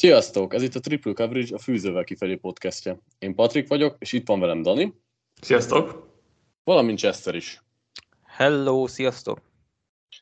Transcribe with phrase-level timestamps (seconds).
[0.00, 0.54] Sziasztok!
[0.54, 2.98] Ez itt a Triple Coverage, a Fűzővel kifelé podcastja.
[3.18, 4.94] Én Patrik vagyok, és itt van velem Dani.
[5.40, 6.08] Sziasztok!
[6.64, 7.62] Valamint Chester is.
[8.26, 9.40] Hello, sziasztok!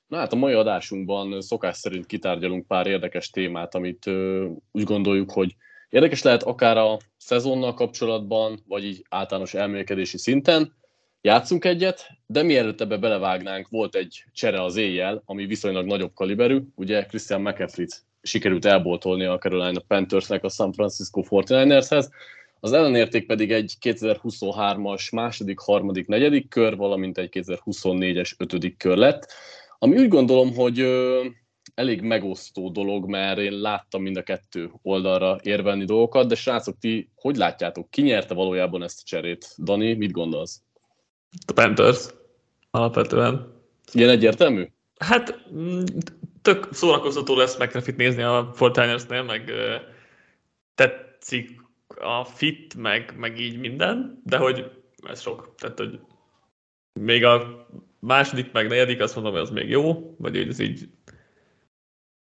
[0.07, 5.30] Na hát a mai adásunkban szokás szerint kitárgyalunk pár érdekes témát, amit ö, úgy gondoljuk,
[5.30, 5.57] hogy
[5.89, 10.77] érdekes lehet akár a szezonnal kapcsolatban, vagy így általános elmélkedési szinten.
[11.21, 16.60] Játszunk egyet, de mielőtt ebbe belevágnánk, volt egy csere az éjjel, ami viszonylag nagyobb kaliberű.
[16.74, 17.87] Ugye Christian McCaffrey
[18.28, 22.09] sikerült elboltolni a Carolina Panthersnek a San Francisco 49ershez,
[22.60, 29.32] az ellenérték pedig egy 2023-as második, harmadik, negyedik kör, valamint egy 2024-es ötödik kör lett,
[29.78, 31.24] ami úgy gondolom, hogy ö,
[31.74, 37.10] elég megosztó dolog, mert én láttam mind a kettő oldalra érvelni dolgokat, de srácok, ti
[37.15, 39.54] hogy látjátok, ki nyerte valójában ezt a cserét?
[39.59, 40.63] Dani, mit gondolsz?
[41.46, 42.07] A Panthers,
[42.70, 43.52] alapvetően.
[43.92, 44.68] Ilyen egyértelmű?
[44.98, 45.45] Hát
[46.54, 49.52] tök szórakoztató lesz McAfee nézni a Fortiners-nél, meg
[50.74, 51.60] tetszik
[52.01, 54.71] a fit, meg, meg így minden, de hogy
[55.09, 55.54] ez sok.
[55.59, 56.01] Tehát, hogy
[57.01, 57.66] még a
[57.99, 60.88] második, meg negyedik, azt mondom, hogy az még jó, vagy hogy ez így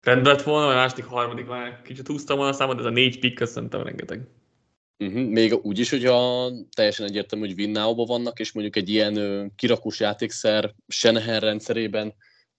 [0.02, 3.20] rendben lett volna, a második, harmadik már kicsit húztam volna a számot, ez a négy
[3.20, 4.28] pick, azt szerintem rengeteg.
[5.00, 5.22] Uh-huh.
[5.22, 10.74] Még úgy is, hogyha teljesen egyértelmű, hogy winnow vannak, és mondjuk egy ilyen kirakós játékszer
[10.88, 12.14] Shanahan rendszerében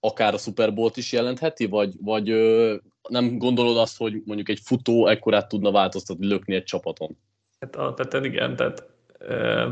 [0.04, 2.74] akár a Super Bowl-t is jelentheti, vagy, vagy ö,
[3.08, 7.16] nem gondolod azt, hogy mondjuk egy futó ekkorát tudna változtatni, lökni egy csapaton?
[7.60, 8.88] Hát alapvetően igen, tehát
[9.18, 9.70] ö,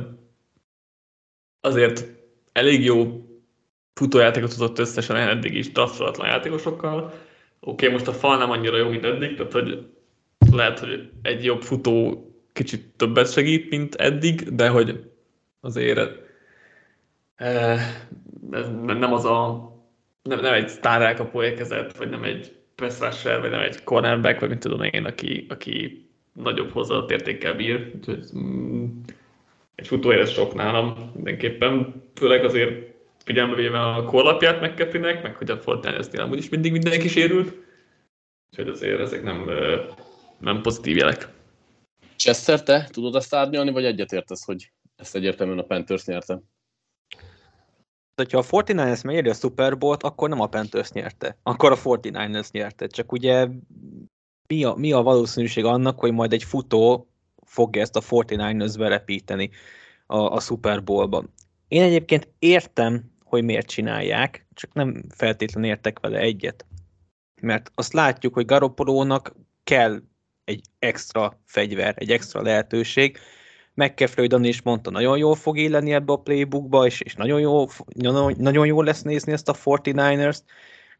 [1.60, 2.04] azért
[2.52, 3.26] elég jó
[3.94, 7.04] futójátékot tudott összesen eddig is draftolatlan játékosokkal.
[7.04, 7.14] Oké,
[7.60, 9.86] okay, most a fal nem annyira jó, mint eddig, tehát hogy
[10.52, 15.10] lehet, hogy egy jobb futó kicsit többet segít, mint eddig, de hogy
[15.60, 16.10] azért
[18.50, 19.71] ez nem az a
[20.22, 24.48] nem, nem egy sztár elkapó érkezett, vagy nem egy rusher, vagy nem egy cornerback, vagy
[24.48, 27.90] mit tudom én, aki, aki nagyobb hozzáadott értékkel bír.
[27.94, 28.86] Úgyhogy mm,
[29.74, 32.90] egy futóér sok nálam mindenképpen, főleg azért
[33.24, 37.56] figyelme véve a korlapját megkepinek, meg hogy a Fortnite-nél amúgy is mindig mindenki sérült.
[38.50, 39.50] Úgyhogy azért ezek nem,
[40.38, 41.28] nem pozitív jelek.
[42.16, 46.40] Chester, te tudod ezt árnyalni, vagy egyetértesz, hogy ezt egyértelműen a Panthers nyerte?
[48.14, 52.50] Hogyha a 49ers megéri a Super Bowl-t, akkor nem a Panthers nyerte, akkor a 49ers
[52.50, 52.86] nyerte.
[52.86, 53.48] Csak ugye
[54.46, 57.08] mi a, mi a valószínűség annak, hogy majd egy futó
[57.46, 59.50] fogja ezt a 49ers berepíteni
[60.06, 61.24] a, a Super Bowl-ba.
[61.68, 66.66] Én egyébként értem, hogy miért csinálják, csak nem feltétlenül értek vele egyet.
[67.40, 69.34] Mert azt látjuk, hogy Garoppolónak
[69.64, 70.02] kell
[70.44, 73.18] egy extra fegyver, egy extra lehetőség,
[73.74, 78.34] Dani is mondta, nagyon jól fog élni ebbe a playbookba, és, és nagyon, jó, nagyon,
[78.38, 80.42] nagyon jól lesz nézni ezt a 49ers-t,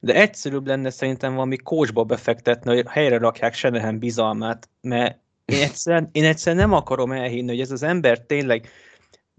[0.01, 6.09] de egyszerűbb lenne szerintem valami coachba befektetni, hogy helyre rakják Senehen bizalmát, mert én egyszerűen,
[6.13, 8.69] én egyszerűen nem akarom elhinni, hogy ez az ember tényleg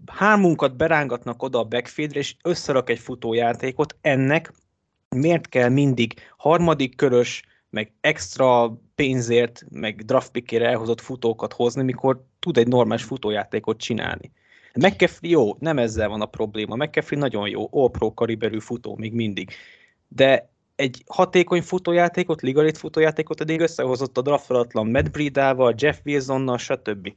[0.06, 4.52] hármunkat berángatnak oda a backfieldre, és összerak egy futójátékot, ennek
[5.08, 7.42] miért kell mindig harmadik körös,
[7.74, 14.32] meg extra pénzért, meg draftpickére elhozott futókat hozni, mikor tud egy normális futójátékot csinálni.
[14.74, 16.76] McCaffrey jó, nem ezzel van a probléma.
[16.76, 19.50] McCaffrey nagyon jó, all-pro kaliberű futó még mindig.
[20.08, 27.12] De egy hatékony futójátékot, ligalit futójátékot eddig összehozott a draftolatlan Matt Bridával, Jeff Wilsonnal, stb.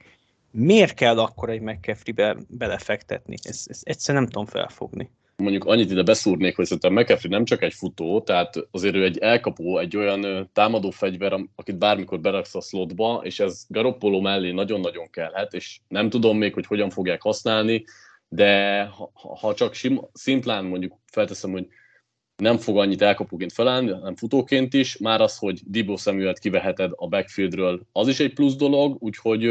[0.52, 3.36] Miért kell akkor egy McCaffrey-be belefektetni?
[3.42, 7.62] Ezt, ezt egyszerűen nem tudom felfogni mondjuk annyit ide beszúrnék, hogy szerintem McAfee nem csak
[7.62, 12.62] egy futó, tehát azért ő egy elkapó, egy olyan támadó fegyver, akit bármikor beraksz a
[12.62, 17.86] slotba, és ez Garoppolo mellé nagyon-nagyon kellhet, és nem tudom még, hogy hogyan fogják használni,
[18.30, 21.68] de ha, ha csak sim, szimplán mondjuk felteszem, hogy
[22.38, 27.08] nem fog annyit elkapóként felállni, hanem futóként is, már az, hogy Dibo samuel kiveheted a
[27.08, 29.42] backfieldről, az is egy plusz dolog, úgyhogy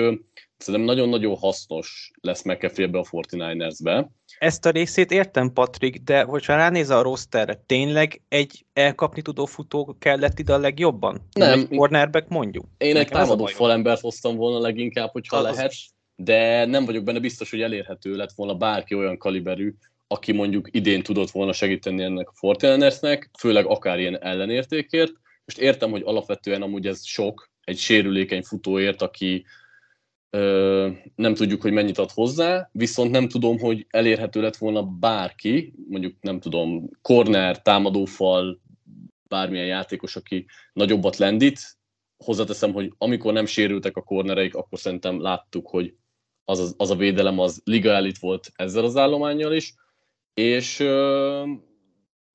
[0.59, 4.11] szerintem nagyon-nagyon hasznos lesz McAfee a 49ers-be.
[4.39, 9.97] Ezt a részét értem, Patrik, de hogyha ránéz a rosterre, tényleg egy elkapni tudó futó
[9.99, 11.29] kellett ide a legjobban?
[11.33, 11.61] Nem.
[11.61, 12.65] Egy cornerback mondjuk?
[12.79, 15.75] Én Nekem egy támadó falembert hoztam volna leginkább, hogyha az lehet,
[16.17, 19.75] de nem vagyok benne biztos, hogy elérhető lett volna bárki olyan kaliberű,
[20.07, 25.13] aki mondjuk idén tudott volna segíteni ennek a Fortinersnek, főleg akár ilyen ellenértékért.
[25.45, 29.45] Most értem, hogy alapvetően amúgy ez sok egy sérülékeny futóért, aki
[31.15, 36.15] nem tudjuk, hogy mennyit ad hozzá, viszont nem tudom, hogy elérhető lett volna bárki, mondjuk
[36.21, 38.61] nem tudom, corner, támadófal,
[39.29, 41.77] bármilyen játékos, aki nagyobbat lendít.
[42.25, 45.95] Hozzáteszem, hogy amikor nem sérültek a cornereik, akkor szerintem láttuk, hogy
[46.45, 49.75] az, az, az a védelem az liga elit volt ezzel az állományjal is,
[50.41, 51.49] és uh,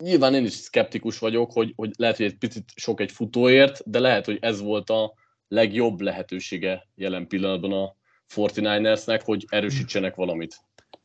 [0.03, 4.00] nyilván én is szkeptikus vagyok, hogy, hogy lehet, hogy egy picit sok egy futóért, de
[4.00, 5.13] lehet, hogy ez volt a,
[5.51, 7.95] legjobb lehetősége jelen pillanatban a
[8.36, 10.56] 49ersnek, hogy erősítsenek valamit.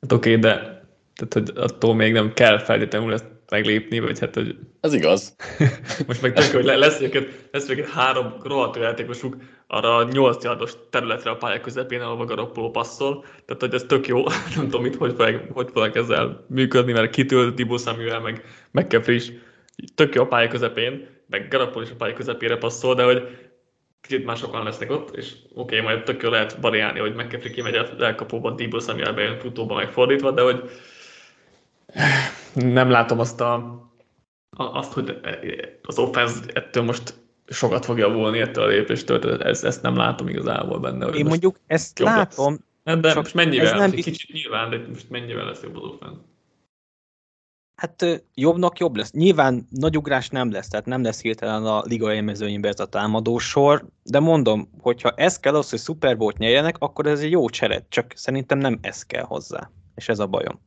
[0.00, 0.84] Hát oké, okay, de
[1.14, 4.58] tehát, hogy attól még nem kell feltétlenül ezt meglépni, vagy hát, hogy...
[4.80, 5.36] Ez igaz.
[6.06, 11.30] Most meg tök, hogy lesz őket, lesz őket három rohadtó játékosuk arra 8 yardos területre
[11.30, 14.24] a pálya közepén, ahol Garoppolo passzol, tehát hogy ez tök jó,
[14.56, 19.14] nem tudom, mit, hogy fogják, hogy fogják ezzel működni, mert kitől Dibo Samuel, meg McCaffrey
[19.14, 19.32] is.
[19.94, 23.48] Tök jó a pálya közepén, meg Garoppolo is a pálya közepére passzol, de hogy
[24.00, 27.50] kicsit már sokan lesznek ott, és oké, okay, majd tök jó lehet variálni, hogy McCaffrey
[27.50, 30.70] kimegy el elkapóban, Dibo Samuel bejön futóba megfordítva, de hogy
[32.54, 33.80] nem látom azt, a,
[34.56, 35.18] azt hogy
[35.82, 37.14] az offense ettől most
[37.48, 41.06] sokat fog javulni ettől a lépéstől, ezt, ezt nem látom igazából benne.
[41.06, 42.98] Én mondjuk ezt látom, lesz.
[43.00, 43.66] De most mennyivel?
[43.66, 46.20] Ez nem kicsit nyilván, de most mennyivel lesz jobb az offense?
[47.76, 49.12] Hát jobbnak jobb lesz.
[49.12, 53.38] Nyilván nagy ugrás nem lesz, tehát nem lesz hirtelen a liga élmezőnyben ez a támadó
[53.38, 57.48] sor, de mondom, hogyha ez kell az, hogy Super Bowl-t nyerjenek, akkor ez egy jó
[57.48, 60.60] cseret, csak szerintem nem ez kell hozzá, és ez a bajom.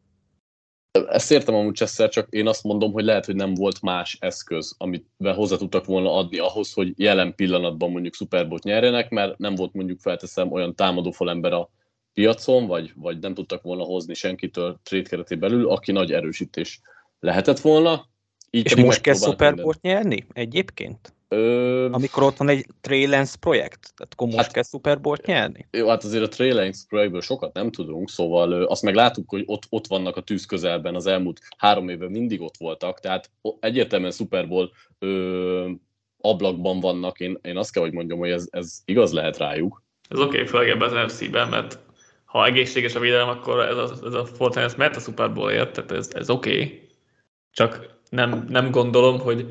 [0.92, 4.76] Ezt értem amúgy Chester, csak én azt mondom, hogy lehet, hogy nem volt más eszköz,
[4.78, 9.56] amit hozzá tudtak volna adni ahhoz, hogy jelen pillanatban mondjuk Super Bowl-t nyerjenek, mert nem
[9.56, 11.70] volt mondjuk felteszem olyan támadó ember a
[12.14, 16.82] piacon, vagy, vagy nem tudtak volna hozni senkitől trade keretén belül, aki nagy erősítés
[17.20, 18.08] lehetett volna.
[18.50, 21.14] Így És most kell Super Bowl-t nyerni egyébként?
[21.32, 21.88] Ö...
[21.92, 23.94] Amikor ott van egy Trailens projekt?
[23.96, 25.68] Tehát akkor most hát, kell Super Bowl-t nyerni?
[25.72, 29.44] Jó, hát azért a Trailens projektből sokat nem tudunk, szóval ö, azt meg láttuk, hogy
[29.46, 34.12] ott, ott vannak a tűz közelben az elmúlt három évben mindig ott voltak, tehát egyértelműen
[34.12, 35.70] Super Bowl ö,
[36.22, 39.84] ablakban vannak, én, én azt kell, hogy mondjam, hogy ez, ez igaz lehet rájuk.
[40.10, 41.80] Ez oké, okay, főleg ebben az NFC-ben, mert
[42.26, 45.92] ha egészséges a védelem, akkor ez a, ez a Fortnite mert a Super Bowl-ért, tehát
[45.92, 46.52] ez, ez oké.
[46.52, 46.88] Okay.
[47.52, 49.46] Csak nem, nem gondolom, hogy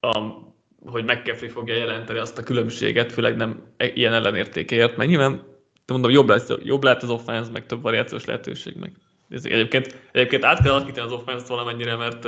[0.00, 0.48] a
[0.84, 5.42] hogy McCaffrey fogja jelenteni azt a különbséget, főleg nem e- ilyen ellenértékért, mert nyilván
[5.86, 8.92] mondom, jobb, lesz, jobb lehet az offense, meg több variációs lehetőség meg.
[9.28, 12.24] Ez egyébként, egyébként át kell alakítani az offense-t valamennyire, mert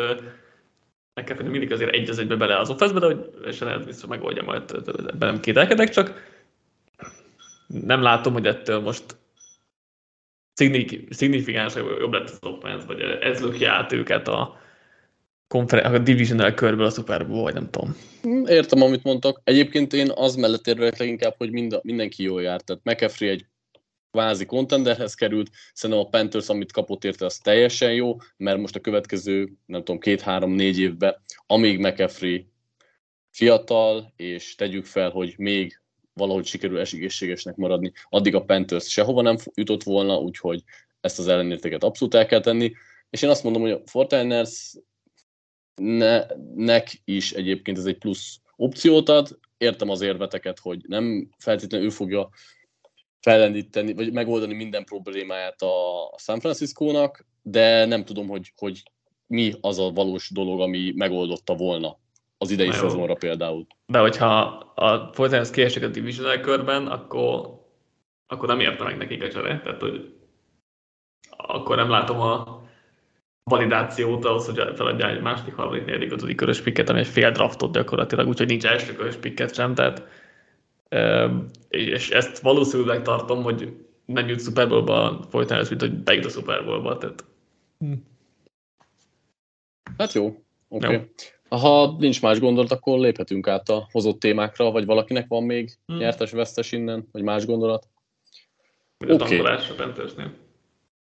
[1.15, 4.71] McCaffrey mindig azért egy az egybe bele az offense de hogy lehet vissza megoldja majd,
[4.87, 6.31] ebben nem kételkedek, csak
[7.67, 9.05] nem látom, hogy ettől most
[11.11, 14.61] szignifikáns jobb lett az offense, vagy ez löki át őket a,
[15.53, 17.97] konfer- a divisional körből a Super Bowl, vagy nem tudom.
[18.23, 19.41] Hm, értem, amit mondtak.
[19.45, 22.65] Egyébként én az mellett érvelek leginkább, hogy mind, mindenki jól járt.
[22.65, 23.47] Tehát McAfee egy
[24.11, 28.81] kvázi contenderhez került, szerintem a Panthers, amit kapott érte, az teljesen jó, mert most a
[28.81, 31.15] következő, nem tudom, két-három-négy évben,
[31.47, 32.41] amíg McAfee
[33.31, 35.81] fiatal, és tegyük fel, hogy még
[36.13, 40.63] valahogy sikerül esigészségesnek maradni, addig a Panthers sehova nem jutott volna, úgyhogy
[41.01, 42.73] ezt az ellenértéket abszolút el kell tenni.
[43.11, 44.75] És én azt mondom, hogy a Fortiners
[45.75, 49.39] ne, nek is egyébként ez egy plusz opciót ad.
[49.57, 52.29] Értem az érveteket, hogy nem feltétlenül ő fogja
[53.21, 58.83] fellendíteni, vagy megoldani minden problémáját a San Francisco-nak, de nem tudom, hogy, hogy
[59.27, 61.99] mi az a valós dolog, ami megoldotta volna
[62.39, 63.67] az idei Na szezonra például.
[63.87, 64.41] De hogyha
[64.75, 67.61] a Fortiners kiesik a divisional körben, akkor,
[68.27, 69.61] akkor nem érte meg nekik a csere.
[69.61, 70.15] Tehát, hogy
[71.31, 72.62] akkor nem látom a,
[73.45, 77.73] validációt ahhoz, hogy feladja egy második, harmadik, negyedik, ötödik körös pikket, ami egy fél draftot
[77.73, 80.07] gyakorlatilag, úgyhogy nincs első körös pikket sem, tehát
[81.69, 86.65] és ezt valószínűleg tartom, hogy nem jut Super Bowl-ba folyton, mint hogy bejut a Super
[86.65, 87.25] Bowl-ba, tehát...
[87.79, 87.93] Hm.
[89.97, 90.27] Hát jó,
[90.69, 90.87] oké.
[90.87, 91.11] Okay.
[91.49, 95.97] Ha nincs más gondolat, akkor léphetünk át a hozott témákra, vagy valakinek van még hmm.
[95.97, 97.89] nyertes-vesztes innen, vagy más gondolat?
[99.09, 99.13] Oké.
[99.13, 99.39] Okay.
[99.39, 100.42] A.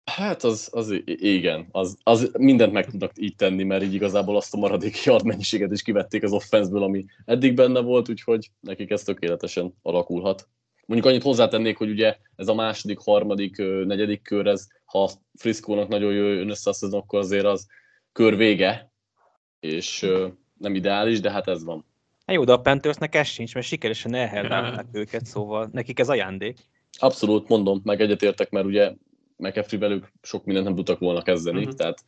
[0.09, 4.55] Hát az, az igen, az, az mindent meg tudnak így tenni, mert így igazából azt
[4.55, 9.03] a maradék yard mennyiséget is kivették az offenszből, ami eddig benne volt, úgyhogy nekik ez
[9.03, 10.49] tökéletesen alakulhat.
[10.87, 16.13] Mondjuk annyit hozzátennék, hogy ugye ez a második, harmadik, negyedik kör, ez, ha Frisco-nak nagyon
[16.13, 17.67] jön össze a akkor azért az
[18.13, 18.93] kör vége,
[19.61, 20.07] és
[20.59, 21.85] nem ideális, de hát ez van.
[22.27, 26.59] Hát jó, de a Panthersnek ez sincs, mert sikeresen elhellálták őket, szóval nekik ez ajándék.
[26.99, 28.93] Abszolút, mondom, meg egyetértek, mert ugye
[29.39, 31.75] McAfee velük sok mindent nem tudtak volna kezdeni, uh-huh.
[31.75, 32.05] tehát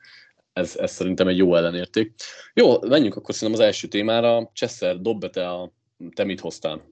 [0.53, 2.15] ez, ez szerintem egy jó ellenérték.
[2.55, 4.51] Jó, menjünk akkor szerintem az első témára.
[4.53, 5.73] Csesser, dob be te, a,
[6.15, 6.89] te mit hoztál?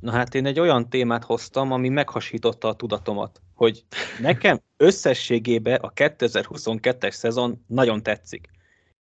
[0.00, 3.84] Na hát én egy olyan témát hoztam, ami meghasította a tudatomat, hogy
[4.20, 8.50] nekem összességében a 2022-es szezon nagyon tetszik.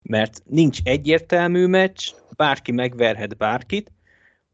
[0.02, 3.92] Mert nincs egyértelmű meccs, bárki megverhet bárkit,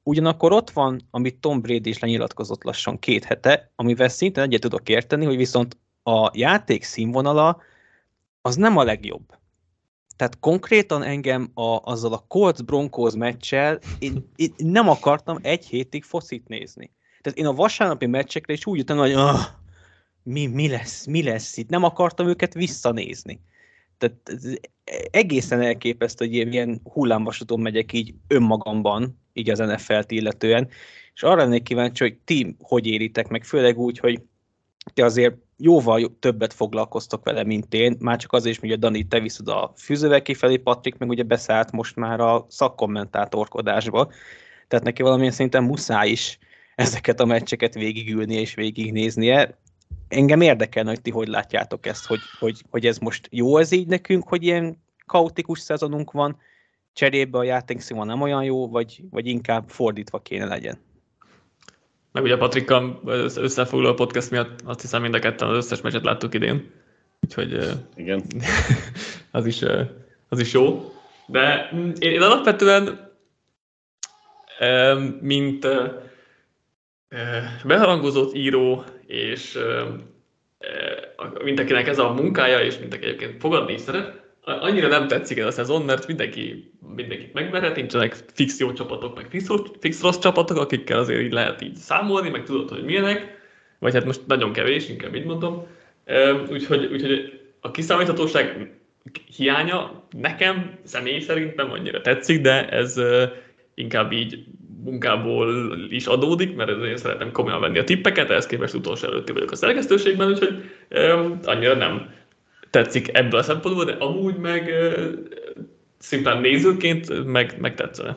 [0.09, 4.89] Ugyanakkor ott van, amit Tom Brady is lenyilatkozott lassan két hete, amivel szintén egyet tudok
[4.89, 7.61] érteni, hogy viszont a játék színvonala
[8.41, 9.39] az nem a legjobb.
[10.17, 16.05] Tehát konkrétan engem a, azzal a Colts Broncos meccsel én, én nem akartam egy hétig
[16.05, 16.91] focit nézni.
[17.21, 19.15] Tehát én a vasárnapi meccsekre is úgy jöttem, hogy
[20.23, 21.69] mi, mi, lesz, mi lesz itt.
[21.69, 23.41] Nem akartam őket visszanézni.
[23.99, 24.17] Tehát
[25.11, 30.69] egészen elképesztő, hogy ilyen hullámvasúton megyek így önmagamban, így az NFL-t illetően,
[31.15, 34.21] és arra lennék kíváncsi, hogy ti hogy éritek meg, főleg úgy, hogy
[34.95, 39.07] ti azért jóval többet foglalkoztok vele, mint én, már csak azért is, hogy a Dani,
[39.09, 44.11] te viszed a fűzővel kifelé, Patrik meg ugye beszállt most már a szakkommentátorkodásba,
[44.69, 46.39] tehát neki valamilyen szinten muszáj is
[46.75, 49.59] ezeket a meccseket végigülni és végignéznie.
[50.09, 53.87] Engem érdekelne, hogy ti hogy látjátok ezt, hogy, hogy, hogy ez most jó ez így
[53.87, 56.37] nekünk, hogy ilyen kaotikus szezonunk van,
[56.99, 60.79] cserébe a játékszínvon nem olyan jó, vagy, vagy inkább fordítva kéne legyen?
[62.13, 63.01] Meg ugye Patrikkal
[63.37, 66.71] összefoglaló podcast miatt azt hiszem mind a ketten az összes meccset láttuk idén.
[67.21, 67.59] Úgyhogy
[67.97, 68.23] Igen.
[69.31, 69.63] az, is,
[70.29, 70.93] az is jó.
[71.27, 73.13] De mm, én, én alapvetően
[75.21, 75.67] mint
[77.65, 79.59] beharangozott író, és
[81.45, 85.39] mint akinek ez a munkája, és mint aki egyébként fogadni is szeret, annyira nem tetszik
[85.39, 89.47] ez a szezon, mert mindenki, mindenkit megverhet, nincsenek fix jó csapatok, meg fix,
[89.81, 93.39] fix rossz csapatok, akikkel azért így lehet így számolni, meg tudod, hogy milyenek,
[93.79, 95.67] vagy hát most nagyon kevés, inkább így mondom.
[96.51, 98.73] Úgyhogy, úgyhogy a kiszámíthatóság
[99.37, 103.01] hiánya nekem személy szerint nem annyira tetszik, de ez
[103.75, 104.45] inkább így
[104.85, 109.51] munkából is adódik, mert én szeretem komolyan venni a tippeket, ehhez képest utolsó előtti vagyok
[109.51, 110.63] a szerkesztőségben, úgyhogy
[111.45, 112.17] annyira nem
[112.71, 114.71] tetszik ebből a szempontból, de amúgy meg
[115.99, 118.17] szimplán nézőként meg, meg tetszene.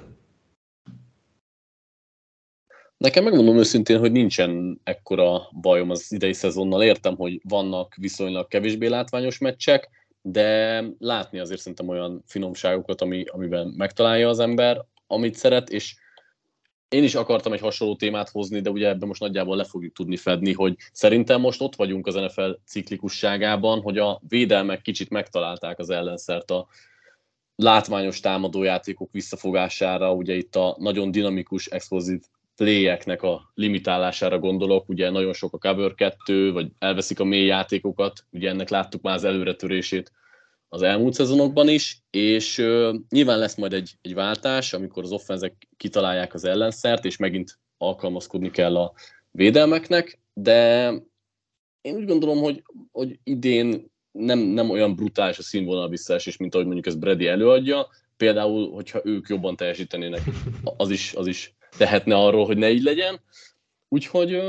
[2.97, 6.83] Nekem megmondom őszintén, hogy nincsen ekkora bajom az idei szezonnal.
[6.83, 9.89] Értem, hogy vannak viszonylag kevésbé látványos meccsek,
[10.21, 15.95] de látni azért szerintem olyan finomságokat, ami, amiben megtalálja az ember, amit szeret, és
[16.91, 20.17] én is akartam egy hasonló témát hozni, de ugye ebben most nagyjából le fogjuk tudni
[20.17, 25.89] fedni, hogy szerintem most ott vagyunk az NFL ciklikusságában, hogy a védelmek kicsit megtalálták az
[25.89, 26.67] ellenszert a
[27.55, 32.19] látványos támadójátékok visszafogására, ugye itt a nagyon dinamikus, explozív
[32.55, 38.25] playeknek a limitálására gondolok, ugye nagyon sok a cover 2, vagy elveszik a mély játékokat,
[38.31, 40.11] ugye ennek láttuk már az előretörését
[40.73, 45.67] az elmúlt szezonokban is, és uh, nyilván lesz majd egy, egy váltás, amikor az offenzek
[45.77, 48.93] kitalálják az ellenszert, és megint alkalmazkodni kell a
[49.31, 50.89] védelmeknek, de
[51.81, 56.65] én úgy gondolom, hogy, hogy idén nem, nem olyan brutális a színvonal visszaesés, mint ahogy
[56.65, 57.87] mondjuk ez Brady előadja.
[58.17, 60.21] Például, hogyha ők jobban teljesítenének,
[60.77, 63.21] az is, az is tehetne arról, hogy ne így legyen.
[63.89, 64.41] Úgyhogy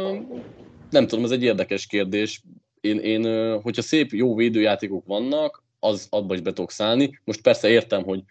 [0.91, 2.43] nem tudom, ez egy érdekes kérdés.
[2.81, 7.21] Én, én hogyha szép, jó védőjátékok vannak, az abba is be tudok szállni.
[7.25, 8.23] Most persze értem, hogy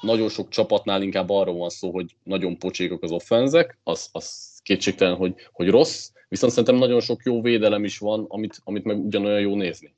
[0.00, 5.16] nagyon sok csapatnál inkább arról van szó, hogy nagyon pocsékok az offenzek, az, az kétségtelen,
[5.16, 9.40] hogy, hogy rossz, viszont szerintem nagyon sok jó védelem is van, amit, amit meg ugyanolyan
[9.40, 9.94] jó nézni.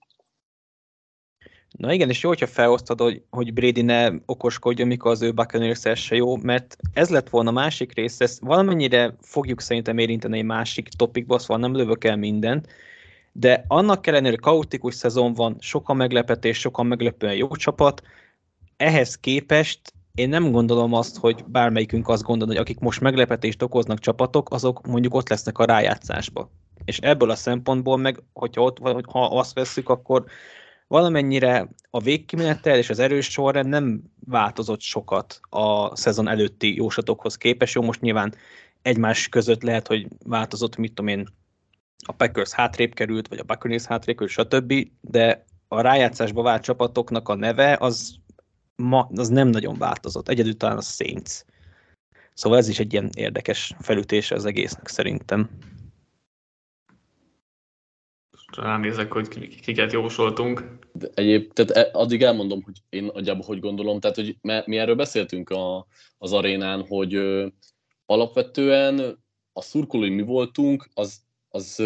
[1.70, 5.80] Na igen, és jó, hogyha felosztad, hogy, hogy Brady ne okoskodjon, mikor az ő Buccaneers
[5.94, 10.44] se jó, mert ez lett volna a másik rész, ezt valamennyire fogjuk szerintem érinteni egy
[10.44, 12.68] másik topikba, szóval nem lövök el mindent,
[13.36, 18.02] de annak ellenére, kaotikus szezon van, sokan meglepetés, sokan meglepően jó csapat,
[18.76, 19.80] ehhez képest
[20.14, 24.86] én nem gondolom azt, hogy bármelyikünk azt gondol, hogy akik most meglepetést okoznak csapatok, azok
[24.86, 26.50] mondjuk ott lesznek a rájátszásba.
[26.84, 30.24] És ebből a szempontból meg, hogyha ott, ha azt veszük, akkor
[30.86, 37.74] valamennyire a végkimenetel és az erős sorrend nem változott sokat a szezon előtti jósatokhoz képest.
[37.74, 38.34] Jó, most nyilván
[38.82, 41.28] egymás között lehet, hogy változott, mit tudom én,
[42.06, 47.28] a Packers hátrébb került, vagy a Buccaneers hátrébb került, stb., de a rájátszásba vált csapatoknak
[47.28, 48.16] a neve az,
[48.76, 50.28] ma, az nem nagyon változott.
[50.28, 51.40] Egyedül talán a Saints.
[52.34, 55.50] Szóval ez is egy ilyen érdekes felütése az egésznek szerintem.
[58.56, 60.78] Ránézek, hogy kiket jósoltunk.
[60.92, 64.94] De egyéb, tehát e, addig elmondom, hogy én nagyjából hogy gondolom, tehát hogy mi erről
[64.94, 65.86] beszéltünk a,
[66.18, 67.46] az arénán, hogy ö,
[68.06, 69.22] alapvetően
[69.52, 71.22] a szurkolói mi voltunk, az
[71.54, 71.82] az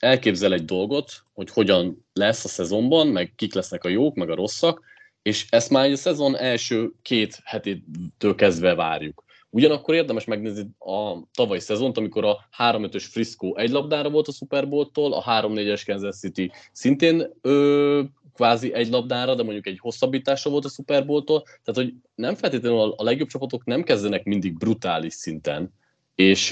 [0.00, 4.34] elképzel egy dolgot, hogy hogyan lesz a szezonban, meg kik lesznek a jók, meg a
[4.34, 4.82] rosszak,
[5.22, 9.24] és ezt már a szezon első két hetétől kezdve várjuk.
[9.50, 14.68] Ugyanakkor érdemes megnézni a tavalyi szezont, amikor a 3-5-ös Frisco egy labdára volt a Super
[14.68, 18.02] Bowl-tól, a 3-4-es Kansas City szintén ö,
[18.34, 21.42] kvázi egy labdára, de mondjuk egy hosszabbításra volt a Super Bowl-tól.
[21.42, 25.72] Tehát, hogy nem feltétlenül a legjobb csapatok nem kezdenek mindig brutális szinten,
[26.20, 26.48] és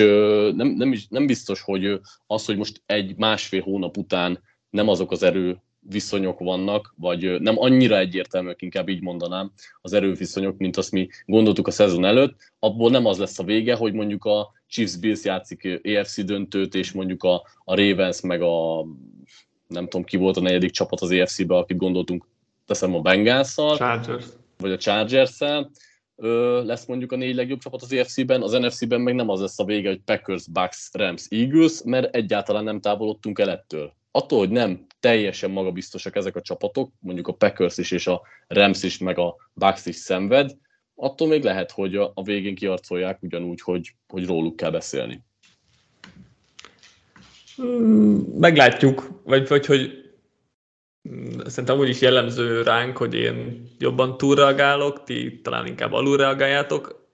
[0.55, 5.11] nem, nem, is, nem biztos, hogy az, hogy most egy másfél hónap után nem azok
[5.11, 10.93] az erő viszonyok vannak, vagy nem annyira egyértelműek, inkább így mondanám, az erőviszonyok, mint azt
[10.93, 14.97] mi gondoltuk a szezon előtt, abból nem az lesz a vége, hogy mondjuk a Chiefs
[14.97, 17.35] Bills játszik EFC döntőt, és mondjuk a,
[17.65, 18.87] a Ravens meg a
[19.67, 22.27] nem tudom ki volt a negyedik csapat az EFC-be, akit gondoltunk,
[22.67, 24.27] teszem a bengals Chargers.
[24.59, 24.77] vagy a
[26.19, 29.59] Chargers-szel, lesz mondjuk a négy legjobb csapat az EFC-ben, az NFC-ben meg nem az lesz
[29.59, 33.93] a vége, hogy Packers, Bucks, Rams, Eagles, mert egyáltalán nem távolodtunk el ettől.
[34.11, 38.83] Attól, hogy nem teljesen magabiztosak ezek a csapatok, mondjuk a Packers is és a Rams
[38.83, 40.57] is, meg a Bucks is szenved,
[40.95, 45.23] attól még lehet, hogy a, a végén kiarcolják ugyanúgy, hogy, hogy róluk kell beszélni.
[47.57, 50.08] Hmm, meglátjuk, vagy, vagy hogy Mm,
[51.45, 57.11] szerintem úgy is jellemző ránk, hogy én jobban túlreagálok, ti talán inkább alulreagáljátok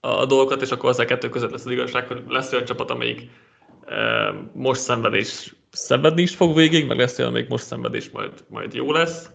[0.00, 2.90] a dolgokat, és akkor az a kettő között lesz az igazság, hogy lesz olyan csapat,
[2.90, 3.30] amelyik
[4.52, 8.92] most szenvedés szenvedni is fog végig, meg lesz olyan, amelyik most szenvedés majd, majd jó
[8.92, 9.30] lesz.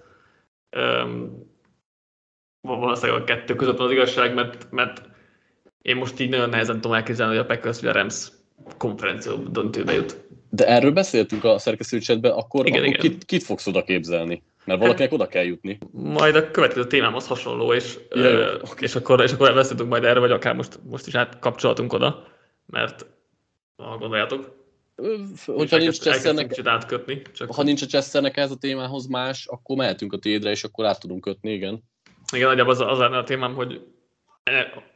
[2.61, 5.09] Valószínűleg a kettő között az igazság, mert, mert
[5.81, 8.27] én most így nagyon nehezen tudom elképzelni, hogy a Packers vagy a Rams
[8.77, 10.17] konferencia döntőbe jut.
[10.49, 13.01] De erről beszéltünk a szerkesztőcsetben, akkor, igen, akkor igen.
[13.01, 14.43] Kit, kit fogsz oda képzelni?
[14.65, 15.77] Mert valakinek hát, oda kell jutni.
[15.91, 18.73] Majd a következő témám az hasonló, és, ja, ö, okay.
[18.79, 22.27] és, akkor, és akkor beszéltünk majd erről, vagy akár most, most is átkapcsolatunk oda,
[22.65, 23.05] mert
[23.75, 24.59] ha gondoljátok.
[25.45, 27.53] Hogyha nincs Chessernek, átkötni, csak...
[27.53, 30.99] ha nincs a Chessernek ez a témához más, akkor mehetünk a tédre, és akkor át
[30.99, 31.83] tudunk kötni, igen.
[32.33, 33.81] Igen, nagyjából az, az lenne a témám, hogy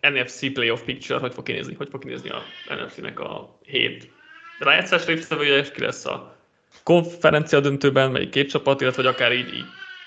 [0.01, 4.11] NFC Playoff Picture, hogy fog kinézni, hogy fog kinézni a NFC-nek a hét
[4.59, 6.37] rájátszás résztvevője, és ki lesz a
[6.83, 9.65] konferencia döntőben, melyik két csapat, illetve vagy akár így, így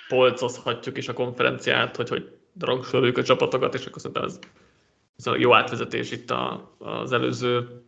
[0.09, 4.39] polcozhatjuk is a konferenciát, hogy, hogy rangsoroljuk a csapatokat, és akkor szerintem ez,
[5.17, 7.83] ez a jó átvezetés itt a, az előző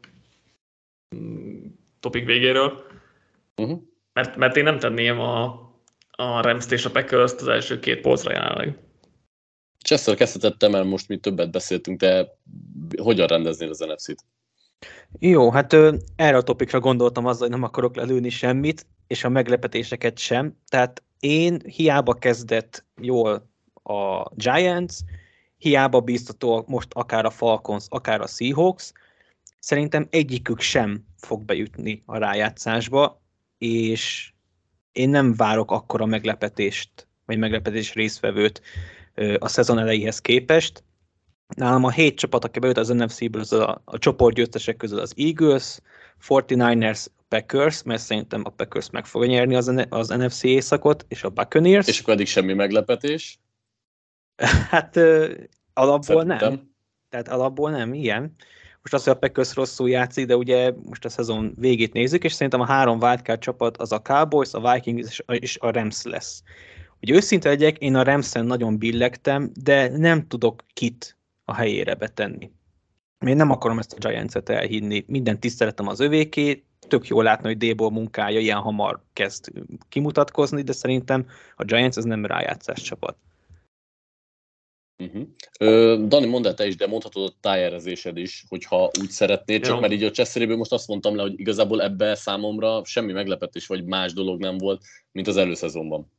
[1.16, 1.66] mm,
[2.00, 2.86] topik végéről.
[3.56, 3.82] Uh-huh.
[4.12, 5.44] Mert, mert én nem tenném a,
[6.10, 8.78] a rams és a packers az első két polcra jelenleg.
[9.84, 12.28] Chester kezdhetettem el, most mi többet beszéltünk, de
[13.02, 14.24] hogyan rendeznél az NFC-t?
[15.18, 19.28] Jó, hát ö, erre a topikra gondoltam azzal, hogy nem akarok lelőni semmit, és a
[19.28, 20.56] meglepetéseket sem.
[20.68, 23.50] Tehát én hiába kezdett jól
[23.82, 24.94] a Giants,
[25.58, 28.92] hiába bíztató most akár a Falcons, akár a Seahawks,
[29.58, 33.22] szerintem egyikük sem fog bejutni a rájátszásba,
[33.58, 34.32] és
[34.92, 38.62] én nem várok akkora meglepetést, vagy meglepetés részvevőt
[39.38, 40.84] a szezon elejéhez képest.
[41.56, 45.78] Nálam a hét csapat, aki bejött az NFC-ből, az a, a csoportgyőztesek közül az Eagles,
[46.28, 51.28] 49ers, Packers, mert szerintem a Packers meg fogja nyerni az, az NFC északot, és a
[51.28, 51.86] Buccaneers.
[51.86, 53.38] És akkor eddig semmi meglepetés?
[54.70, 55.32] hát ö,
[55.72, 56.52] alapból szerintem.
[56.52, 56.70] nem.
[57.08, 58.34] Tehát alapból nem, ilyen.
[58.82, 62.32] Most az, hogy a Packers rosszul játszik, de ugye most a szezon végét nézzük, és
[62.32, 66.42] szerintem a három wildcard csapat az a Cowboys, a Vikings és a Rams lesz.
[67.00, 72.50] Hogy őszinte legyek, én a Ramsen nagyon billegtem, de nem tudok kit a helyére betenni.
[73.26, 77.56] Én nem akarom ezt a Giants-et elhinni, minden tiszteletem az övéké, tök jó látni, hogy
[77.56, 79.52] Déból munkája ilyen hamar kezd
[79.88, 83.16] kimutatkozni, de szerintem a Giants ez nem rájátszás csapat.
[84.98, 85.22] Uh-huh.
[85.58, 89.74] Ö, Dani, mondd el te is, de mondhatod a tájérezésed is, hogyha úgy szeretnéd, csak
[89.74, 89.80] Jó.
[89.80, 93.84] mert így a Cseszéréből most azt mondtam le, hogy igazából ebbe számomra semmi meglepetés vagy
[93.84, 94.82] más dolog nem volt,
[95.12, 96.10] mint az előszezonban.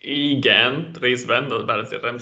[0.00, 2.18] Igen, részben, bár azért nem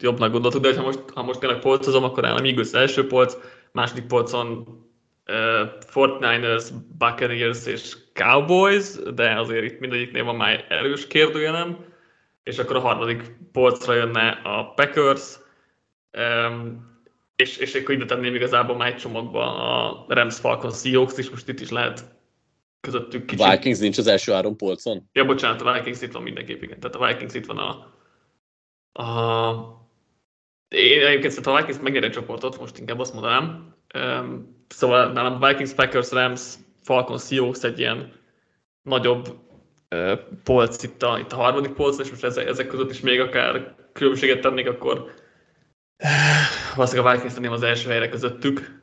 [0.00, 3.36] jobbnak gondoltuk, de ha most, ha most tényleg polcozom, akkor nálam Eagles első polc,
[3.72, 4.48] második polcon
[5.26, 6.64] uh, Fortniners,
[6.98, 11.84] Buccaneers és Cowboys, de azért itt mindegyiknél van már erős kérdőjelem,
[12.42, 15.38] és akkor a harmadik polcra jönne a Packers,
[16.18, 16.92] um,
[17.36, 21.48] és, és akkor ide tenném igazából már egy csomagba a Rams Falcons Seahawks is, most
[21.48, 22.13] itt is lehet
[22.84, 23.50] közöttük kicsit.
[23.50, 25.08] Vikings nincs az első három polcon?
[25.12, 26.80] Ja, bocsánat, a Vikings itt van mindenképp, igen.
[26.80, 27.92] Tehát a Vikings itt van a,
[29.02, 29.82] a
[30.68, 33.74] én egyébként a Vikings megnyeri a csoportot, most inkább azt mondanám.
[33.94, 38.12] Um, szóval nálam Vikings, Packers, Rams, Falcons, Seahawks egy ilyen
[38.82, 39.38] nagyobb
[39.90, 43.20] uh, polc itt a, itt a harmadik polc, és most ezek, ezek között is még
[43.20, 45.14] akár különbséget tennék, akkor
[46.74, 48.82] valószínűleg a Vikings tenném az első helyre közöttük,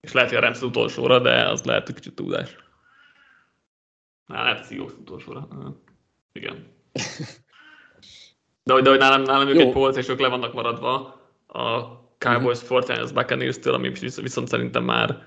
[0.00, 2.56] és lehet, hogy a Rams az utolsóra, de az lehet, hogy kicsit túlzás.
[4.30, 5.48] Na, lehet a Seahawks utolsóra.
[6.32, 6.66] Igen.
[8.62, 10.94] De, de hogy nálam, nálam ők egy polc, és ők le vannak maradva
[11.46, 12.66] a Cowboys, mm-hmm.
[12.66, 15.24] Fortnite, Buccaneers-től, ami viszont szerintem már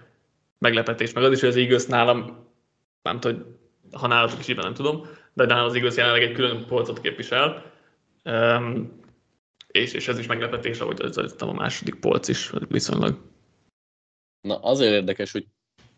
[0.58, 1.14] meglepetés.
[1.14, 2.48] Meg az is, hogy az Eagles nálam,
[3.02, 3.46] nem tudom, hogy
[4.00, 7.72] ha nálatok is nem tudom, de nálam az Eagles jelenleg egy külön polcot képvisel.
[8.24, 9.02] Um,
[9.68, 13.18] és, és ez is meglepetés, ahogy az, az a második polc is viszonylag.
[14.42, 15.46] Na azért érdekes, hogy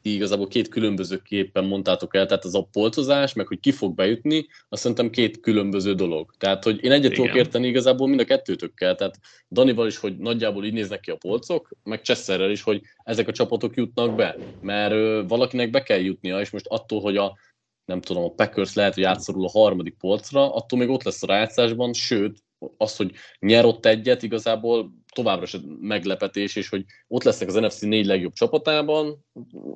[0.06, 3.96] ti igazából két különböző képpen mondtátok el, tehát az a polcozás, meg hogy ki fog
[3.96, 6.34] bejutni, azt szerintem két különböző dolog.
[6.38, 9.20] Tehát, hogy én egyet tudok érteni igazából mind a kettőtökkel, tehát
[9.52, 13.32] Danival is, hogy nagyjából így néznek ki a polcok, meg Csesszerrel is, hogy ezek a
[13.32, 17.38] csapatok jutnak be, mert ö, valakinek be kell jutnia, és most attól, hogy a
[17.86, 21.28] nem tudom, a Packers lehet, hogy átszorul a harmadik polcra, attól még ott lesz a
[21.28, 22.44] rájátszásban, sőt,
[22.78, 27.82] az, hogy nyer ott egyet, igazából továbbra sem meglepetés, és hogy ott lesznek az NFC
[27.82, 29.26] négy legjobb csapatában,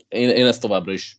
[0.07, 1.17] én, én ezt továbbra is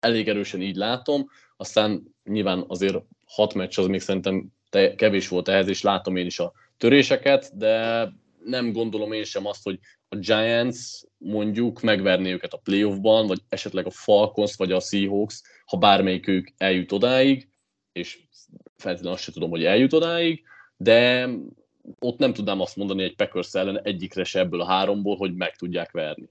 [0.00, 5.48] elég erősen így látom, aztán nyilván azért hat meccs az még szerintem te, kevés volt
[5.48, 8.04] ehhez, és látom én is a töréseket, de
[8.44, 9.78] nem gondolom én sem azt, hogy
[10.08, 10.78] a Giants
[11.16, 16.92] mondjuk megverni őket a playoffban, vagy esetleg a Falcons, vagy a Seahawks, ha bármelyikük eljut
[16.92, 17.48] odáig,
[17.92, 18.18] és
[18.76, 20.42] feltétlenül azt sem tudom, hogy eljut odáig,
[20.76, 21.28] de
[21.98, 25.56] ott nem tudnám azt mondani egy Packers ellen egyikre se ebből a háromból, hogy meg
[25.56, 26.28] tudják verni.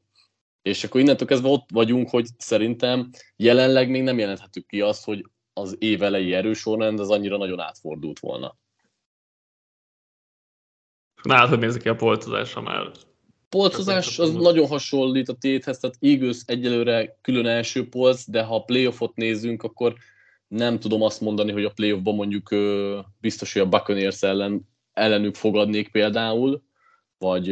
[0.62, 5.26] És akkor innentől kezdve ott vagyunk, hogy szerintem jelenleg még nem jelenthetük ki azt, hogy
[5.54, 8.58] az év elejé erősorrend az annyira nagyon átfordult volna.
[11.24, 12.92] Nálad, hogy nézik ki a polcozás, ha már...
[13.50, 18.64] Polcozás az nagyon hasonlít a téthez, tehát Eagles egyelőre külön első polc, de ha a
[18.64, 19.96] playoffot nézzünk, akkor
[20.48, 22.56] nem tudom azt mondani, hogy a playoffban mondjuk
[23.20, 24.68] biztos, hogy a Buccaneers ellen
[24.98, 26.64] ellenük fogadnék például,
[27.18, 27.52] vagy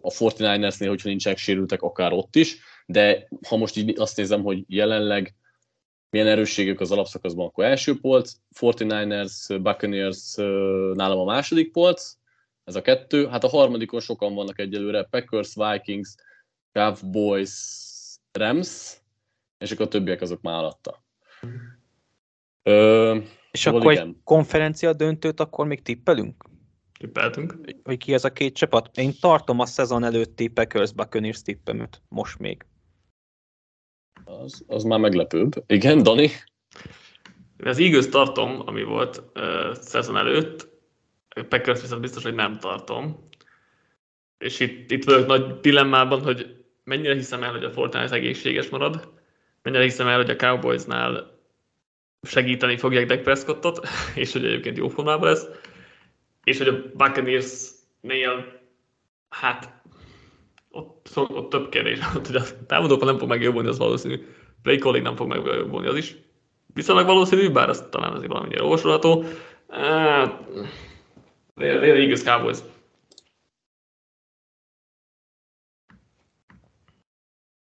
[0.00, 4.64] a 49ersnél, hogyha nincsenek sérültek, akár ott is, de ha most így azt nézem, hogy
[4.66, 5.34] jelenleg
[6.10, 10.34] milyen erősségük az alapszakaszban, akkor első polc, 49ers, Buccaneers
[10.94, 12.12] nálam a második polc,
[12.64, 16.14] ez a kettő, hát a harmadikon sokan vannak egyelőre, Packers, Vikings,
[16.72, 17.52] Cowboys,
[18.32, 18.96] Rams,
[19.58, 21.04] és akkor a többiek azok már alatta.
[22.62, 23.18] Ö,
[23.54, 24.06] és szóval akkor igen.
[24.06, 26.44] egy konferencia döntőt akkor még tippelünk?
[26.98, 27.54] Tippeltünk.
[27.84, 28.96] Hogy ki ez a két csapat?
[28.96, 32.66] Én tartom a szezon előtti Packers Buccaneers tippemet, most még.
[34.24, 35.64] Az, az már meglepőbb.
[35.66, 36.30] Igen, Dani?
[37.64, 40.68] Az Eagles tartom, ami volt uh, szezon előtt,
[41.48, 43.28] Packers viszont biztos, hogy nem tartom.
[44.38, 49.12] És itt, itt vagyok nagy dilemmában, hogy mennyire hiszem el, hogy a Fortnite egészséges marad,
[49.62, 51.33] mennyire hiszem el, hogy a Cowboysnál
[52.24, 55.46] segíteni fogják Dak Prescottot, és hogy egyébként jó formában lesz,
[56.44, 58.60] és hogy a Buccaneers-nél,
[59.28, 59.82] hát
[60.70, 64.24] ott, ott több kérdés, hogy a támadóban nem fog megjobbulni, az valószínű.
[64.62, 66.16] Play calling nem fog megjobbulni, az is
[66.74, 69.24] viszonylag valószínű, bár az talán azért valamennyire olvasolható.
[71.54, 72.58] Really Eagles Cowboys.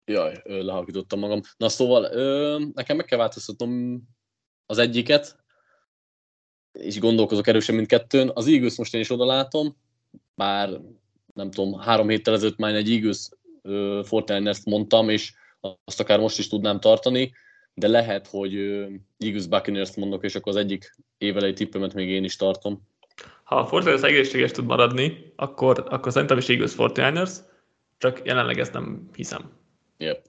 [0.05, 1.40] Jaj, lehakítottam magam.
[1.57, 4.03] Na szóval, ö, nekem meg kell változtatnom
[4.71, 5.37] az egyiket,
[6.73, 8.31] és gondolkozok erősen mindkettőn.
[8.35, 9.77] Az Eagles most én is oda látom,
[10.35, 10.81] bár
[11.35, 13.29] nem tudom, három héttel ezelőtt már egy Eagles
[14.07, 15.33] Fortiners mondtam, és
[15.85, 17.33] azt akár most is tudnám tartani,
[17.75, 18.55] de lehet, hogy
[19.19, 22.87] Eagles Buccaneers mondok, és akkor az egyik évelei tippemet még én is tartom.
[23.45, 27.33] Ha a Fortiners egészséges tud maradni, akkor, akkor szerintem is Eagles Fortiners,
[27.99, 29.53] csak jelenleg ezt nem hiszem.
[29.99, 30.27] Yep.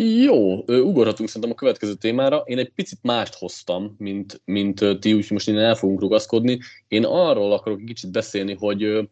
[0.00, 2.42] Jó, ugorhatunk szerintem a következő témára.
[2.46, 6.58] Én egy picit mást hoztam, mint, mint ti, úgyhogy most innen el fogunk rugaszkodni.
[6.88, 9.08] Én arról akarok egy kicsit beszélni, hogy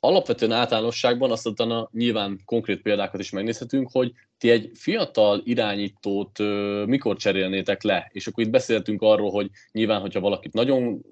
[0.00, 6.38] alapvetően általánosságban, azt utána nyilván konkrét példákat is megnézhetünk, hogy ti egy fiatal irányítót
[6.86, 11.02] mikor cserélnétek le, és akkor itt beszéltünk arról, hogy nyilván, hogyha valakit nagyon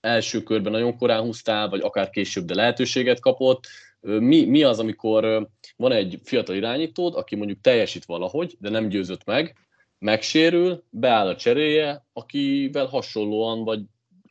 [0.00, 3.64] első körben nagyon korán húztál, vagy akár később, de lehetőséget kapott,
[4.00, 5.48] mi, mi az, amikor
[5.80, 9.56] van egy fiatal irányítód, aki mondjuk teljesít valahogy, de nem győzött meg,
[9.98, 13.80] megsérül, beáll a cseréje, akivel hasonlóan, vagy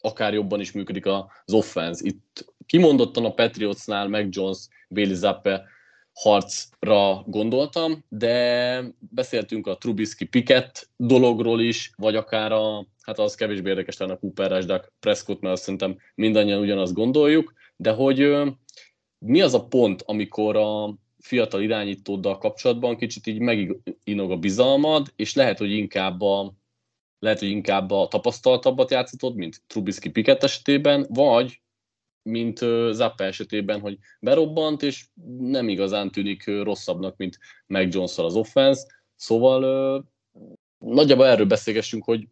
[0.01, 2.05] akár jobban is működik az offense.
[2.05, 4.57] Itt kimondottan a Patriotsnál meg Jones,
[4.89, 5.63] Bailey Zappe
[6.13, 13.69] harcra gondoltam, de beszéltünk a Trubisky Pickett dologról is, vagy akár a, hát az kevésbé
[13.69, 18.38] érdekes talán a Cooper Dak Prescott, mert szerintem mindannyian ugyanazt gondoljuk, de hogy
[19.19, 25.34] mi az a pont, amikor a fiatal irányítóddal kapcsolatban kicsit így meginog a bizalmad, és
[25.34, 26.53] lehet, hogy inkább a,
[27.19, 31.62] lehet, hogy inkább a tapasztaltabbat játszhatod, mint Trubisky Pickett esetében, vagy
[32.21, 32.58] mint
[32.91, 35.05] Zappa esetében, hogy berobbant, és
[35.39, 38.82] nem igazán tűnik rosszabbnak, mint Meg jones az offense.
[39.15, 40.10] Szóval
[40.77, 42.27] nagyjából erről beszélgessünk, hogy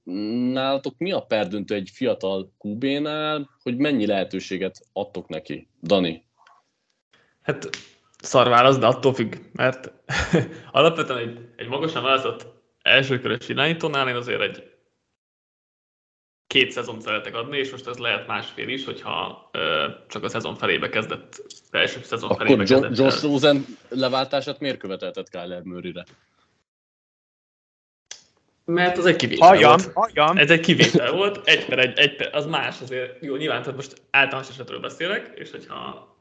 [0.51, 5.67] nálatok mi a perdöntő egy fiatal QB-nál, hogy mennyi lehetőséget adtok neki?
[5.81, 6.25] Dani?
[7.41, 7.69] Hát
[8.27, 9.91] szar válasz, de attól függ, mert
[10.71, 12.45] alapvetően egy, egy magasan választott
[12.81, 14.75] elsőkörös irányítónál én azért egy
[16.47, 20.55] két szezon szeretek adni, és most ez lehet másfél is, hogyha ö, csak a szezon
[20.55, 23.05] felébe kezdett, első szezon Akkor felébe John, kezdett.
[23.05, 26.05] Josh Rosen leváltását miért követelted Kyler Murray-re?
[28.65, 29.93] Mert az egy kivétel Halljam, volt.
[29.93, 30.37] halljam.
[30.37, 33.23] Ez egy kivétel volt, egy per egy, egy per, az más azért.
[33.23, 36.16] Jó, nyilván, tehát most általános esetről beszélek, és hogyha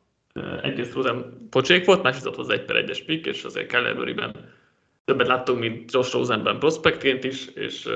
[0.62, 4.54] egyrészt Rosen pocsék volt, másrészt hozzá egy per egyes pick, és azért Murrayben
[5.04, 7.88] többet láttunk, mint Josh Rosenben prospektként is, és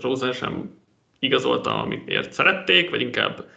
[0.00, 0.76] Rosen sem
[1.18, 3.48] igazolta, amit szerették, vagy inkább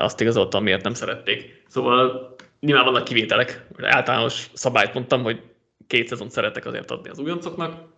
[0.00, 1.62] azt igazolta, amiért nem szerették.
[1.68, 3.66] Szóval nyilván vannak kivételek.
[3.80, 5.42] Általános szabályt mondtam, hogy
[5.86, 7.88] két szezon szeretek azért adni az újoncoknak.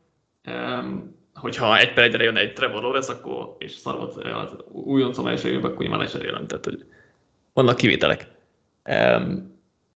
[1.34, 5.78] Hogyha egy per egyre jön egy Trevor Lawrence, akkor, és szarvat az újoncom első akkor
[5.78, 6.46] nyilván lecserélem.
[6.46, 6.84] Tehát, hogy
[7.52, 8.28] vannak kivételek.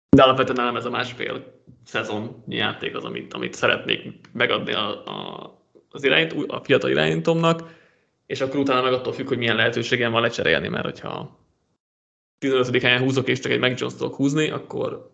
[0.08, 5.52] De alapvetően nem ez a másfél szezonnyi játék az, amit, amit szeretnék megadni a, a
[5.94, 7.82] az irányt, a fiatal irányítomnak,
[8.26, 11.38] és akkor utána meg attól függ, hogy milyen lehetőségem van lecserélni, mert hogyha
[12.38, 12.82] 15.
[12.82, 15.10] helyen húzok és csak egy Mac húzni, akkor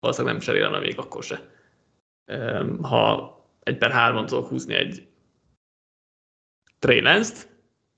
[0.00, 1.48] valószínűleg nem cserélem még akkor se.
[2.82, 5.08] Ha egy per hárman tudok húzni egy
[6.78, 7.00] Trey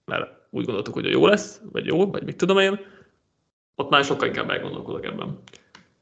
[0.04, 2.80] mert úgy gondoltuk, hogy jó lesz, vagy jó, vagy mit tudom én,
[3.76, 5.42] ott már sokkal inkább elgondolkodok ebben.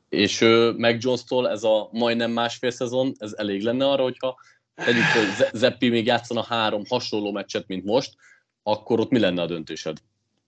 [0.08, 0.40] És
[0.76, 4.36] Mac Jones-tól ez a majdnem másfél szezon, ez elég lenne arra, hogyha
[4.74, 8.14] tegyük, hogy Zeppi még játszana három hasonló meccset, mint most,
[8.62, 9.96] akkor ott mi lenne a döntésed?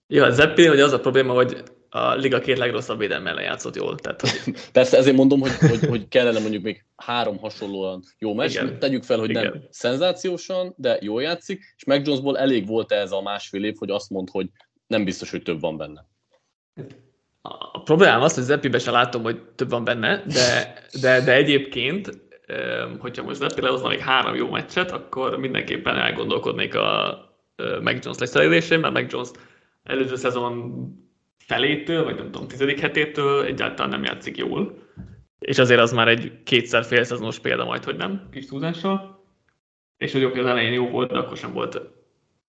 [0.07, 3.75] Jó, a Zeppi, hogy az a probléma, hogy a liga két legrosszabb védelme ellen játszott
[3.75, 3.95] jól.
[3.95, 4.55] Tehát, hogy...
[4.71, 8.51] Persze ezért mondom, hogy, hogy, hogy kellene mondjuk még három hasonlóan jó meccs.
[8.51, 8.79] Igen.
[8.79, 9.43] Tegyük fel, hogy Igen.
[9.43, 13.89] nem szenzációsan, de jól játszik, és Mac Jonesból elég volt ez a másfél év, hogy
[13.89, 14.49] azt mond, hogy
[14.87, 16.05] nem biztos, hogy több van benne.
[17.71, 22.21] A problémám az, hogy Zeppibe se látom, hogy több van benne, de, de, de egyébként,
[22.99, 27.19] hogyha most Zeppi lehozna még három jó meccset, akkor mindenképpen elgondolkodnék a
[27.81, 29.29] Mac Jones leszerelésén, mert Mac Jones
[29.83, 30.73] előző szezon
[31.37, 34.85] felétől, vagy nem tudom, tizedik hetétől egyáltalán nem játszik jól.
[35.39, 39.25] És azért az már egy kétszer fél szezonos példa majd, hogy nem, kis túlzással.
[39.97, 41.81] És hogy oké, az elején jó volt, de akkor sem volt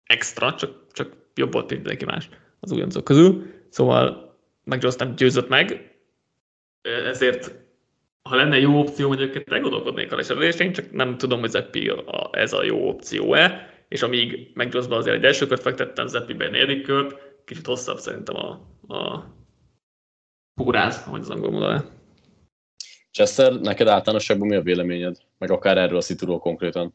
[0.04, 2.28] extra, csak, csak jobb volt, mindenki más
[2.60, 3.46] az újoncok közül.
[3.68, 4.27] Szóval
[4.68, 5.96] meg Jones nem győzött meg,
[6.82, 7.54] ezért
[8.22, 11.92] ha lenne jó opció, őket elgondolkodnék a leserülésén, csak nem tudom, hogy Zeppi
[12.30, 16.50] ez a jó opció-e, és amíg meg Jonesba azért egy első kört fektettem, Zeppibe egy
[16.50, 18.48] negyedik kört, kicsit hosszabb szerintem a,
[18.94, 19.24] a
[20.54, 21.84] póráz, ahogy az angol mondaná.
[23.10, 25.16] Chester, neked általánosságban mi a véleményed?
[25.38, 26.94] Meg akár erről a szituról konkrétan.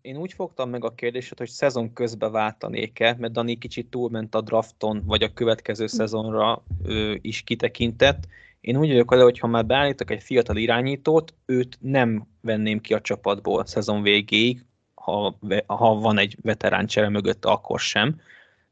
[0.00, 4.40] Én úgy fogtam meg a kérdést, hogy szezon közben váltanék-e, mert Dani kicsit túlment a
[4.40, 8.26] drafton, vagy a következő szezonra ő is kitekintett.
[8.60, 12.94] Én úgy vagyok vele, hogy ha már beállítok egy fiatal irányítót, őt nem venném ki
[12.94, 14.64] a csapatból szezon végéig,
[14.94, 18.20] ha, ha van egy veterán csere mögött, akkor sem.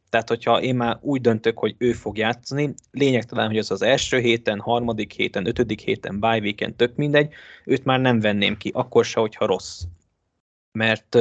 [0.08, 4.18] Tehát, hogyha én már úgy döntök, hogy ő fog játszani, lényegtelen, hogy az az első
[4.18, 7.32] héten, harmadik héten, ötödik héten, bye weekend, tök mindegy,
[7.64, 9.82] őt már nem venném ki, akkor se, hogyha rossz.
[10.72, 11.16] Mert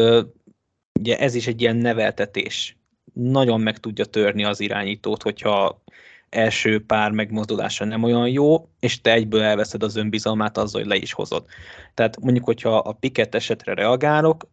[1.00, 2.78] ugye ez is egy ilyen neveltetés.
[3.14, 5.84] Nagyon meg tudja törni az irányítót, hogyha
[6.30, 10.96] első pár megmozdulása nem olyan jó, és te egyből elveszed az önbizalmát azzal, hogy le
[10.96, 11.46] is hozod.
[11.94, 14.48] Tehát mondjuk, hogyha a piket esetre reagálok,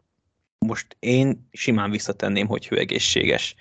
[0.59, 3.55] most én simán visszatenném, hogy ő egészséges.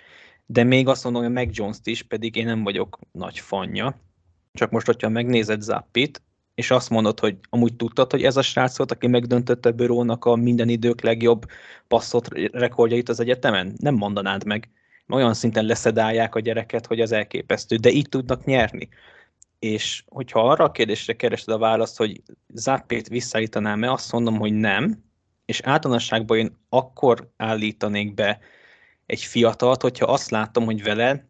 [0.46, 4.00] De még azt mondom, hogy Mac Jones-t is, pedig én nem vagyok nagy fanja.
[4.52, 6.22] Csak most, hogyha megnézed Zappit,
[6.56, 10.34] és azt mondod, hogy amúgy tudtad, hogy ez a srác volt, aki megdöntötte Bőrónak a
[10.34, 11.46] minden idők legjobb
[11.88, 13.74] passzot rekordjait az egyetemen?
[13.76, 14.70] Nem mondanád meg.
[15.08, 18.88] Olyan szinten leszedálják a gyereket, hogy az elképesztő, de így tudnak nyerni.
[19.58, 22.22] És hogyha arra a kérdésre keresed a választ, hogy
[22.54, 25.04] Zappét visszaállítanám-e, azt mondom, hogy nem,
[25.44, 28.38] és általánosságban én akkor állítanék be
[29.06, 31.28] egy fiatalt, hogyha azt látom, hogy vele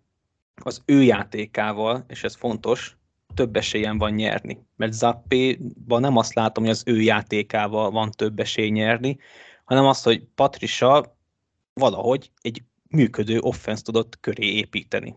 [0.54, 2.95] az ő játékával, és ez fontos,
[3.36, 4.58] több esélyem van nyerni.
[4.76, 9.18] Mert Zappéban nem azt látom, hogy az ő játékával van több esély nyerni,
[9.64, 11.16] hanem azt, hogy Patricia
[11.74, 15.16] valahogy egy működő offense tudott köré építeni.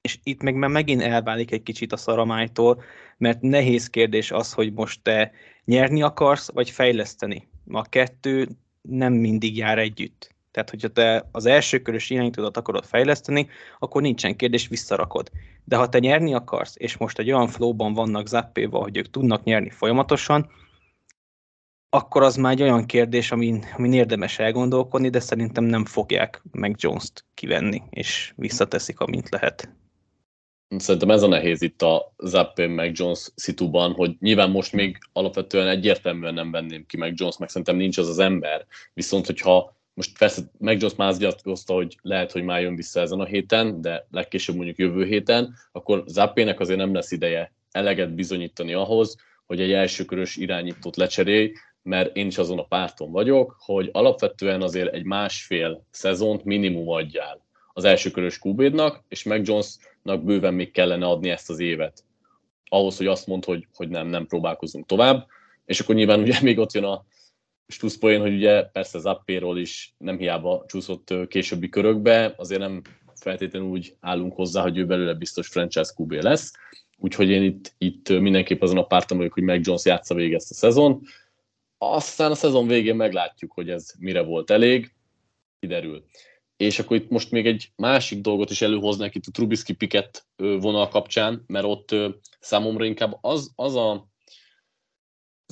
[0.00, 2.82] És itt meg már megint elválik egy kicsit a szaramájtól,
[3.18, 5.32] mert nehéz kérdés az, hogy most te
[5.64, 7.48] nyerni akarsz, vagy fejleszteni.
[7.68, 8.48] A kettő
[8.80, 10.34] nem mindig jár együtt.
[10.50, 15.30] Tehát, hogyha te az első körös irányítódat akarod fejleszteni, akkor nincsen kérdés, visszarakod.
[15.64, 19.44] De ha te nyerni akarsz, és most egy olyan flowban vannak zappéval, hogy ők tudnak
[19.44, 20.50] nyerni folyamatosan,
[21.94, 26.74] akkor az már egy olyan kérdés, amin, amin érdemes elgondolkodni, de szerintem nem fogják meg
[26.78, 29.74] Jones-t kivenni, és visszateszik, amint lehet.
[30.76, 35.68] Szerintem ez a nehéz itt a Zappé meg Jones szituban, hogy nyilván most még alapvetően
[35.68, 38.66] egyértelműen nem venném ki meg Jones, meg szerintem nincs az az ember.
[38.94, 43.20] Viszont, hogyha most persze meg Jones már nyilatkozta, hogy lehet, hogy már jön vissza ezen
[43.20, 48.72] a héten, de legkésőbb mondjuk jövő héten, akkor Zappének azért nem lesz ideje eleget bizonyítani
[48.72, 51.52] ahhoz, hogy egy elsőkörös irányítót lecserélj,
[51.82, 57.44] mert én is azon a párton vagyok, hogy alapvetően azért egy másfél szezont minimum adjál
[57.72, 62.04] az elsőkörös QB-nak, és meg Jonesnak bőven még kellene adni ezt az évet.
[62.68, 65.26] Ahhoz, hogy azt mond, hogy, hogy nem, nem próbálkozunk tovább.
[65.64, 67.04] És akkor nyilván ugye még ott jön a
[68.00, 72.82] poén, hogy ugye persze Zappéról is nem hiába csúszott későbbi körökbe, azért nem
[73.14, 76.52] feltétlenül úgy állunk hozzá, hogy ő belőle biztos franchise QB lesz.
[76.98, 80.50] Úgyhogy én itt, itt mindenképp azon a pártam vagyok, hogy meg Jones játsza végig ezt
[80.50, 81.02] a szezon.
[81.78, 84.92] Aztán a szezon végén meglátjuk, hogy ez mire volt elég,
[85.60, 86.04] kiderül.
[86.56, 90.88] És akkor itt most még egy másik dolgot is előhoznak itt a Trubisky Piket vonal
[90.88, 91.94] kapcsán, mert ott
[92.40, 94.11] számomra inkább az, az a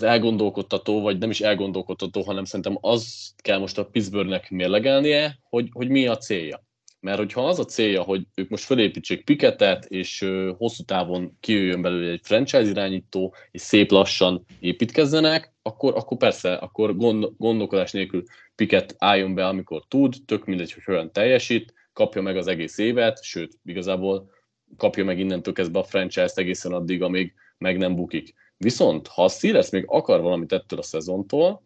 [0.03, 5.69] az elgondolkodtató, vagy nem is elgondolkodtató, hanem szerintem az kell most a Pittsburghnek mérlegelnie, hogy,
[5.73, 6.65] hogy mi a célja.
[7.01, 12.11] Mert hogyha az a célja, hogy ők most felépítsék Piketet, és hosszú távon kijöjjön belőle
[12.11, 18.23] egy franchise irányító, és szép lassan építkezzenek, akkor, akkor persze, akkor gond, gondolkodás nélkül
[18.55, 23.23] Piket álljon be, amikor tud, tök mindegy, hogy olyan teljesít, kapja meg az egész évet,
[23.23, 24.31] sőt, igazából
[24.77, 28.35] kapja meg innentől kezdve a franchise-t egészen addig, amíg meg nem bukik.
[28.65, 31.63] Viszont, ha a Steelers még akar valamit ettől a szezontól,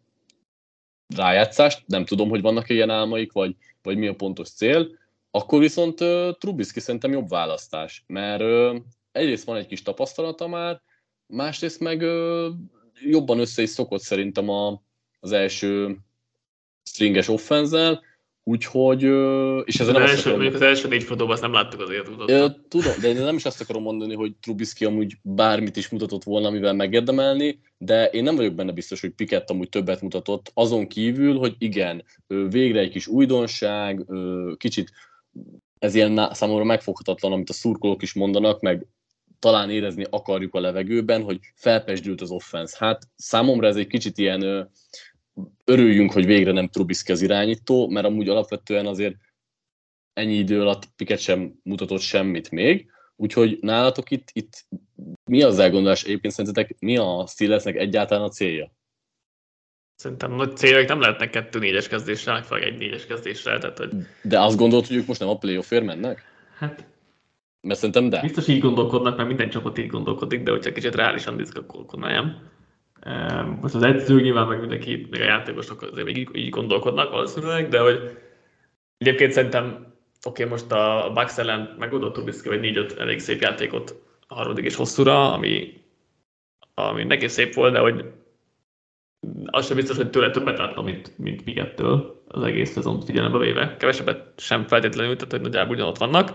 [1.15, 4.97] rájátszást, nem tudom, hogy vannak ilyen álmaik, vagy, vagy mi a pontos cél,
[5.31, 8.75] akkor viszont uh, Trubisky szerintem jobb választás, mert uh,
[9.11, 10.81] egyrészt van egy kis tapasztalata már,
[11.27, 12.53] másrészt meg uh,
[12.93, 14.81] jobban össze is szokott szerintem a,
[15.19, 15.97] az első
[16.83, 18.01] stringes offenzel,
[18.47, 19.03] Úgyhogy,
[19.63, 20.53] és ez nem első, azt akarom...
[20.53, 22.55] az első négy fotóban azt nem láttuk azért mutatni.
[22.67, 26.47] Tudom, de én nem is azt akarom mondani, hogy Trubisky amúgy bármit is mutatott volna,
[26.47, 31.37] amivel megérdemelni, de én nem vagyok benne biztos, hogy Pikett amúgy többet mutatott, azon kívül,
[31.37, 34.05] hogy igen, végre egy kis újdonság,
[34.57, 34.91] kicsit
[35.79, 38.87] ez ilyen számomra megfoghatatlan, amit a szurkolók is mondanak, meg
[39.39, 42.75] talán érezni akarjuk a levegőben, hogy felpesdült az offense.
[42.79, 44.71] Hát számomra ez egy kicsit ilyen
[45.63, 49.15] örüljünk, hogy végre nem Trubisky az irányító, mert amúgy alapvetően azért
[50.13, 54.65] ennyi idő alatt Piket sem mutatott semmit még, úgyhogy nálatok itt, itt
[55.23, 58.71] mi az elgondolás egyébként szerintetek, mi a Steelersnek egyáltalán a célja?
[59.95, 63.57] Szerintem nagy célok nem lehetnek kettő négyes kezdésre, megfelelően egy négyes kezdésre.
[63.57, 63.89] Tehát, hogy...
[64.23, 66.23] De azt gondolod, hogy ők most nem a playoffért mennek?
[66.57, 66.93] Hát
[67.65, 68.21] mert szerintem de.
[68.21, 72.53] Biztos így gondolkodnak, mert minden csapat így gondolkodik, de hogyha kicsit reálisan akkor nem.
[73.61, 77.67] Most az edző nyilván meg mindenki, még a játékosok azért még így, így gondolkodnak valószínűleg,
[77.67, 78.17] de hogy
[78.97, 84.01] egyébként szerintem oké, okay, most a Bucks ellen megoldott Trubisky vagy négy-öt elég szép játékot
[84.27, 85.83] a harmadik és hosszúra, ami,
[86.73, 88.05] ami neki szép volt, de hogy
[89.45, 93.75] az sem biztos, hogy tőle többet láttam, mint, mint Pigettől az egész szezon figyelembe véve.
[93.77, 96.31] Kevesebbet sem feltétlenül, tehát hogy nagyjából ugyanott vannak.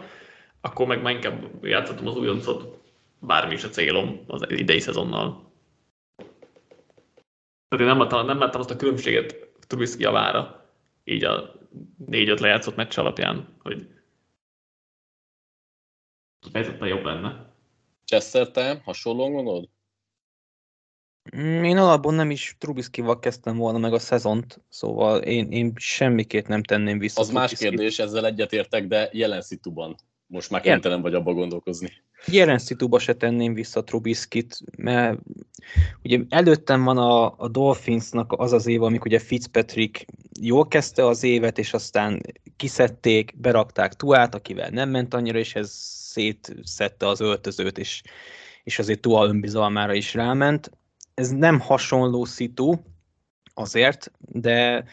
[0.61, 2.79] Akkor meg már inkább játszottam az újoncot,
[3.19, 5.50] bármi is a célom az idei szezonnal.
[7.71, 10.67] Tehát én nem láttam, nem láttam azt a különbséget Trubisky javára,
[11.05, 11.55] így a
[12.07, 13.89] négy-öt lejátszott meccs alapján, hogy
[16.53, 17.53] helyzetben jobb lenne.
[18.05, 19.69] Chester, te hasonlóan gondolod?
[21.37, 26.47] Mm, én alapból nem is Trubisky-val kezdtem volna meg a szezont, szóval én, én semmiképp
[26.47, 27.21] nem tenném vissza.
[27.21, 27.55] Az Trubisky.
[27.55, 31.89] más kérdés, ezzel egyetértek, de jelen szituban most már kénytelen vagy abba gondolkozni.
[32.27, 35.19] Jelen szituba se tenném vissza Trubiskit, mert
[36.03, 40.07] ugye előttem van a, a Dolphinsnak az az év, amikor ugye Fitzpatrick
[40.41, 42.21] jól kezdte az évet, és aztán
[42.57, 45.71] kiszedték, berakták Tuát, akivel nem ment annyira, és ez
[46.11, 48.03] szétszette az öltözőt, és,
[48.65, 50.71] és azért Tua önbizalmára is ráment.
[51.15, 52.75] Ez nem hasonló szitu,
[53.55, 54.85] azért, de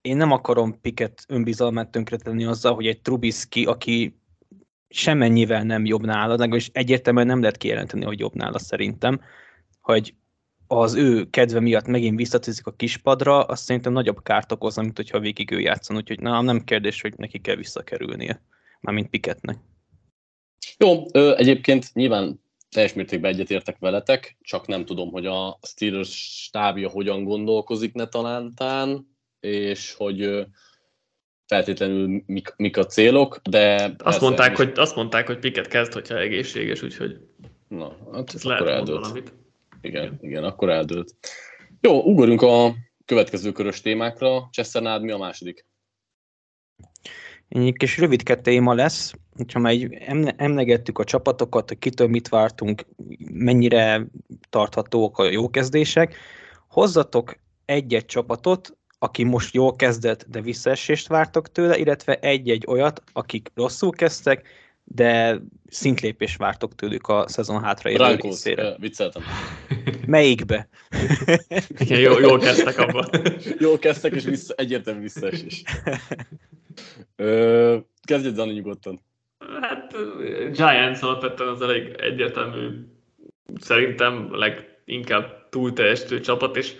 [0.00, 4.19] én nem akarom Piket önbizalmát tönkretenni azzal, hogy egy Trubisky, aki
[4.90, 9.20] semennyivel nem jobb nála, legalábbis egyértelműen nem lehet kijelenteni, hogy jobb nála szerintem,
[9.80, 10.14] hogy
[10.66, 15.20] az ő kedve miatt megint visszatűzik a kispadra, azt szerintem nagyobb kárt okozna, mint hogyha
[15.20, 18.42] végig ő játszon, úgyhogy na, nem kérdés, hogy neki kell visszakerülnie,
[18.80, 19.56] mármint Piketnek.
[20.78, 22.40] Jó, ö, egyébként nyilván
[22.70, 29.16] teljes mértékben egyetértek veletek, csak nem tudom, hogy a Steelers stábja hogyan gondolkozik ne talántán,
[29.40, 30.46] és hogy
[31.50, 33.94] feltétlenül mik, mik a célok, de...
[33.98, 34.56] Azt mondták, is...
[34.56, 37.18] hogy, azt mondták, hogy Piket kezd, hogyha egészséges, úgyhogy
[37.68, 39.00] Na, hát ez akkor eldőlt.
[39.00, 39.32] Valamit.
[39.80, 41.14] Igen, igen, akkor eldőlt.
[41.80, 42.74] Jó, ugorjunk a
[43.04, 44.48] következő körös témákra.
[44.52, 45.66] Chester, nád mi a második?
[47.48, 49.74] Egy kis rövid téma lesz, hogyha már
[50.36, 52.86] emlegettük a csapatokat, hogy kitől mit vártunk,
[53.32, 54.06] mennyire
[54.50, 56.16] tarthatóak a jó kezdések,
[56.68, 63.50] hozzatok egy-egy csapatot, aki most jól kezdett, de visszaesést vártok tőle, illetve egy-egy olyat, akik
[63.54, 64.48] rosszul kezdtek,
[64.84, 68.76] de szintlépés vártok tőlük a szezon hátraérő részére.
[68.78, 69.22] vicceltem.
[70.06, 70.68] Melyikbe?
[71.78, 73.08] Igen, jól, jól kezdtek abban.
[73.58, 75.62] jól kezdtek, és vissza, egyértelmű visszaesés.
[78.02, 79.02] kezdjed, Dani, nyugodtan.
[79.60, 79.96] Hát
[80.52, 82.86] Giants alapvetően az elég egyértelmű,
[83.60, 86.74] szerintem leginkább túlteljesítő csapat, és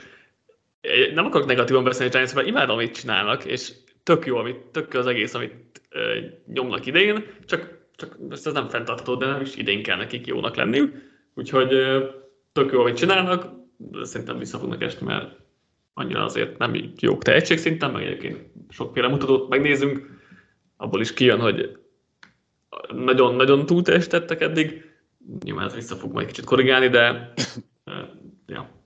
[1.14, 3.72] nem akarok negatívan beszélni a Giants, mert imádom, amit csinálnak, és
[4.02, 8.68] tök jó, amit, tök jó az egész, amit ö, nyomnak idén, csak, csak ez nem
[8.68, 10.94] fenntartható, de nem is idén kell nekik jónak lenniük.
[11.34, 12.04] Úgyhogy ö,
[12.52, 15.36] tök jó, amit csinálnak, de szerintem vissza fognak esni, mert
[15.94, 20.18] annyira azért nem jók szinten, meg egyébként sokféle mutatót megnézünk,
[20.76, 21.78] abból is kijön, hogy
[22.88, 24.90] nagyon-nagyon túlteljesítettek eddig,
[25.44, 27.32] nyilván ez vissza fog majd kicsit korrigálni, de
[28.46, 28.79] ja.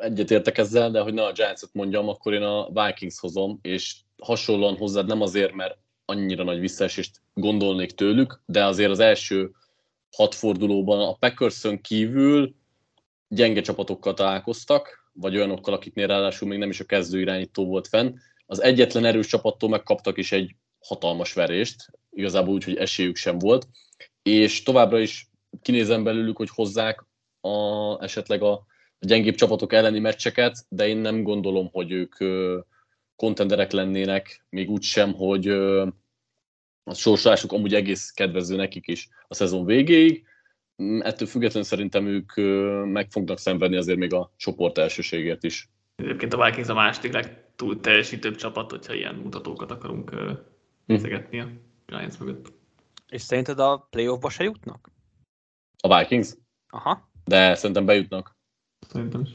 [0.00, 4.76] Egyetértek ezzel, de hogy ne a Giants-ot mondjam, akkor én a Vikings hozom, és hasonlóan
[4.76, 9.50] hozzád nem azért, mert annyira nagy visszaesést gondolnék tőlük, de azért az első
[10.16, 12.54] hat fordulóban a packers kívül
[13.28, 18.14] gyenge csapatokkal találkoztak, vagy olyanokkal, akiknél ráadásul még nem is a kezdő irányító volt fenn.
[18.46, 23.68] Az egyetlen erős csapattól megkaptak is egy hatalmas verést, igazából úgy, hogy esélyük sem volt,
[24.22, 25.30] és továbbra is
[25.62, 27.06] kinézem belőlük, hogy hozzák
[27.40, 28.66] a, esetleg a,
[29.00, 32.14] a gyengébb csapatok elleni meccseket, de én nem gondolom, hogy ők
[33.16, 35.48] kontenderek lennének, még úgy sem, hogy
[36.84, 40.24] a sorsolásuk amúgy egész kedvező nekik is a szezon végéig.
[40.82, 42.32] Mm, ettől függetlenül szerintem ők
[42.86, 45.70] meg fognak szenvedni azért még a csoport elsőségért is.
[45.96, 50.12] Egyébként a Vikings a második legtúl teljesítőbb csapat, hogyha ilyen mutatókat akarunk
[50.86, 51.48] nézegetni a
[51.86, 52.52] Giants mögött.
[53.08, 54.90] És szerinted a playoffba se jutnak?
[55.78, 56.28] A Vikings?
[56.68, 57.10] Aha.
[57.24, 58.38] De szerintem bejutnak.
[58.92, 59.30] Szerintem is.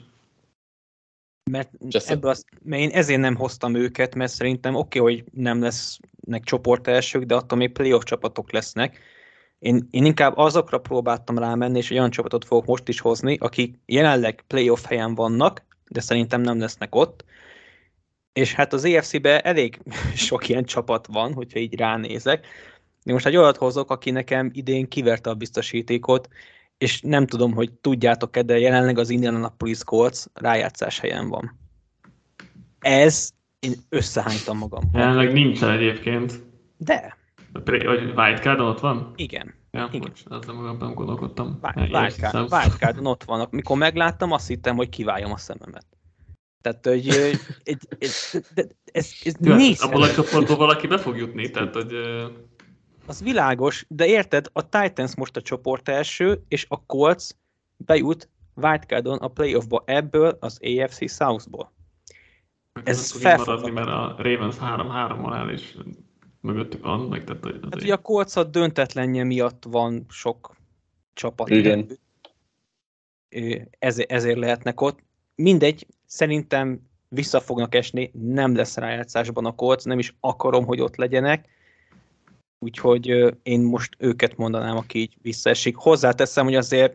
[1.51, 5.61] Mert, ebből az, mert én ezért nem hoztam őket, mert szerintem oké, okay, hogy nem
[5.61, 8.99] lesznek csoport elsők, de attól még playoff csapatok lesznek.
[9.59, 14.43] Én, én inkább azokra próbáltam rámenni, és olyan csapatot fogok most is hozni, akik jelenleg
[14.47, 17.25] playoff helyen vannak, de szerintem nem lesznek ott,
[18.33, 19.79] és hát az EFC-be elég
[20.27, 22.45] sok ilyen csapat van, hogyha így ránézek.
[23.03, 26.29] De most egy olyat hozok, aki nekem idén kiverte a biztosítékot,
[26.77, 31.59] és nem tudom, hogy tudjátok-e, de jelenleg az Indianapolis Colts rájátszás helyen van.
[32.79, 34.83] Ez, én összehánytam magam.
[34.93, 36.43] Jelenleg nincsen egyébként.
[36.77, 37.17] De.
[37.63, 39.13] Vagy Wildcardon ott van?
[39.15, 39.53] Igen.
[39.71, 40.01] Ja, Igen.
[40.01, 41.59] bocs, ezzel magamban gondolkodtam.
[42.49, 43.51] Wildcardon ott vannak.
[43.51, 45.85] Mikor megláttam, azt hittem, hogy kiváljam a szememet.
[46.61, 47.87] Tehát, hogy egy, egy,
[48.91, 51.93] ez, ez négy Abból a csoportból valaki be fog jutni, tehát, hogy...
[53.05, 57.29] Az világos, de érted, a Titans most a csoport első, és a Colts
[57.77, 61.73] bejut wildcardon a playoffba ebből az AFC Southból.
[62.83, 63.67] Ez felfogható.
[63.67, 65.77] mert a Ravens 3-3-mal áll, és
[66.41, 70.55] mögöttük van, meg tehát, hogy Hát ugye a Colts a döntetlenje miatt van sok
[71.13, 71.49] csapat.
[71.49, 71.99] Igen.
[73.79, 74.99] Ezért, ezért lehetnek ott.
[75.35, 80.95] Mindegy, Szerintem vissza fognak esni, nem lesz rájátszásban a Colts, nem is akarom, hogy ott
[80.95, 81.47] legyenek,
[82.65, 85.75] úgyhogy én most őket mondanám, aki így visszaesik.
[85.75, 86.93] Hozzáteszem, hogy azért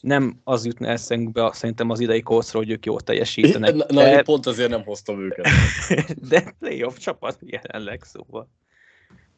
[0.00, 3.74] nem az jutna eszünkbe szerintem az idei Coltsról, hogy ők jól teljesítenek.
[3.74, 4.12] Na, de...
[4.12, 5.46] én pont azért nem hoztam őket.
[6.30, 8.48] de playoff csapat jelenleg szóval.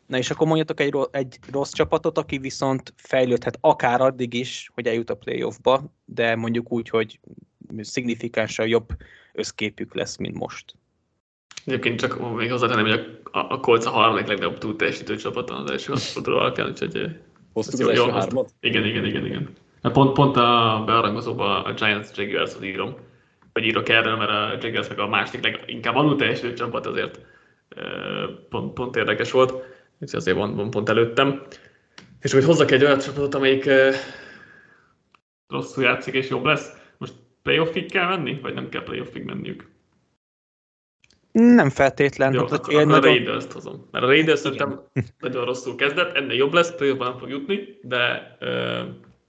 [0.07, 4.87] Na és akkor mondjatok egy, egy rossz csapatot, aki viszont fejlődhet akár addig is, hogy
[4.87, 7.21] eljut a playoffba, de mondjuk úgy, hogy
[7.81, 8.89] szignifikánsan jobb
[9.33, 10.75] összképük lesz, mint most.
[11.65, 15.71] Egyébként csak még hozzátenném, hogy a, a Colts a harmadik legnagyobb túl teljesítő csapat az
[15.71, 17.09] első hatforduló alapján, úgyhogy...
[17.53, 18.51] Hoztuk az első hármat?
[18.61, 19.49] Igen, igen, igen, igen.
[19.93, 22.95] Pont, pont a bearangozóban a Giants Jaguars-ot írom,
[23.53, 27.21] vagy írok erről, mert a Jaguars meg a másik leginkább alul teljesítő csapat, azért
[28.49, 29.51] pont, pont érdekes volt,
[30.01, 31.43] úgyhogy azért van, van pont előttem.
[32.21, 33.71] És hogy hozzak egy olyan csapatot, amelyik
[35.49, 36.83] rosszul játszik és jobb lesz,
[37.45, 39.67] playoffig kell menni, vagy nem kell playoffig menniük?
[41.39, 42.33] Nem feltétlen.
[42.33, 43.03] Jó, hát, akkor, akkor nagyon...
[43.03, 43.89] a Raiders-t hozom.
[43.91, 44.81] Mert a Raiders szerintem
[45.21, 48.37] nagyon rosszul kezdett, ennél jobb lesz, playoffban nem fog jutni, de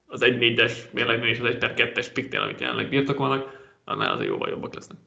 [0.06, 4.50] az 1-4-es mérlegnél és az 1 per 2-es piknél, amit jelenleg birtokolnak, annál azért jóval
[4.50, 4.98] jobbak lesznek.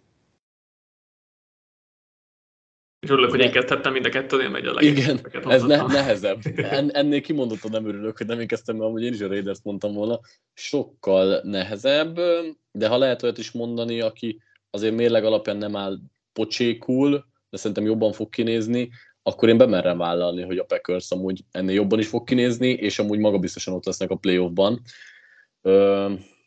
[3.00, 6.40] És örülök, hogy én kezdhettem mind a kettőnél, megy a Igen, ez ne, nehezebb.
[6.56, 9.58] En, ennél kimondottan nem örülök, hogy nem én kezdtem, mert amúgy én is a Raiders
[9.62, 10.20] mondtam volna.
[10.54, 12.20] Sokkal nehezebb,
[12.72, 15.98] de ha lehet olyat is mondani, aki azért mérleg alapján nem áll
[16.38, 18.90] pocsékul, de szerintem jobban fog kinézni,
[19.22, 23.18] akkor én bemerem vállalni, hogy a Packers amúgy ennél jobban is fog kinézni, és amúgy
[23.18, 24.80] magabiztosan ott lesznek a playoffban.
[25.62, 25.72] Ö,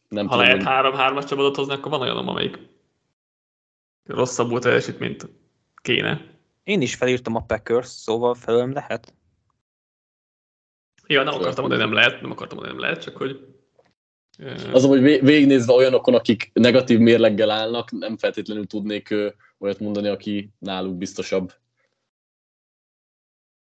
[0.08, 0.66] nem ha tudom, lehet hogy...
[0.66, 2.60] három-hármas csapatot hozni, akkor van olyan, amelyik
[4.04, 5.30] rosszabbul teljesítményt
[5.82, 6.22] kéne.
[6.64, 9.14] Én is felírtam a Packers, szóval felőlem lehet.
[11.08, 13.46] Ja, nem akartam mondani, nem lehet, nem akartam mondani, nem lehet, csak hogy...
[14.72, 19.14] Az, hogy végignézve olyanokon, akik negatív mérleggel állnak, nem feltétlenül tudnék
[19.62, 21.54] olyat mondani, aki náluk biztosabb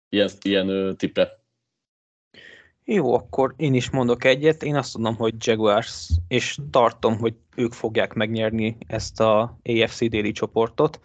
[0.09, 1.41] ilyen, ilyen tippre.
[2.85, 4.63] Jó, akkor én is mondok egyet.
[4.63, 10.31] Én azt mondom, hogy Jaguars, és tartom, hogy ők fogják megnyerni ezt a AFC déli
[10.31, 10.99] csoportot.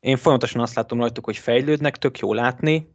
[0.00, 2.88] Én folyamatosan azt látom rajtuk, hogy fejlődnek, tök jó látni.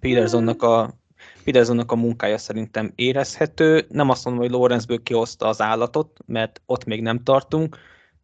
[0.00, 0.98] Petersonnak a,
[1.44, 3.86] Petersonnak a munkája szerintem érezhető.
[3.88, 7.76] Nem azt mondom, hogy Lawrenceből kihozta az állatot, mert ott még nem tartunk,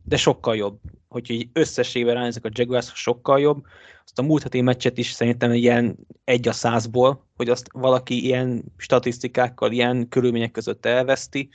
[0.05, 0.81] de sokkal jobb.
[1.15, 3.65] Hogy így összességében ránézek a Jaguars, sokkal jobb.
[4.05, 8.65] Azt a múlt heti meccset is szerintem ilyen egy a százból, hogy azt valaki ilyen
[8.77, 11.49] statisztikákkal, ilyen körülmények között elveszti.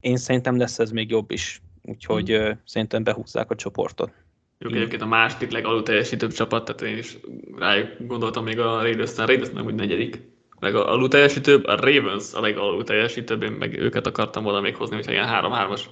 [0.00, 1.62] Én szerintem lesz ez még jobb is.
[1.82, 2.34] Úgyhogy mm.
[2.34, 4.12] uh, szerintem behúzzák a csoportot.
[4.58, 7.18] Jó, egyébként a második legalul teljesítőbb csapat, tehát én is
[7.56, 10.32] rájuk gondoltam még a Raiders-en, a Raiders nem úgy negyedik
[10.64, 15.12] legalul teljesítőbb, a Ravens a legalul teljesítőbb, én meg őket akartam volna még hozni, hogyha
[15.12, 15.84] ilyen 3-3-as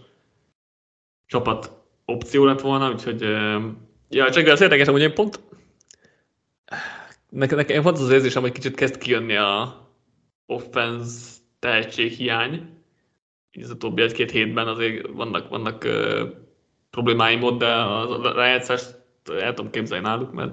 [1.26, 1.81] csapat
[2.12, 3.20] opció lett volna, úgyhogy
[4.08, 5.40] ja, csak az érdekes, hogy én pont
[7.28, 9.80] nekem, nekem pont az érzésem, hogy kicsit kezd kijönni a
[10.46, 12.82] offense tehetséghiány.
[13.52, 16.30] Így az utóbbi egy-két hétben azért vannak, vannak uh,
[16.90, 20.52] problémáim ott, de a rájátszást el tudom képzelni náluk, mert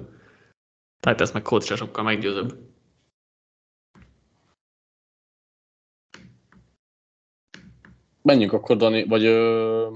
[1.20, 2.58] ezt meg coach sokkal meggyőzőbb.
[8.22, 9.88] Menjünk akkor, Dani, vagy ö,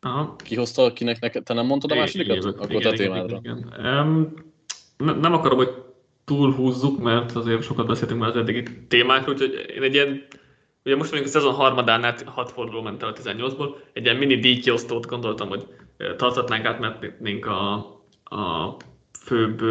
[0.00, 0.36] Aha.
[0.36, 2.36] Ki hozta, akinek neked, te nem mondtad a másodikat?
[2.36, 3.38] Igen, Akkor igen, te témádra.
[3.42, 4.06] Igen, igen.
[4.06, 5.74] Um, nem akarom, hogy
[6.24, 10.26] túlhúzzuk, mert azért sokat beszéltünk már az eddigi témákról, úgyhogy én egy ilyen,
[10.84, 14.38] ugye most vagyunk a szezon harmadánál, hat forduló ment el a 18-ból, egy ilyen mini
[14.38, 15.66] díjkiosztót gondoltam, hogy
[16.16, 17.72] tartatnánk, átmennénk a,
[18.24, 18.76] a
[19.20, 19.62] főbb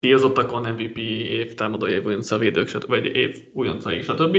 [0.00, 4.38] díjazottakon, MVP, év támadó év újonca, védők, vagy év újoncai, stb.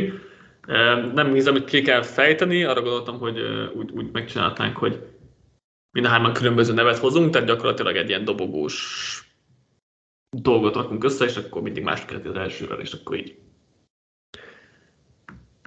[1.13, 3.39] Nem nézem, hogy ki kell fejteni, arra gondoltam, hogy
[3.76, 5.07] úgy, úgy megcsinálhatnánk, hogy
[5.91, 9.20] mind a hárman különböző nevet hozunk, tehát gyakorlatilag egy ilyen dobogós
[10.30, 13.38] dolgot rakunk össze, és akkor mindig más kezdi az elsővel, és akkor így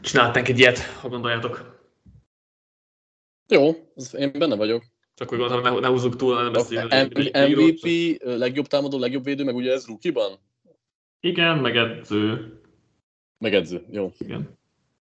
[0.01, 1.77] csinálhatnánk egy ilyet, ha gondoljátok.
[3.49, 3.71] Jó,
[4.13, 4.83] én benne vagyok.
[5.15, 6.93] Csak úgy gondoltam, ne, ne húzzuk túl, nem beszéljünk.
[7.33, 10.39] MVP, legjobb támadó, legjobb védő, meg ugye ez rukiban?
[11.21, 12.53] Igen, meg edző.
[13.39, 14.13] Meg edző, jó.
[14.19, 14.58] Igen.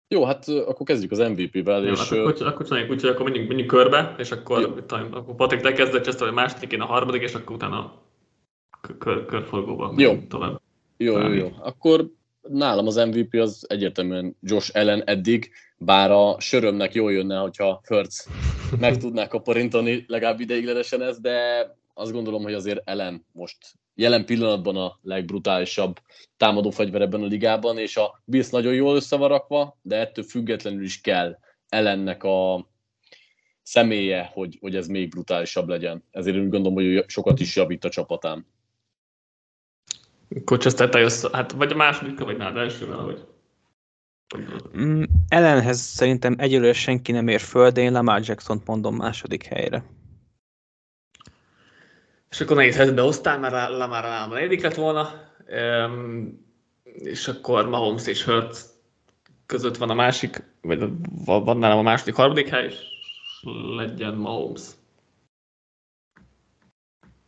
[0.08, 1.84] Jó, hát akkor kezdjük az MVP-vel.
[1.84, 5.14] Jó, és, hát akkor, akkor csináljuk úgy, hogy akkor menjünk, menjünk körbe, és akkor, talán,
[5.14, 7.94] akkor Patrik lekezdett, Chester a második, én a harmadik, és akkor utána
[9.00, 10.18] kör, körforgóba jó.
[10.30, 10.62] tovább.
[10.98, 11.52] Jó, jó, jó.
[11.60, 12.10] Akkor
[12.42, 18.30] nálam az MVP az egyértelműen Josh Allen eddig, bár a sörömnek jól jönne, hogyha Hertz
[18.80, 23.58] meg tudná kaparintani legalább ideiglenesen ezt, de azt gondolom, hogy azért Ellen most
[23.98, 26.00] jelen pillanatban a legbrutálisabb
[26.38, 30.24] támadó fegyver ebben a ligában, és a Bills nagyon jól össze van rakva, de ettől
[30.24, 31.38] függetlenül is kell
[31.70, 32.68] Ellennek a
[33.64, 36.04] személye, hogy, hogy ez még brutálisabb legyen.
[36.12, 38.46] Ezért úgy gondolom, hogy sokat is javít a csapatán.
[40.46, 43.26] Kocseszter, te jössz, hát vagy a második, vagy nálad elsővel, vagy?
[44.78, 49.84] Mm, ellenhez szerintem egyelőre senki nem ér föl, de én Lamar Jackson-t mondom második helyre.
[52.30, 55.10] És akkor nehéz helyzetbe hoztál, mert Lamar a negyedik lett volna,
[56.84, 58.60] és akkor Mahomes és Hurts
[59.46, 60.92] között van a másik, vagy
[61.26, 62.76] van nálam a második, harmadik hely, és
[63.76, 64.62] legyen Mahomes.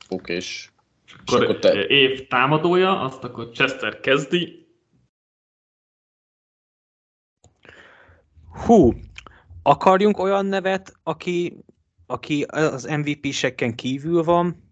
[0.10, 0.70] Oké, és,
[1.20, 1.86] akkor, akkor te...
[1.88, 4.68] év támadója, azt akkor Chester kezdi.
[8.66, 8.94] Hú,
[9.64, 11.64] akarjunk olyan nevet, aki,
[12.06, 14.69] aki az MVP-seken kívül van,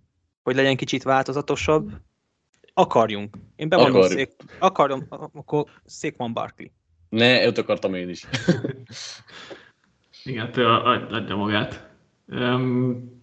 [0.47, 1.91] hogy legyen kicsit változatosabb.
[2.73, 3.37] Akarjunk.
[3.55, 6.67] Én bemondom, szék, akarom, akkor Székman Barkley.
[7.09, 8.27] Ne, őt akartam én is.
[10.23, 11.89] Igen, ő adja magát.
[12.27, 13.21] Um,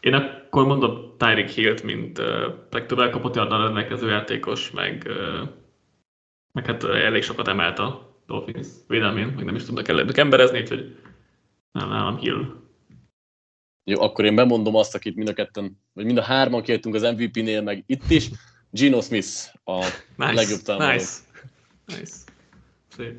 [0.00, 2.26] én akkor mondom Tyreek Hill-t, mint uh,
[2.70, 5.48] legtöbb elkapott a rendelkező játékos, meg, uh,
[6.52, 10.98] meg hát elég sokat emelt a Dolphins védelmén, meg nem is tudnak ellenük emberezni, úgyhogy
[11.72, 12.54] nem, nálam Hill.
[13.90, 17.02] Jó, akkor én bemondom azt, akit mind a ketten, vagy mind a hárman kértünk az
[17.02, 18.30] MVP-nél, meg itt is.
[18.70, 19.28] Gino Smith
[19.64, 19.76] a
[20.16, 20.92] nice, legjobb támadó.
[20.92, 21.12] Nice.
[21.86, 22.14] nice.
[22.96, 23.14] Szép.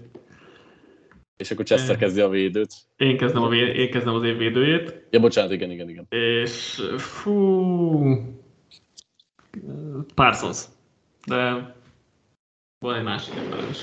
[1.38, 2.74] És akkor Chester kezdi a védőt.
[2.96, 5.08] Én kezdem, a véd, én kezdem az év védőjét.
[5.10, 6.06] Ja, bocsánat, igen, igen, igen.
[6.10, 8.40] És fú...
[10.16, 10.64] Parsons.
[11.26, 11.76] De
[12.80, 13.78] van egy másik ember is.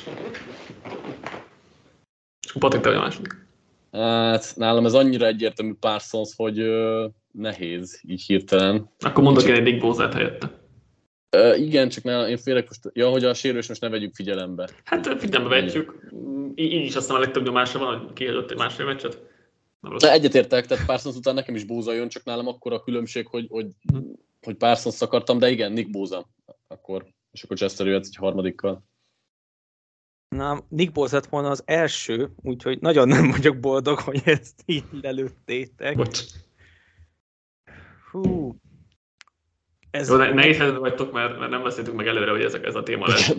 [2.46, 3.47] És akkor Patrik, te a második.
[3.92, 8.90] Hát nálam ez annyira egyértelmű Parsons, hogy ö, nehéz így hirtelen.
[8.98, 10.50] Akkor mondok én egy Nick Bozát helyette.
[11.30, 14.68] Ö, igen, csak nálam, én félek most, ja, hogy a sérülés most ne vegyük figyelembe.
[14.84, 16.10] Hát figyelembe vegyük.
[16.54, 19.22] Így, így is aztán a legtöbb nyomása van, hogy kihagyott egy másfél meccset.
[19.98, 23.46] De egyetértek, tehát Parsons után nekem is Bóza jön, csak nálam akkor a különbség, hogy,
[23.48, 23.66] hogy,
[24.42, 26.28] hogy Parsons akartam, de igen, Nick Bóza.
[26.66, 28.84] Akkor, és akkor Chester jöhet egy harmadikkal.
[30.28, 34.84] Na, Nick Bosz lett volna az első, úgyhogy nagyon nem vagyok boldog, hogy ezt így
[35.00, 35.96] lelőttétek.
[35.96, 36.20] Bocs.
[38.10, 38.56] Hú.
[39.90, 42.64] Ez Jó, ne, nehéz helyzetben vagytok, mert, mert nem beszéltük meg előre, hogy ez, a-
[42.64, 43.34] ez a téma lesz.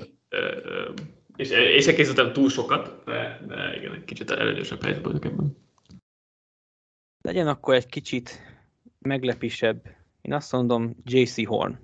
[1.35, 5.57] És, és se készültem túl sokat, de, de igen, egy kicsit előnyösebb helyzetben vagyok ebben.
[7.21, 8.41] legyen akkor egy kicsit
[8.99, 9.85] meglepisebb.
[10.21, 11.77] Én azt mondom JC Horn.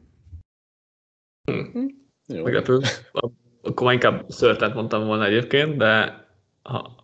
[2.28, 2.44] Jó.
[2.44, 2.80] Meglepő.
[3.76, 6.26] Akkor inkább szörtent mondtam volna egyébként, de
[6.62, 6.96] ha,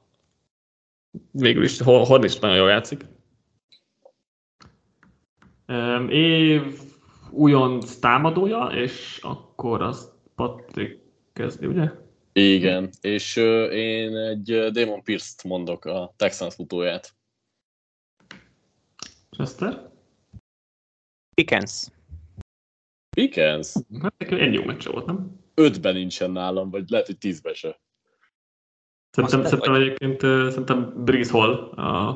[1.31, 3.05] végül is Hor- Horn is nagyon jól játszik.
[6.09, 6.79] Év
[7.29, 10.99] újonc támadója, és akkor az Patrik
[11.33, 11.91] kezdi, ugye?
[12.33, 17.15] Igen, és ö, én egy ö, Damon Pierce-t mondok, a Texans futóját.
[19.29, 19.89] Chester?
[21.35, 21.87] Pickens.
[23.15, 23.73] Pickens?
[24.01, 25.40] Hát neki egy jó meccse volt, nem?
[25.61, 27.79] Ötben nincsen nálam, vagy lehet, hogy tízben se.
[29.09, 32.09] Szerintem, szerintem egyébként ö, szerintem Breeze Hall a,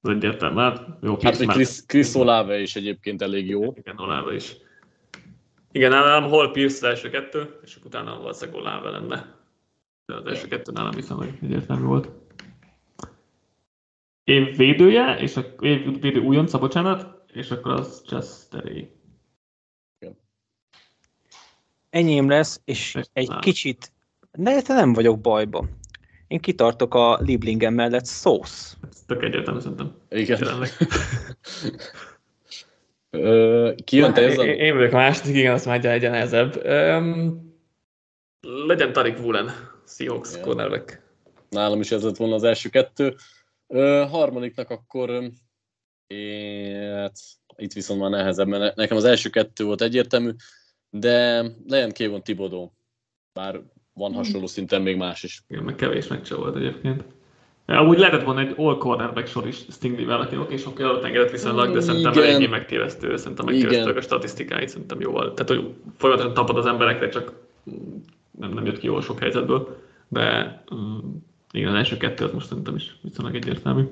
[0.00, 0.56] az egyértelmű.
[0.56, 3.72] Hát, jó, Hát, hogy Chris, Chris Olave is egyébként elég jó.
[3.76, 4.56] Igen, Olave is.
[5.72, 9.36] Igen, nálam Hall Pierce az első kettő, és akkor utána valószínűleg Olave lenne.
[10.06, 12.08] De az első kettő nálam viszonylag egyértelmű volt.
[14.24, 18.97] Év védője, és a év védő újonca, bocsánat, és akkor az Chesteré.
[21.98, 23.40] Enyém lesz, és egy nálam.
[23.40, 23.92] kicsit,
[24.32, 25.68] de te nem vagyok bajba.
[26.26, 28.76] Én kitartok a Lieblingem mellett szósz.
[28.90, 29.94] Ez tök egyértelmű szerintem.
[30.08, 30.38] Igen.
[33.10, 34.46] Ö, Ki jön te Én, ezzel?
[34.46, 36.64] én vagyok a második, igen, azt már egy nehezebb.
[36.66, 37.56] Um,
[38.66, 39.50] legyen Tarik Woolen,
[39.86, 40.42] Seahawks Igen.
[40.42, 41.02] cornerback.
[41.50, 43.14] Nálam is ez lett volna az első kettő.
[43.66, 45.30] Ö, harmadiknak akkor
[46.06, 47.16] én, hát,
[47.56, 50.30] itt viszont már nehezebb, mert ne- nekem az első kettő volt egyértelmű,
[50.90, 52.72] de legyen Kevin Tibodó.
[53.32, 53.60] Bár
[53.92, 55.42] van hasonló szinten még más is.
[55.48, 57.04] Igen, meg kevés meccse volt egyébként.
[57.66, 61.72] Amúgy lehetett volna egy all cornerback sor is Stingley-vel, aki oké, sok előtt engedett viszonylag,
[61.72, 62.24] de szerintem Igen.
[62.24, 63.96] eléggé megtévesztő, szerintem megtévesztőek Igen.
[63.96, 65.34] a statisztikáit, szerintem jóval.
[65.34, 67.32] Tehát, hogy folyamatosan tapad az emberekre, csak
[68.30, 70.98] nem, nem jött ki jól sok helyzetből, de mm,
[71.52, 73.84] igen, az első kettő az most szerintem is viszonylag egyértelmű.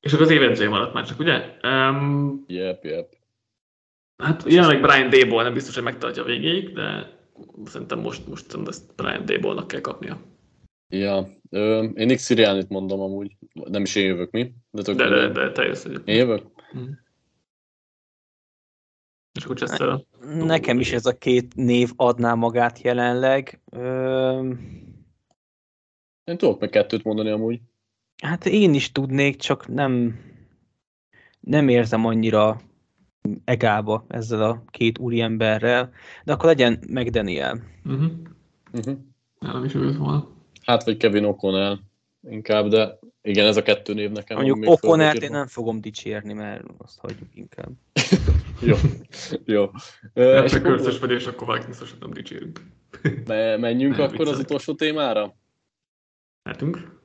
[0.00, 1.56] És akkor az évedzője maradt már csak, ugye?
[1.62, 3.17] Um, Jep, jep.
[4.22, 7.16] Hát jelenleg Brian Dable nem biztos, hogy megtartja a végéig, de
[7.64, 10.20] szerintem most, most ezt Brian Dable-nak kell kapnia.
[10.88, 13.36] Ja, ö, én Nick Sirianit mondom amúgy.
[13.52, 14.52] Nem is én jövök, mi?
[14.70, 15.84] De, tök De, de, de te jössz.
[15.84, 16.42] Én jövök?
[16.78, 16.90] Mm.
[19.38, 20.04] És akkor Chester
[20.34, 23.60] Nekem is ez a két név adná magát jelenleg.
[23.70, 24.52] Ö,
[26.24, 27.60] Én tudok meg kettőt mondani amúgy.
[28.22, 30.20] hát én is tudnék, csak nem,
[31.40, 32.60] nem érzem annyira
[33.44, 35.92] egába ezzel a két úriemberrel,
[36.24, 37.60] de akkor legyen meg Daniel.
[37.84, 38.10] Uh-huh.
[38.72, 38.96] Uh-huh.
[39.38, 40.28] Nálam is volna.
[40.64, 41.78] Hát, vagy Kevin O'Connell
[42.30, 44.36] inkább, de igen, ez a kettő név nekem.
[44.36, 47.70] Mondjuk Okonert én nem fogom dicsérni, mert azt hagyjuk inkább.
[48.60, 48.76] Jó,
[49.44, 49.70] jó.
[50.14, 52.60] És csak akkor körszös vagy, és akkor Vikings-os nem dicsérünk.
[53.26, 54.44] me- menjünk Nem, akkor az viccelek.
[54.44, 55.34] utolsó témára?
[56.42, 56.97] Lehetünk.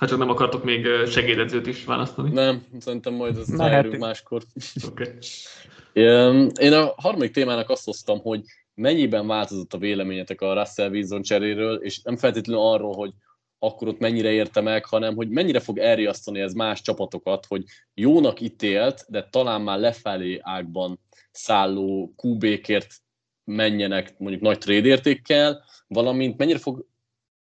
[0.00, 2.30] Ha csak nem akartok még segédedzőt is választani.
[2.30, 3.82] Nem, szerintem majd ezt Mehetünk.
[3.82, 4.42] ráérünk máskor.
[4.86, 5.04] Oké.
[5.92, 6.50] Okay.
[6.60, 8.42] Én a harmadik témának azt hoztam, hogy
[8.74, 13.12] mennyiben változott a véleményetek a Russell Wilson cseréről, és nem feltétlenül arról, hogy
[13.58, 18.40] akkor ott mennyire érte meg, hanem hogy mennyire fog elriasztani ez más csapatokat, hogy jónak
[18.40, 22.94] ítélt, de talán már lefelé ágban szálló QB-kért
[23.44, 26.86] menjenek mondjuk nagy trade értékkel, valamint mennyire fog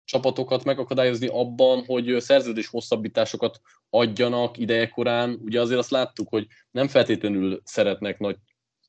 [0.10, 5.40] csapatokat megakadályozni abban, hogy szerződés hosszabbításokat adjanak idejekorán.
[5.44, 8.36] Ugye azért azt láttuk, hogy nem feltétlenül szeretnek nagy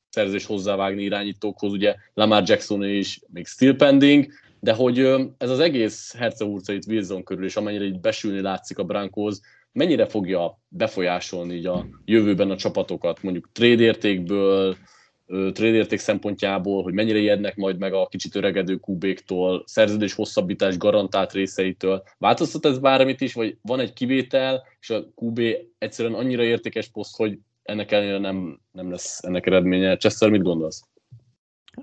[0.08, 4.26] szerzés hozzávágni irányítókhoz, ugye Lamar Jackson is még still pending,
[4.60, 4.98] de hogy
[5.38, 9.36] ez az egész hercehurca itt Wilson körül, és amennyire így besülni látszik a Broncos,
[9.72, 14.76] mennyire fogja befolyásolni így a jövőben a csapatokat, mondjuk trade értékből,
[15.30, 20.76] ö, trade érték szempontjából, hogy mennyire ijednek majd meg a kicsit öregedő kubéktól, szerződés hosszabbítás
[20.76, 22.02] garantált részeitől.
[22.18, 25.40] Változtat ez bármit is, vagy van egy kivétel, és a QB
[25.78, 29.96] egyszerűen annyira értékes poszt, hogy ennek ellenére nem, nem lesz ennek eredménye.
[29.96, 30.82] Chester, mit gondolsz?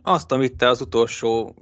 [0.02, 1.56] Azt, amit te az utolsó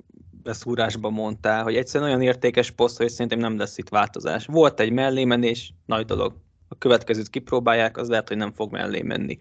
[0.43, 4.45] beszúrásban mondtál, hogy egyszerűen olyan értékes poszt, hogy szerintem nem lesz itt változás.
[4.45, 6.33] Volt egy mellémenés, nagy dolog.
[6.67, 9.37] A következőt kipróbálják, az lehet, hogy nem fog mellé menni.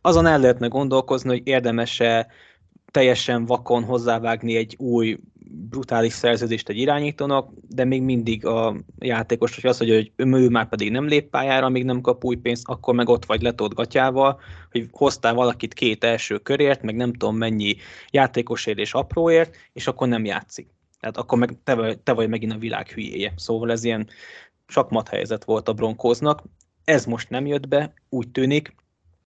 [0.00, 2.26] Azon el lehetne gondolkozni, hogy érdemese
[2.90, 5.18] teljesen vakon hozzávágni egy új
[5.48, 10.90] brutális szerződést egy irányítónak, de még mindig a játékos, hogy az, hogy ő már pedig
[10.90, 14.88] nem lép pályára, még nem kap új pénzt, akkor meg ott vagy letolt gatyával, hogy
[14.90, 17.76] hoztál valakit két első körért, meg nem tudom mennyi
[18.10, 20.68] játékosért és apróért, és akkor nem játszik.
[21.00, 23.32] Tehát akkor meg te vagy, te vagy megint a világ hülyéje.
[23.36, 24.08] Szóval ez ilyen
[24.66, 26.42] sakmat helyzet volt a bronkóznak.
[26.86, 28.74] Ez most nem jött be, úgy tűnik,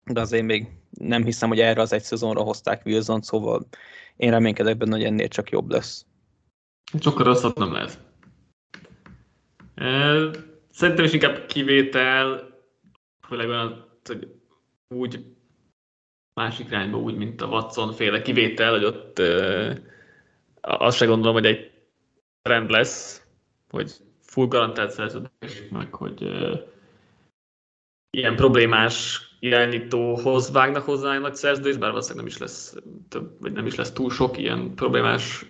[0.04, 3.66] de azért még nem hiszem, hogy erre az egy szezonra hozták Wilson, szóval
[4.16, 6.06] én reménykedek benne, hogy ennél csak jobb lesz.
[7.00, 8.00] Sokkal rosszabb nem lehet.
[10.70, 12.50] Szerintem is inkább kivétel,
[13.28, 14.34] főleg olyan, hogy
[14.94, 15.24] úgy
[16.34, 19.18] másik irányba, úgy, mint a Watson féle kivétel, hogy ott
[20.60, 21.70] azt se gondolom, hogy egy
[22.42, 23.26] trend lesz,
[23.70, 26.60] hogy full garantált szerződés, meg hogy uh,
[28.10, 32.74] ilyen problémás irányítóhoz vágnak hozzá egy nagy szerződés, bár valószínűleg nem is lesz
[33.08, 35.44] több, vagy nem is lesz túl sok ilyen problémás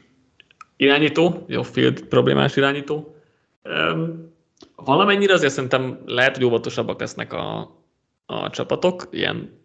[0.77, 3.17] irányító, jó field problémás irányító.
[3.65, 4.33] Um,
[4.77, 7.77] valamennyire azért szerintem lehet, hogy óvatosabbak lesznek a,
[8.27, 9.65] a csapatok, ilyen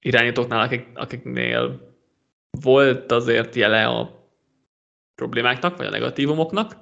[0.00, 1.92] irányítóknál, akik, akiknél
[2.60, 4.28] volt azért jele a
[5.14, 6.76] problémáknak, vagy a negatívumoknak.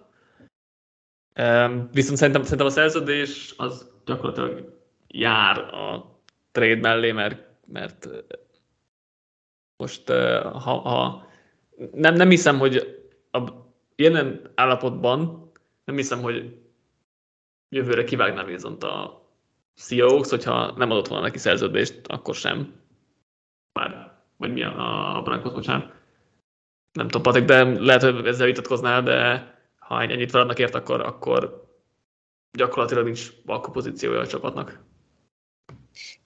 [1.41, 6.17] Um, viszont szerintem, szerintem a szerződés az gyakorlatilag jár a
[6.53, 8.09] trade mellé, mert, mert
[9.77, 10.09] most
[10.43, 11.27] ha, ha
[11.93, 13.41] nem, nem hiszem, hogy a
[13.97, 15.51] jelen állapotban
[15.85, 16.61] nem hiszem, hogy
[17.69, 19.27] jövőre kivágná Wilson-t a
[19.75, 22.75] Seahawks, hogyha nem adott volna neki szerződést, akkor sem.
[23.73, 25.93] Már, vagy mi a, a Broncos, bocsánat.
[26.93, 31.71] Nem tudom, Patrik, de lehet, hogy ezzel vitatkoznál, de ha ennyit feladnak ért, akkor, akkor
[32.53, 34.85] gyakorlatilag nincs alkupozíciója a csapatnak.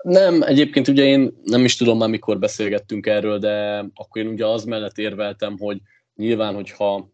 [0.03, 4.47] Nem, egyébként ugye én nem is tudom már mikor beszélgettünk erről, de akkor én ugye
[4.47, 5.81] az mellett érveltem, hogy
[6.15, 7.11] nyilván, hogyha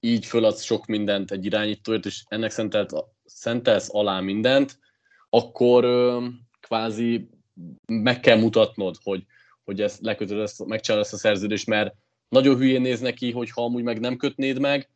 [0.00, 2.92] így föladsz sok mindent egy irányítóért, és ennek szentelt,
[3.24, 4.78] szentelsz alá mindent,
[5.30, 6.26] akkor ö,
[6.60, 7.28] kvázi
[7.86, 9.24] meg kell mutatnod, hogy,
[9.64, 11.94] hogy ezt lekötöd, ezt, megcsinálod ezt a szerződést, mert
[12.28, 14.88] nagyon hülyén néz neki, hogyha amúgy meg nem kötnéd meg,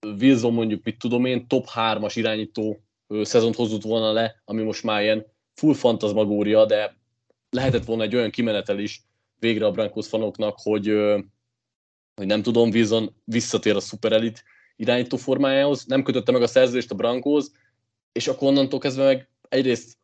[0.00, 2.84] Wilson mondjuk, mit tudom én, top 3-as irányító
[3.22, 6.96] szezont hozott volna le, ami most már ilyen full fantazmagória, de
[7.50, 9.02] lehetett volna egy olyan kimenetel is
[9.38, 10.86] végre a Brankos fanoknak, hogy,
[12.14, 14.40] hogy nem tudom, Wilson visszatér a Super Elite
[14.76, 17.44] irányító formájához, nem kötötte meg a szerződést a Brankos,
[18.12, 19.98] és akkor onnantól kezdve meg egyrészt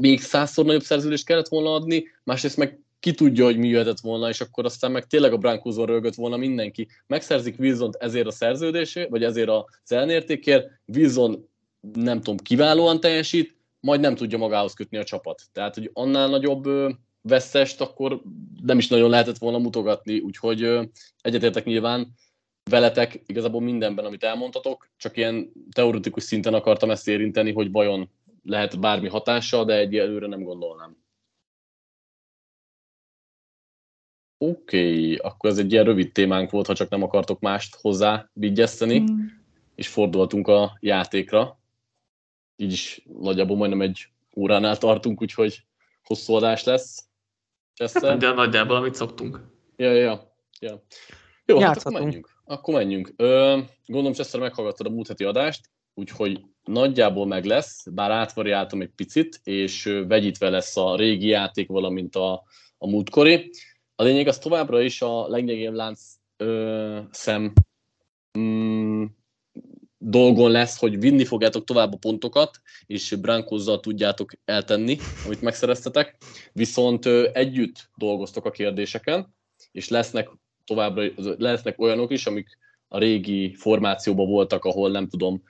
[0.00, 4.28] még százszor nagyobb szerződést kellett volna adni, másrészt meg ki tudja, hogy mi jöhetett volna,
[4.28, 6.88] és akkor aztán meg tényleg a Brankoson rögött volna mindenki.
[7.06, 11.48] Megszerzik wilson ezért a szerződésé, vagy ezért a ellenértékért, Wilson
[11.92, 15.42] nem tudom, kiválóan teljesít, majd nem tudja magához kötni a csapat.
[15.52, 16.64] Tehát, hogy annál nagyobb
[17.22, 18.22] veszest akkor
[18.62, 20.78] nem is nagyon lehetett volna mutogatni, úgyhogy
[21.20, 22.14] egyetértek nyilván
[22.70, 28.10] veletek igazából mindenben, amit elmondhatok, csak ilyen teoretikus szinten akartam ezt érinteni, hogy vajon
[28.44, 30.96] lehet bármi hatása, de egyelőre nem gondolnám.
[34.38, 38.30] Oké, okay, akkor ez egy ilyen rövid témánk volt, ha csak nem akartok mást hozzá
[38.32, 39.26] vigyeszteni, mm.
[39.74, 41.58] és fordulhatunk a játékra
[42.56, 44.06] így is nagyjából majdnem egy
[44.36, 45.62] óránál tartunk, úgyhogy
[46.04, 47.08] hosszú adás lesz.
[47.74, 48.16] Cseszter.
[48.16, 49.40] De nagyjából, amit szoktunk.
[49.76, 50.82] Ja, ja, ja.
[51.44, 52.30] Jó, hát akkor menjünk.
[52.44, 53.12] Akkor menjünk.
[53.16, 58.92] Ö, gondolom, Cseszter meghallgattad a múlt heti adást, úgyhogy nagyjából meg lesz, bár átvariáltam egy
[58.96, 62.42] picit, és vegyítve lesz a régi játék, valamint a,
[62.78, 63.50] a múltkori.
[63.96, 66.00] A lényeg az továbbra is a legnyegébb lánc
[66.36, 67.52] ö, szem
[68.38, 69.04] mm,
[69.98, 76.16] dolgon lesz, hogy vinni fogjátok tovább a pontokat, és Brankozzal tudjátok eltenni, amit megszereztetek,
[76.52, 79.34] viszont együtt dolgoztok a kérdéseken,
[79.72, 80.30] és lesznek
[80.64, 81.04] továbbra
[81.38, 85.42] lesznek olyanok is, amik a régi formációban voltak, ahol nem tudom,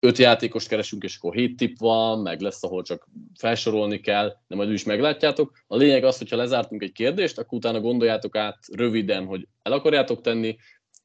[0.00, 4.56] öt játékost keresünk, és akkor hét tipp van, meg lesz, ahol csak felsorolni kell, de
[4.56, 5.52] majd is meglátjátok.
[5.66, 10.20] A lényeg az, hogyha lezártunk egy kérdést, akkor utána gondoljátok át röviden, hogy el akarjátok
[10.20, 10.56] tenni,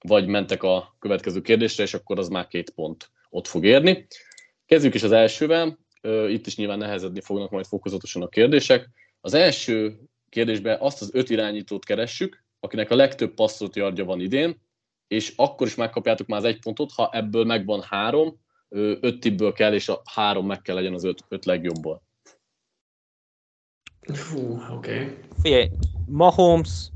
[0.08, 4.08] vagy mentek a következő kérdésre, és akkor az már két pont ott fog érni.
[4.66, 5.80] Kezdjük is az elsővel,
[6.28, 8.89] itt is nyilván nehezedni fognak majd fokozatosan a kérdések.
[9.22, 14.62] Az első kérdésben azt az öt irányítót keressük, akinek a legtöbb passzolt yardja van idén,
[15.08, 18.43] és akkor is megkapjátok már az egy pontot, ha ebből megvan három,
[18.76, 22.01] öt tippből kell, és a három meg kell legyen az öt, öt legjobbból.
[24.13, 25.01] Fú, oké.
[25.01, 25.17] Okay.
[25.41, 25.69] Figyelj,
[26.05, 26.89] Mahomes,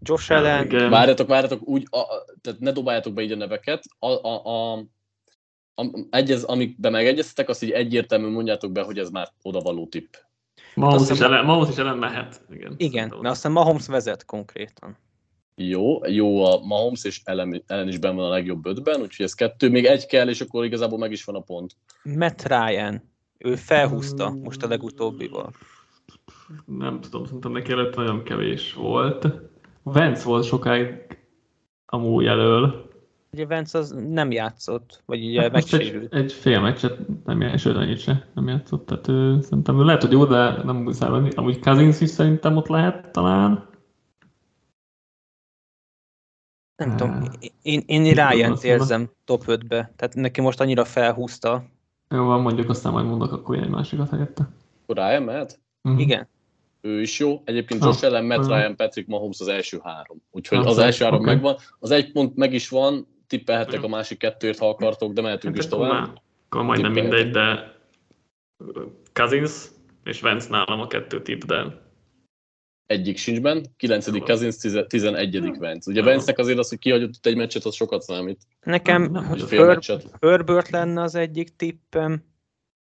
[0.00, 0.90] Josh Allen, Igen.
[0.90, 3.84] Várjatok, várjatok, úgy, a, a, tehát ne dobáljátok be így a neveket.
[3.98, 4.78] A, a, a,
[5.74, 10.14] a, egyez, amikben megegyeztetek, azt így egyértelműen mondjátok be, hogy ez már odavaló tipp.
[10.74, 12.42] Mahomes Azt is, ellen, Mahomes is ellen mehet.
[12.50, 14.96] Igen, igen, mert aztán Mahomes vezet konkrétan.
[15.56, 19.34] Jó, jó a Mahomes, és Ellen, Ellen is benne van a legjobb ötben, úgyhogy ez
[19.34, 21.76] kettő, még egy kell, és akkor igazából meg is van a pont.
[22.02, 23.02] Matt Ryan,
[23.38, 25.50] ő felhúzta most a legutóbbival.
[26.64, 29.28] Nem tudom, szerintem neki előtt nagyon kevés volt.
[29.82, 30.88] Vance volt sokáig
[31.86, 32.92] amúgy elől.
[33.32, 36.14] Ugye Vance az nem játszott, vagy ugye Hát most egy, megsérült.
[36.14, 40.02] egy fél meccset nem játszott, sőt annyit se nem játszott, tehát ő, szerintem ő lehet,
[40.02, 41.30] hogy jó, de nem muszáj venni.
[41.34, 43.68] Amúgy Cousins is szerintem ott lehet talán.
[46.76, 46.96] Nem Ah.
[46.96, 47.22] tudom,
[47.62, 51.64] én, én Ryan-t érzem top 5-be, tehát neki most annyira felhúzta.
[52.10, 54.48] Jó van, mondjuk aztán majd mondok akkor egy másikat helyette.
[54.86, 55.60] Ryan mehet?
[55.82, 55.98] Mhm.
[55.98, 56.28] Igen.
[56.80, 57.42] Ő is jó.
[57.44, 58.46] Egyébként Ah, Josh Allen, Matt ah.
[58.46, 60.22] Ryan, Patrick Mahomes az első három.
[60.30, 61.30] Úgyhogy Ah, az első három oké.
[61.30, 61.56] megvan.
[61.78, 65.64] Az egy pont meg is van, tippelhettek a másik kettőért, ha akartok, de mehetünk is
[65.64, 66.00] Hát akkor tovább.
[66.06, 67.72] már- Akkor majdnem mindegy, de
[69.12, 69.66] Cousins
[70.04, 71.82] és Vance nálam a kettő tipp, de
[72.86, 74.06] Egyik sincs benne, 9.
[74.06, 74.18] Jó.
[74.20, 74.56] Cousins,
[74.88, 75.40] 11.
[75.58, 75.90] Vance.
[75.90, 76.06] Ugye Jó.
[76.06, 78.42] Vance-nek azért az, hogy kihagyott itt egy meccset, az sokat számít.
[78.62, 79.14] Nekem.
[80.20, 82.24] Herbert lenne az egyik tippem,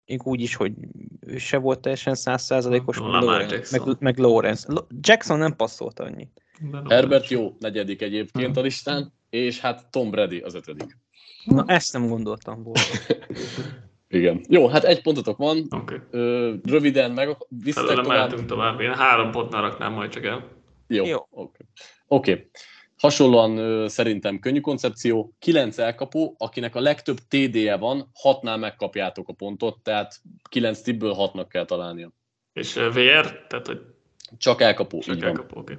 [0.06, 0.74] még úgy is, hogy
[1.20, 3.98] ő se volt teljesen százszázalékos, meg, Lamar Lawrence- Jackson.
[4.00, 4.74] meg, Lawrence.
[5.00, 6.42] Jackson nem passzolt annyit.
[6.90, 10.98] Herbert jó, negyedik egyébként a listán, és hát Tom Brady az ötödik.
[11.44, 12.80] Na, ezt nem gondoltam volna.
[14.14, 14.46] Igen.
[14.50, 15.68] Jó, hát egy pontotok van.
[15.70, 15.96] Oké.
[16.12, 18.18] Ö, röviden meg visszatek Felőle tovább.
[18.18, 18.80] mehetünk tovább.
[18.80, 20.48] Én három pontnál raknám majd csak el.
[20.88, 21.28] Jó, Jó.
[21.30, 21.64] oké.
[22.08, 22.50] Oké.
[22.98, 25.36] Hasonlóan ö, szerintem könnyű koncepció.
[25.40, 30.16] Kilenc elkapó, akinek a legtöbb TD-je van, hatnál megkapjátok a pontot, tehát
[30.50, 32.12] kilenc tippből hatnak kell találnia.
[32.54, 33.82] És VR, tehát hogy
[34.38, 35.78] Csak elkapó, csak elkapó, oké.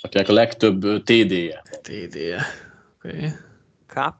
[0.00, 1.62] Akinek a legtöbb TD-je.
[1.82, 2.42] TD-je.
[2.96, 3.28] Oké.
[3.86, 4.14] Cup.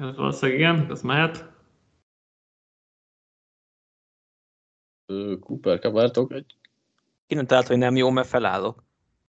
[0.00, 1.49] Ez valószínűleg igen, az mehet.
[5.40, 6.54] Cooper, kapártok egy?
[7.26, 8.84] Innen talált, hogy nem jó, mert felállok.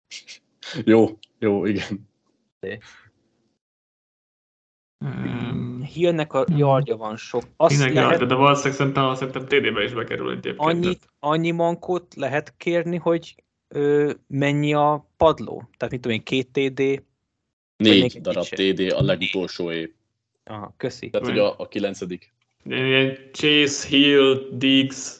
[0.85, 2.07] Jó, jó, igen.
[5.05, 7.43] Um, Hillnek a yardja van sok.
[7.57, 8.27] Azt Tényleg, lehet, lehet...
[8.27, 10.57] de valószínűleg szerintem, szerintem TD-be is bekerül egyébként.
[10.57, 15.69] annyit, annyi mankót lehet kérni, hogy ö, mennyi a padló?
[15.77, 17.03] Tehát mit tudom én, két TD?
[17.77, 18.45] Négy darab.
[18.45, 19.93] TD a legutolsó év.
[20.43, 21.09] Aha, köszi.
[21.09, 22.33] Tehát, hogy a, a kilencedik.
[22.63, 25.18] Ilyen Chase, Hill, Diggs,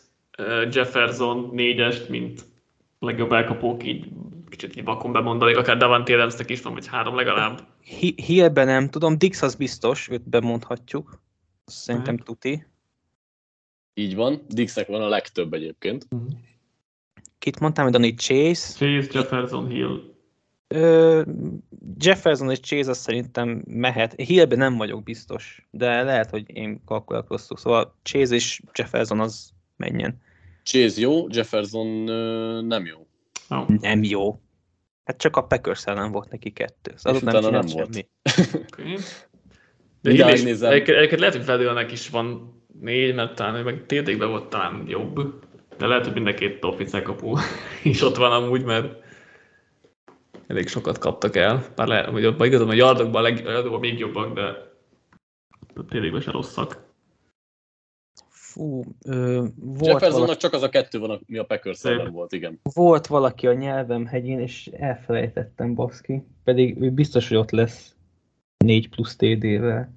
[0.71, 2.45] Jefferson négyest, mint
[2.99, 4.09] legjobb elkapók, így
[4.49, 7.67] kicsit így vakon bemondanék, akár Davante Adamsnek is van, vagy három legalább.
[7.81, 11.21] Hi- Hillben nem tudom, Dix az biztos, őt bemondhatjuk.
[11.65, 12.23] Azt Szerintem Meg.
[12.23, 12.65] tuti.
[13.93, 14.41] Így van.
[14.47, 16.07] Dixnek van a legtöbb egyébként.
[17.39, 18.73] Kit mondtam, hogy Donny Chase.
[18.77, 20.01] Chase, Jefferson, Hill.
[20.67, 21.21] Ö,
[21.97, 24.13] Jefferson és Chase az szerintem mehet.
[24.13, 27.57] Hillben nem vagyok biztos, de lehet, hogy én kalkulálok rosszul.
[27.57, 30.21] Szóval Chase és Jefferson az menjen.
[30.69, 31.87] Chase jó, Jefferson
[32.65, 33.07] nem jó.
[33.49, 33.67] Oh.
[33.67, 34.39] Nem jó.
[35.03, 36.93] Hát csak a Packers ellen volt neki kettő.
[37.03, 38.05] Az És utána nem volt.
[38.71, 38.97] Okay.
[40.01, 40.59] De is, egyébként,
[40.97, 45.43] egyébként lehet, hogy Fedőnek is van négy, mert talán meg td volt talán jobb.
[45.77, 47.37] De lehet, hogy mind a két Dolphins elkapó
[47.83, 49.03] is ott van amúgy, mert
[50.47, 51.65] elég sokat kaptak el.
[51.75, 54.41] Bár lehet, hogy ott igazán a yardokban, a leg, a yardokban még jobbak, de
[55.75, 56.88] a td se rosszak.
[58.59, 62.31] Fú, ö, volt, Jeffersonnak valaki, csak az a kettő van, ami a Packers ellen volt,
[62.31, 62.59] igen.
[62.73, 66.23] volt valaki a nyelvem hegyén, és elfelejtettem, baszki.
[66.43, 67.95] Pedig ő biztos, hogy ott lesz
[68.57, 69.93] 4 plusz TD-vel.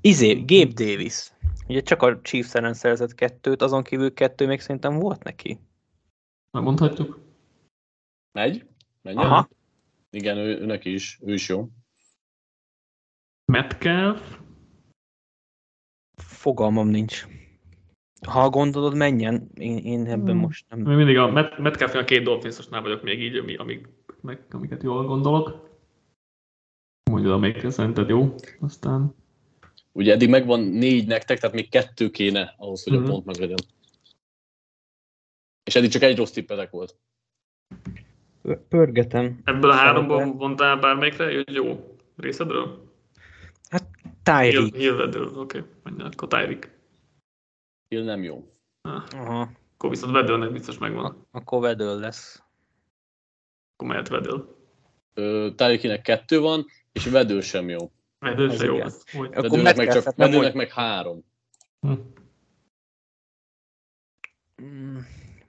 [0.00, 1.32] Izé, Gabe Davis.
[1.68, 5.58] Ugye csak a Chiefs ellen szerzett kettőt, azon kívül kettő még szerintem volt neki.
[6.50, 7.20] Megmondhatjuk?
[8.32, 8.66] Megy?
[9.02, 9.24] Menjen?
[9.24, 9.48] Aha.
[10.10, 11.68] Igen, ő, ő neki is, ő is jó.
[13.52, 14.38] Metcalf,
[16.26, 17.26] Fogalmam nincs.
[18.28, 19.50] Ha gondolod, menjen.
[19.54, 20.38] Én, én ebben Hmm.
[20.40, 20.78] most nem.
[20.80, 23.88] Még mindig a Met- Metcalf a két Dolphinsosnál vagyok még így, ami, amik,
[24.20, 25.68] meg, amiket jól gondolok.
[27.10, 28.34] Mondja, amelyikre szerinted jó.
[28.60, 29.14] Aztán
[29.96, 33.04] Ugye eddig megvan négy nektek, tehát még kettő kéne ahhoz, hogy Mhm.
[33.04, 33.58] a pont meglegyen.
[35.64, 36.96] És eddig csak egy rossz tippetek volt.
[38.68, 39.40] Pörgetem.
[39.44, 42.83] ebből a háromból mondtál bármelyikre, hogy jó részedről?
[44.24, 44.74] Hill, Tyreek.
[44.74, 45.58] Hillvedről, oké.
[45.58, 46.06] Okay.
[46.06, 46.78] Akkor Tyreek.
[47.88, 48.48] Hill nem jó.
[48.82, 51.04] Ah, Aha, akkor viszont Vedőnek biztos megvan.
[51.04, 52.42] ak- akkor vedő lesz.
[53.72, 54.44] Akkor mehet Vedő.
[55.14, 57.90] Ö, Tyreekinek kettő van, és Vedő sem jó.
[58.18, 58.78] Vedő Az se jó.
[58.78, 61.24] Akkor meg, Metcalfet csak, nem Vedőnek meg három.
[61.80, 61.92] Hm.
[64.62, 64.98] Mm,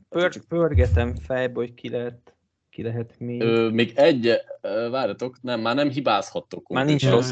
[0.10, 2.36] Pör, pörgetem fejbe, hogy ki lehet,
[2.70, 3.42] ki lehet még.
[3.42, 6.68] Ö, még egy, várjatok, nem, már nem hibázhattok.
[6.68, 7.32] Már nincs rossz.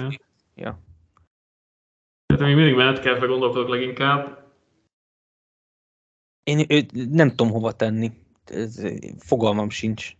[0.56, 0.80] Ja.
[2.44, 4.52] Tehát még mindig kell gondolkodok leginkább.
[6.44, 8.12] Én őt nem tudom hova tenni.
[8.46, 8.82] Ez,
[9.20, 10.12] fogalmam sincs.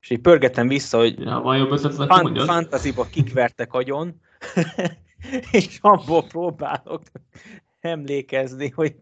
[0.00, 2.46] És így pörgetem vissza, hogy Ja, van jobb ötlet, fan- mondjad.
[2.46, 4.20] fantasyba kik vertek agyon,
[5.52, 7.02] és abból próbálok
[7.80, 8.96] emlékezni, hogy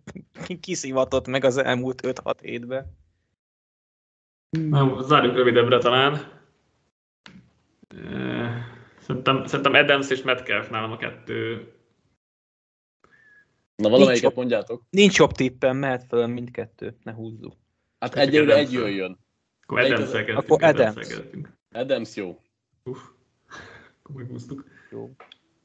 [0.45, 2.97] ki kiszivatott meg az elmúlt 5-6 hétben.
[4.51, 6.43] Na, Zárjuk rövidebbre talán.
[7.89, 8.76] Eh,
[9.07, 11.73] Szerintem, szerintem Adams és Metcalf nálam a kettő.
[13.77, 14.37] Na valamelyiket Nincs jobb.
[14.37, 14.83] mondjátok.
[14.91, 17.55] Nincs jobb tippem, mehet fel mindkettő, ne húzzuk.
[17.99, 19.19] Hát egyelőre egy jöjjön.
[19.63, 20.13] Akkor adams.
[20.13, 21.21] Akkor Adams.
[21.73, 22.41] Adams jó.
[22.85, 22.99] Uff.
[24.03, 24.65] Akkor meghúztuk.
[24.91, 25.11] Jó.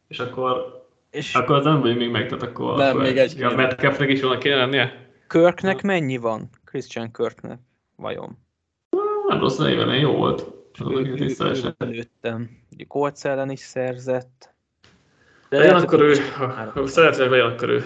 [0.07, 2.77] És akkor, És akkor az nem vagyunk még meg, tehát akkor...
[2.77, 3.55] Nem, akkor még egy Ja.
[3.55, 5.09] Metcalfnek is volna kéne lennie?
[5.27, 6.49] Kirknek mennyi van?
[6.65, 7.59] Christian Kirknek,
[7.95, 8.37] vajon?
[9.27, 10.60] Nem rossz a éven, jó volt.
[12.71, 14.49] Ugye Colts ellen is szerzett.
[15.49, 16.15] De Legyen lehet, akkor ő,
[16.73, 17.83] ha, szeretnél, legyen akkor ő.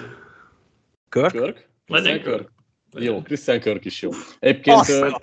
[1.10, 1.32] Kirk?
[1.32, 1.70] Kirk?
[1.88, 2.54] Legyen Kirk.
[2.98, 4.10] Jó, Christian Kirk is jó.
[4.40, 4.78] Egyébként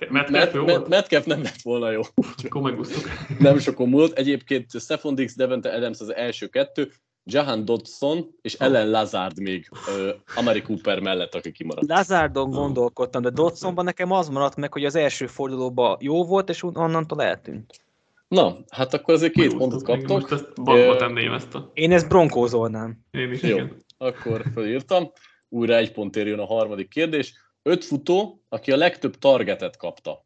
[0.09, 0.87] Metcalf Met- jó Met- volt?
[0.87, 2.01] Metcalf nem lett volna jó.
[2.43, 3.03] Akkor megúsztuk.
[3.39, 4.17] Nem sokon múlott.
[4.17, 6.91] Egyébként Stephon Diggs, Devante Adams az első kettő,
[7.25, 11.87] Jahan Dodson és Ellen Lazard még ö, Amari Cooper mellett, aki kimaradt.
[11.87, 16.63] Lazardon gondolkodtam, de Dodsonban nekem az maradt meg, hogy az első fordulóban jó volt, és
[16.63, 17.83] onnantól eltűnt.
[18.27, 19.69] Na, hát akkor azért két Megúsztuk.
[19.69, 20.19] pontot kaptok.
[20.19, 21.71] Most ezt bankba tenném ezt a...
[21.73, 23.05] Én ezt bronkózolnám.
[23.11, 23.55] Én is, Jó.
[23.55, 23.75] igen.
[23.97, 25.11] Akkor felírtam.
[25.49, 27.33] Újra egy pontért jön a harmadik kérdés.
[27.61, 30.25] Öt futó, aki a legtöbb targetet kapta.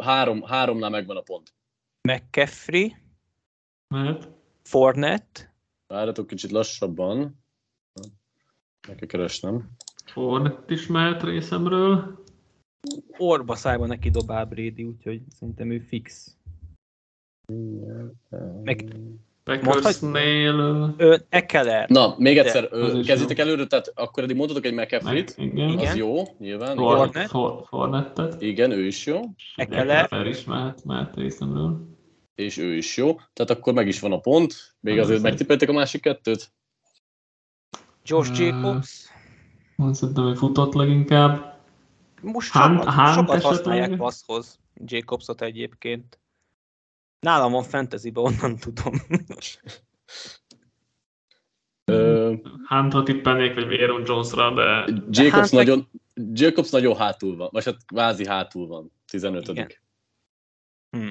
[0.00, 1.54] Három, háromnál megvan a pont.
[2.00, 2.96] McCaffrey,
[3.88, 4.28] Mehet.
[4.62, 5.54] Fournette,
[5.86, 7.18] Várjatok kicsit lassabban.
[8.88, 9.70] Meg kell keresnem.
[10.04, 12.24] Fournette is mehet részemről.
[13.18, 16.36] orba szájba neki dobál Brady, úgyhogy szerintem ő fix.
[18.62, 18.94] Meg-
[19.44, 20.94] Packersnél...
[21.28, 21.88] Ekeler.
[21.88, 22.68] Na, még egyszer,
[23.04, 25.68] kezditek előre, tehát akkor eddig mondhatok egy McAfee-t, igen.
[25.68, 25.86] Igen.
[25.86, 26.76] az jó, nyilván.
[27.12, 28.42] For- Fournette-et.
[28.42, 29.20] igen, ő is jó,
[29.56, 30.04] Ekeler.
[30.04, 31.95] Ekeler is mehet, mehet részemről.
[32.36, 33.14] És ő is jó.
[33.14, 34.76] Tehát akkor meg is van a pont.
[34.80, 36.52] Még azért megtippeltek a másik kettőt?
[38.04, 39.10] Josh Jacobs.
[39.90, 41.60] Szerintem, hogy futott leginkább.
[42.22, 46.20] Most Hunt- sokat, Hunt sokat használják passzhoz Jacobsot egyébként.
[47.20, 48.94] Nálam van fantasybe, onnan tudom.
[52.68, 57.84] Huntra tippelnék, vagy Aaron Jonesra, de Jacobs, meg- nagyon, Jacobs nagyon hátul van, vagy hát
[57.86, 59.70] kvázi hátul van, 15 Igen.
[60.90, 61.08] hm.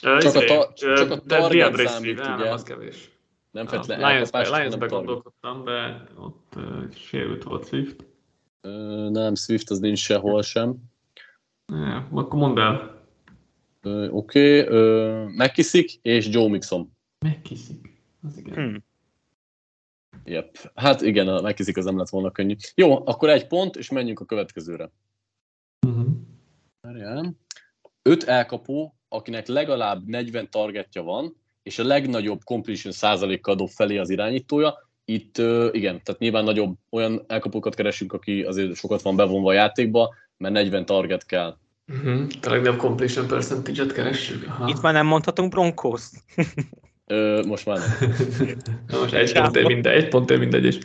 [0.00, 2.44] Csak a izé, ta- csak a target számít, á, ugye?
[2.44, 3.10] nem, az kevés.
[3.50, 8.04] Nem A feltétlenül elkapás, Lions-be gondolkodtam, de ott ö, sérült volt Swift.
[8.60, 10.76] Ö, Nem, Swift az nincs sehol sem.
[11.72, 13.04] Ja, akkor mondd el.
[13.82, 15.36] Ö, Oké, okay.
[15.36, 16.92] megkiszik, és Joe Mixon.
[17.24, 18.02] Megkiszik.
[18.22, 18.54] Az igen.
[18.54, 18.76] Hm.
[20.24, 20.56] Yep.
[20.74, 22.54] Hát igen, a megkiszik az nem lett volna könnyű.
[22.74, 24.90] Jó, akkor egy pont, és menjünk a következőre.
[25.86, 26.06] Uh-huh.
[26.80, 27.36] Várjál.
[28.02, 34.10] Öt elkapó, akinek legalább 40 targetja van, és a legnagyobb completion százalékkal dob felé az
[34.10, 34.88] irányítója.
[35.04, 35.38] Itt
[35.72, 40.54] igen, tehát nyilván nagyobb olyan elkapókat keresünk, aki azért sokat van bevonva a játékba, mert
[40.54, 41.56] 40 target kell.
[41.92, 42.22] Uh-huh.
[42.42, 44.46] A legnagyobb completion percentage-et keressük.
[44.48, 44.68] Aha.
[44.68, 46.02] Itt már nem mondhatunk Broncos.
[47.06, 48.10] Ö, most már nem.
[49.00, 50.78] Most egy pontért mindegy, egy pontért mindegy is.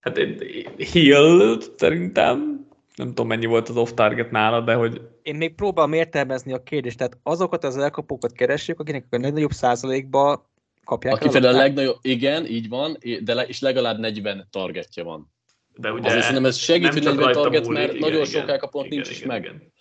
[0.00, 2.53] Hát egy- Hill szerintem,
[2.96, 6.98] nem tudom mennyi volt az off-target nála, de hogy Én még próbálom értelmezni a kérdést,
[6.98, 10.50] tehát azokat az elkapókat keresjük, akinek a legnagyobb százalékba
[10.84, 15.02] kapják Aki el fel a legnagyobb, igen, így van, de le, és legalább 40 targetje
[15.02, 15.32] van.
[15.76, 18.26] de ugye Azért szerintem ez segít, hogy csak 40 rajta target, múlik, mert igen, nagyon
[18.26, 19.44] igen, sok elkapott igen, nincs is igen, meg.
[19.44, 19.72] Igen.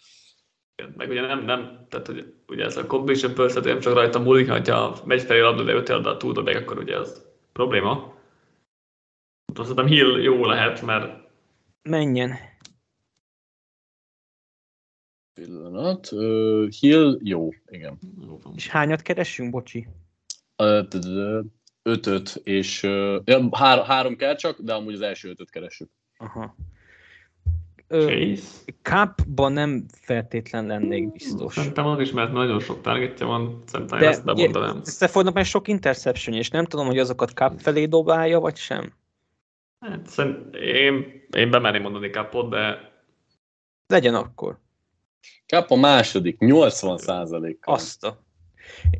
[0.75, 0.93] Igen.
[0.97, 4.49] Meg ugye nem, nem, tehát hogy ugye ez a completion percent nem csak rajta múlik,
[4.51, 8.13] hogyha megy felé a labda, de 5 labdát túldobják, akkor ugye az probléma.
[9.53, 11.21] Azt szerintem Hill jó lehet, mert
[11.89, 12.51] Menjen.
[15.33, 16.11] Pillanat.
[16.11, 17.97] Ö, Hill, jó, igen.
[18.21, 18.53] jó van.
[18.55, 19.87] És hányat keresünk, bocsi?
[20.57, 22.83] 5-5, és
[23.23, 25.89] ja, három, három kell csak, de amúgy az első ötöt keressük.
[26.17, 26.55] Aha.
[28.81, 31.53] Cup-ban nem feltétlen lennék biztos.
[31.53, 34.81] Szerintem az is, mert nagyon sok targetje van, szerintem De ezt bemondanám.
[34.85, 38.93] Staffordnak már sok interception, és nem tudom, hogy azokat Cup felé dobálja, vagy sem.
[39.79, 42.91] Hát, szerint, én, én bemerném mondani kapot, de
[43.87, 44.59] Legyen akkor.
[45.45, 47.73] Kap a második, 80 százalékkal.
[47.73, 48.25] Azt a...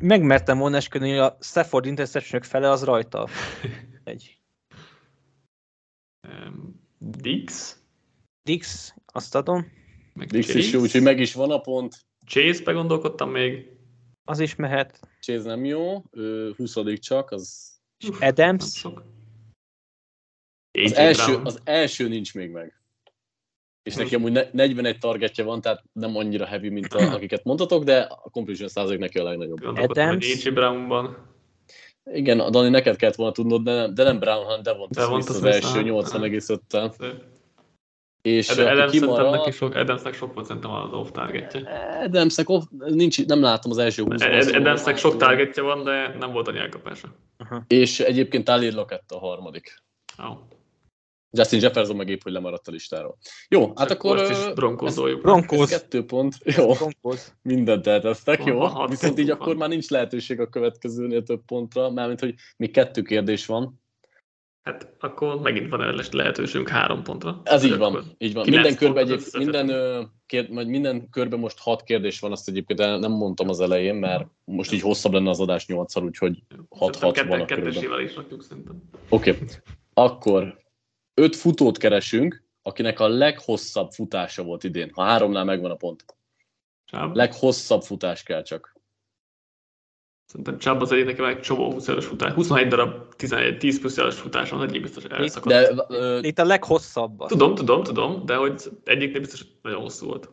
[0.00, 3.28] Megmertem volna esküdni, hogy a Stafford interception fele az rajta.
[4.04, 4.38] Egy.
[6.28, 7.78] um, Dix,
[8.42, 9.72] Dix, azt adom.
[10.14, 12.06] meg Dix is jó, úgyhogy meg is van a pont.
[12.26, 13.70] Chase-be gondolkodtam még.
[14.24, 15.00] Az is mehet.
[15.20, 17.72] Chase nem jó, ő 20 csak, az,
[18.08, 18.84] Uff, Adams?
[20.72, 22.82] az, első, az első nincs még meg.
[23.84, 24.00] És Hm.
[24.00, 28.00] neki amúgy ne- 41 targetje van, tehát nem annyira heavy, mint a, akiket mondtatok, de
[28.00, 29.64] a completion százalék neki a legnagyobb.
[29.76, 30.48] Adams?
[30.48, 31.16] Brownban.
[32.12, 35.32] Igen, a Dani, neked kellett volna tudnod, de nem, de nem Brown, hanem Devonta Devonta
[35.32, 36.02] Smith az első aha.
[36.02, 36.92] 80,5-tel.
[38.22, 41.60] És Adams neki kimaradt, sok, Adamsnek sok volt szerintem az off targetje.
[42.02, 46.32] Adamsnek off, nincs, nem láttam az első 20 Ad- Adamsnek sok targetje van, de nem
[46.32, 47.08] volt annyi elkapása.
[47.66, 49.74] És egyébként Tyler Lockett a harmadik.
[50.18, 50.38] Oh.
[51.36, 53.16] Justin Jefferson meg épp, hogy lemaradt a listáról.
[53.48, 54.16] Jó, hát akkor...
[54.16, 55.20] Most is bronkózoljuk.
[55.20, 55.70] Broncos.
[55.70, 56.34] kettő pont.
[56.56, 57.20] Jó, Broncos.
[57.42, 58.58] mindent eltesztek, Van, jó.
[58.58, 59.56] van, Viszont így pontunk akkor van.
[59.56, 63.82] már nincs lehetőség a következőnél több pontra, mármint, hogy még kettő kérdés van.
[64.62, 67.40] Hát akkor megint van lehetőségünk három pontra.
[67.44, 68.48] Ez így van, így van.
[68.48, 72.78] Minden körben, pontot egyéb, minden, kér, majd minden körben most hat kérdés van, azt egyébként
[73.00, 77.26] nem mondtam az elején, mert most így hosszabb lenne az adás nyolcszor, úgyhogy hat- Szerintem
[77.26, 77.64] hat van a körben.
[77.72, 78.82] kettesével is rakjuk szerintem.
[79.08, 79.46] Oké, okay.
[79.94, 80.63] akkor
[81.14, 84.90] öt futót keresünk, akinek a leghosszabb futása volt idén.
[84.92, 86.04] Ha háromnál megvan a pont.
[86.84, 87.16] Csáb.
[87.16, 88.74] Leghosszabb futás kell csak.
[90.26, 92.32] Szerintem Csáb az egyik van egy csomó 20 éves futás.
[92.32, 95.46] 21 darab 11, 10 plusz éves futás van, egyik biztos elszakadt.
[95.46, 97.20] De ö, Itt a leghosszabb.
[97.20, 97.28] az.
[97.28, 100.30] Tudom, tudom, tudom, de hogy egyiknél biztos hogy nagyon hosszú volt.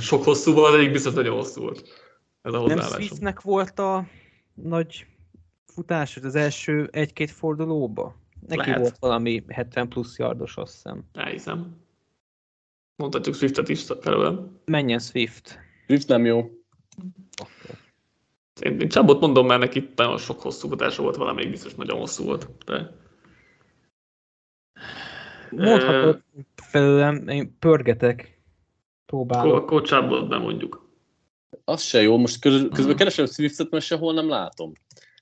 [0.00, 1.88] Sok hosszú volt, az egyik biztos nagyon hosszú volt.
[2.42, 2.80] Ez a Nem.
[2.80, 4.06] Swiftnek volt a
[4.54, 5.06] nagy
[5.66, 8.23] futás az első egy-két fordulóba?
[8.46, 8.80] Neki Lehet.
[8.80, 11.04] volt valami 70 plusz yardos, azt hiszem.
[11.12, 11.76] Elhiszem.
[12.96, 14.60] Mondhatjuk Swiftet is felőlem.
[14.64, 15.58] Menjen Swift.
[15.86, 16.50] Swift nem jó.
[18.60, 22.24] Én, én Csabot mondom, mert neki nagyon sok hosszú futása volt, valamelyik biztos nagyon hosszú
[22.24, 22.48] volt.
[22.64, 22.90] De
[25.50, 26.22] Mondhatod
[26.54, 28.42] felőlem, én pörgetek.
[29.06, 29.52] Próbálok.
[29.52, 30.88] akkor, akkor Csabot bemondjuk.
[31.64, 34.72] Az se jó, most köz, közben keresem Swiftet, mert sehol nem látom.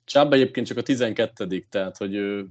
[0.05, 2.49] Csába egyébként csak a 12 tehát hogy ő,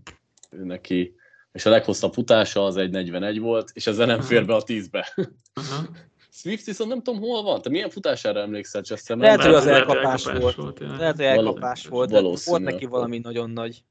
[0.51, 1.15] ő neki,
[1.51, 5.13] és a leghosszabb futása az egy 41 volt, és ezzel nem fér be a 10-be.
[5.53, 5.87] Aha.
[6.33, 7.61] Swift viszont nem tudom hol van.
[7.61, 9.17] Te milyen futására emlékszel, Chester?
[9.17, 10.79] Lehet, hogy az elkapás volt.
[10.79, 10.95] ja.
[10.95, 12.89] Lehet, hogy Való- elkapás volt, de volt valószínű neki akkor.
[12.89, 13.83] valami nagyon nagy.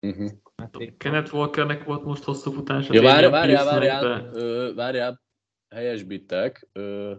[0.00, 0.30] Uh-huh.
[0.56, 0.96] játék.
[0.96, 2.94] Kenneth Walkernek volt most hosszú futása.
[2.94, 4.30] Ja, várjál, várjál, várjál,
[4.74, 5.22] várjál,
[5.74, 6.68] helyesbitek.
[6.72, 7.12] Ö,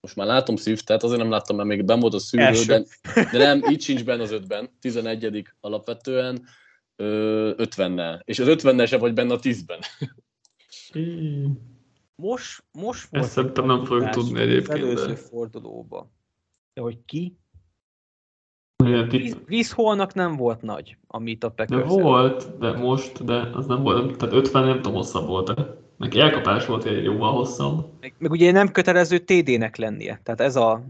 [0.00, 2.84] most már látom Swiftet, azért nem láttam, mert még ben volt a szűrő, Első.
[3.32, 4.70] de, nem, így sincs benne az ötben.
[4.80, 6.46] 11 alapvetően,
[6.96, 8.20] 50-nel.
[8.24, 9.78] És az 50-nel sem vagy benne a 10-ben.
[10.92, 11.44] Í,
[12.16, 16.10] Most, most volt Ezt szerintem nem fogjuk tudni egyébként, Az előző de- fordulóba.
[16.72, 17.38] De hogy ki?
[19.46, 24.16] Vízholnak nem volt nagy, amit a De Packers volt, de most, de az nem volt,
[24.16, 25.48] tehát 50 nem tudom hosszabb volt.
[25.48, 25.82] -e.
[25.96, 27.92] Neki elkapás volt egy jóval hosszabb.
[28.00, 30.20] Meg, meg ugye nem kötelező TD-nek lennie.
[30.22, 30.84] Tehát ez a,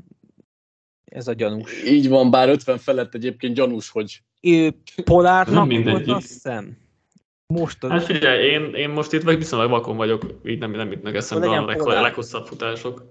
[1.04, 1.84] ez a gyanús.
[1.84, 4.22] Így van, bár 50 felett egyébként gyanús, hogy
[5.04, 6.76] Polárnak volt azt hiszem.
[7.46, 10.90] Most Hát az, figyelj, én, én most itt vagy viszonylag vakon vagyok, így nem, nem
[10.90, 13.04] jutnak eszembe a leg, leghosszabb futások.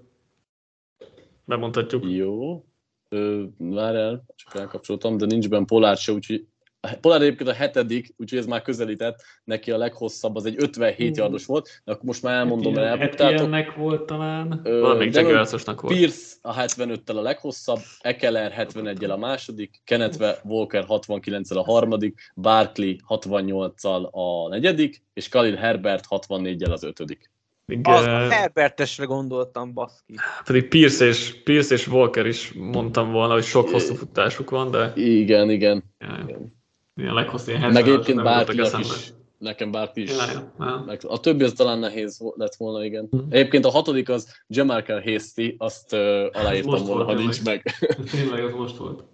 [1.44, 2.04] Bemondhatjuk.
[2.10, 2.64] jó.
[3.08, 6.46] Ö, várjál, csak elkapcsoltam, de nincs benne Polár se, úgyhogy
[7.00, 11.46] Polár egyébként a hetedik, úgyhogy ez már közelített, neki a leghosszabb, az egy 57 yardos
[11.46, 13.74] volt, de akkor most már elmondom, mert elbuktátok.
[13.76, 15.94] Volt talán, Ö, valamelyik de Jaguarsosnak volt.
[15.94, 22.96] Pierce a 75-tel a leghosszabb, Ekeler 71-el a második, Kenetve Walker 69-el a harmadik, Barkley
[23.08, 27.32] 68-al a negyedik, és Khalil Herbert 64-el az ötödik.
[27.82, 30.14] Az Herbertesre gondoltam, baszki.
[30.44, 34.92] pedig Pierce, és, Pierce és Walker is mondtam volna, hogy sok hosszú futásuk van, de
[34.94, 35.84] Igen, igen.
[35.98, 36.38] ja,
[36.96, 38.86] ilyen leghosszú, ilyen Meg 70 egyébként eszembe.
[38.86, 40.10] is, nekem Barkley is.
[40.10, 40.82] Ja, ja, ja.
[40.86, 43.08] Meg a többi az talán nehéz lett volna, igen.
[43.10, 43.22] Mhm.
[43.30, 45.98] Egyébként a hatodik az Jamarcus Hasty, azt uh,
[46.32, 47.62] aláírtam most volna, ha nincs meg.
[48.10, 49.04] Tényleg, az most volt.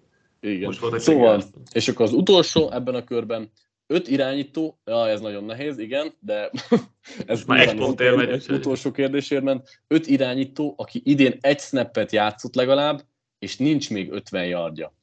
[0.41, 0.67] Igen.
[0.67, 1.45] Most volt egy Szóval, Jaguars.
[1.73, 3.51] és akkor az utolsó ebben a körben,
[3.87, 6.51] öt irányító, ja, ez nagyon nehéz, igen, de
[7.27, 9.69] ez Már egy nyilván az pontért megy, utol- úgyhogy- utolsó kérdésért ment.
[9.89, 13.03] Öt irányító, aki idén egy snappet játszott legalább,
[13.39, 14.95] és nincs még 50 yardja.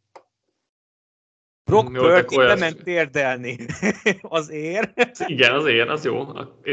[1.67, 3.57] Brock Jó, Purdy olyas- bement térdelni.
[4.21, 4.93] az ér.
[5.25, 6.25] Igen, azért, az jó.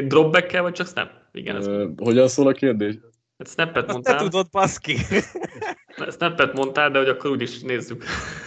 [0.06, 1.10] Dropback kell, vagy csak snap?
[1.32, 2.94] Igen, ez Ö, hogyan szól a kérdés?
[3.38, 4.96] hát snappet Azt te mondtál, tudod, baszki.
[6.08, 8.04] snappet mondtál, de hogy akkor úgyis nézzük.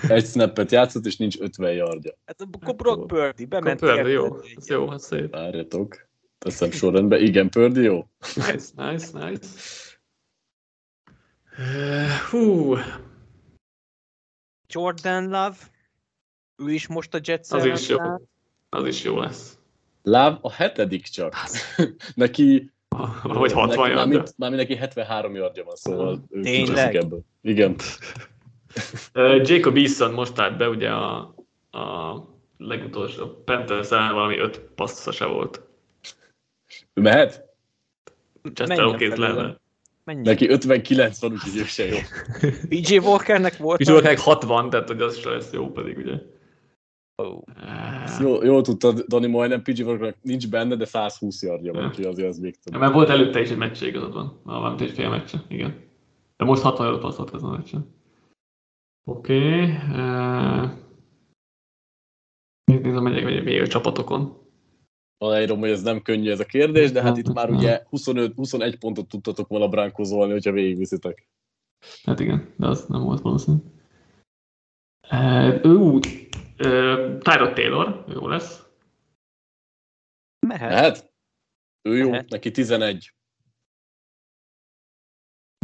[0.07, 2.11] Egy snappet játszott, és nincs 50 yardja.
[2.25, 5.31] Hát akkor Brock Purdy bement Purdy, jó, ez jó, ez szép.
[5.31, 6.07] Várjatok,
[6.37, 7.19] teszem sorrendbe.
[7.19, 8.07] Igen, Pördi, jó?
[8.35, 9.47] Nice, nice, nice.
[12.29, 12.75] Hú,
[14.69, 15.55] Jordan Love.
[16.57, 17.97] Ő is most a Jets az is jó.
[18.69, 19.57] Az is jó lesz.
[20.03, 21.33] Láv a hetedik csak.
[22.15, 22.71] Neki
[23.23, 26.95] Vagy 60 Neki- már, mind, már mindenki 73 yardja van, szóval Tényleg?
[26.95, 27.21] ebből.
[27.41, 27.75] Igen.
[29.43, 31.35] Jacob Eason most állt be, ugye a,
[31.71, 32.23] a
[32.57, 35.61] legutolsó Panthers ellen valami öt passza se volt.
[36.93, 37.45] Ő mehet?
[38.53, 39.59] Chester oké lenne.
[40.03, 40.27] Menjünk.
[40.27, 41.97] Neki 59 van, úgyhogy ő se jó.
[42.69, 43.77] PJ Walkernek volt.
[43.77, 46.13] Kicsolták 60, tehát hogy az se lesz jó pedig, ugye.
[47.23, 47.43] Ó,
[48.03, 52.29] Ezt Jó, jól tudtad, Dani, majdnem PG nincs benne, de 120 yardja van, úgyhogy azért
[52.29, 52.79] az még több.
[52.79, 54.39] mert volt előtte is egy meccse, igazad van.
[54.43, 55.85] Valamint egy fél meccse, igen.
[56.37, 57.95] De most 60 előtt passzolt ez a meccsen.
[59.09, 59.63] Oké.
[59.63, 59.77] Okay.
[62.63, 64.37] Nézem, megyek, megyek még a csapatokon.
[65.17, 68.77] Aláírom, hogy ez nem könnyű ez a kérdés, de hát itt már ugye 25, 21
[68.77, 71.27] pontot tudtatok volna bránkozolni, hogyha végigviszitek.
[72.03, 73.57] Hát igen, de az nem volt valószínű.
[75.11, 76.01] Uh, ú, uh,
[76.57, 78.65] Tyrod Taylor, jó lesz.
[80.47, 80.71] mehet.
[80.71, 81.13] Lehet?
[81.81, 82.29] Ő jó, Lehet.
[82.29, 83.13] neki 11.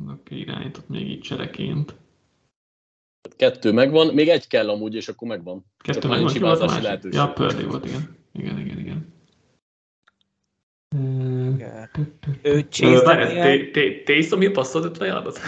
[0.08, 1.96] Aki irányított még így csereként.
[3.36, 5.66] Kettő megvan, még egy kell amúgy, és akkor megvan.
[5.78, 6.84] Kettő Csak meg nincs most ki volt a másik?
[6.84, 7.20] lehetőség.
[7.20, 8.18] Ja, Purdy volt, igen.
[8.34, 9.14] Igen, igen, igen.
[12.42, 13.72] Ő Chase Daniel,
[14.04, 15.40] Taysom mi passzolt 50 yardot?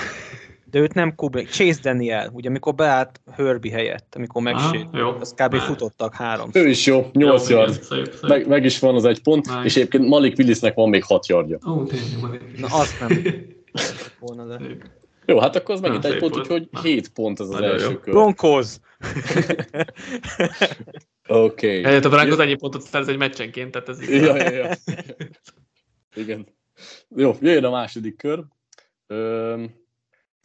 [0.75, 1.51] De őt nem Kubrick.
[1.51, 5.21] Chase Daniel, ugye amikor beállt Herbie helyett, amikor megsérült.
[5.21, 5.51] Az kb.
[5.53, 5.61] Már.
[5.61, 6.49] futottak három.
[6.53, 7.69] Ő is jó, 8 Jó, yard.
[7.69, 8.29] igen, Szép, szép.
[8.29, 9.61] Meg, meg, is van az egy pont, Nice.
[9.63, 11.57] és egyébként Malik Willisnek van még 6 yardja.
[11.67, 12.41] Ó, tényleg.
[12.57, 13.09] Na azt nem
[14.19, 14.57] volna, de...
[14.65, 14.83] Szép.
[15.25, 16.69] Jó, hát akkor az megint Na, egy pont, úgyhogy.
[16.81, 17.97] 7 pont ez az Nagyon első jó.
[17.97, 18.13] kör.
[18.13, 18.67] Broncos!
[21.27, 21.83] Oké.
[21.83, 24.73] Egyet a Broncos ennyi pontot szerez egy meccsenként, tehát ez Ja, ja, ja.
[26.15, 26.47] Igen.
[27.15, 28.43] Jó, jöjjön a második kör.
[29.07, 29.83] Öm,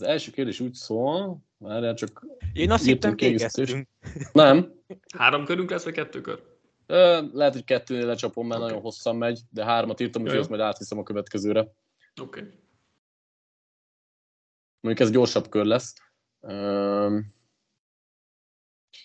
[0.01, 3.89] az első kérdés úgy szól, várjál csak, Én azt hittem végeztünk.
[4.33, 4.73] nem,
[5.17, 6.43] Három körünk lesz, vagy kettő kör?
[6.87, 8.69] Ö, lehet, hogy kettőnél lecsapom, mert Oké.
[8.69, 11.61] nagyon hosszan megy, de hármat írtam, úgyhogy azt majd átviszem a következőre.
[11.61, 12.41] Oké.
[12.41, 12.53] Okay.
[14.81, 15.95] Mondjuk ez gyorsabb kör lesz.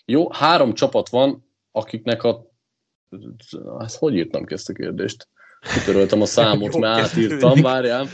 [0.06, 2.52] Jó, három csapat van, akiknek a...
[3.80, 5.30] Ezt hogy írtam ki ezt a kérdést?
[5.74, 8.08] Kitöröltem a számot, mert átírtam, várjál.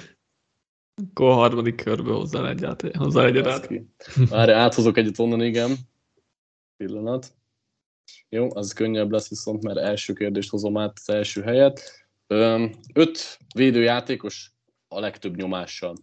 [1.10, 3.69] Akkor a harmadik körbe hozzá egyet, hozzá egyet át.
[4.30, 5.76] Várj, áthozok egyet onnan, igen.
[6.78, 7.34] Pillanat.
[8.30, 12.07] Jó, az könnyebb lesz viszont, mert első kérdést hozom át az első helyet.
[12.28, 14.52] Öm, öt védőjátékos
[14.88, 15.95] a legtöbb nyomással.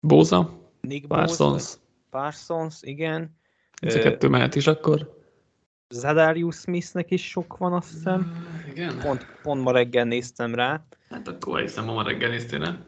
[0.00, 1.74] Bóza, Nick Parsons.
[2.10, 3.36] Parsons, igen.
[3.80, 5.20] Ez a kettő mehet is akkor.
[5.88, 8.46] Zadarius Smithnek is sok van, azt hiszem.
[8.70, 8.98] Igen.
[8.98, 10.84] Pont, pont ma reggel néztem rá.
[11.08, 12.78] Hát akkor hiszem, ma reggel néztél rá.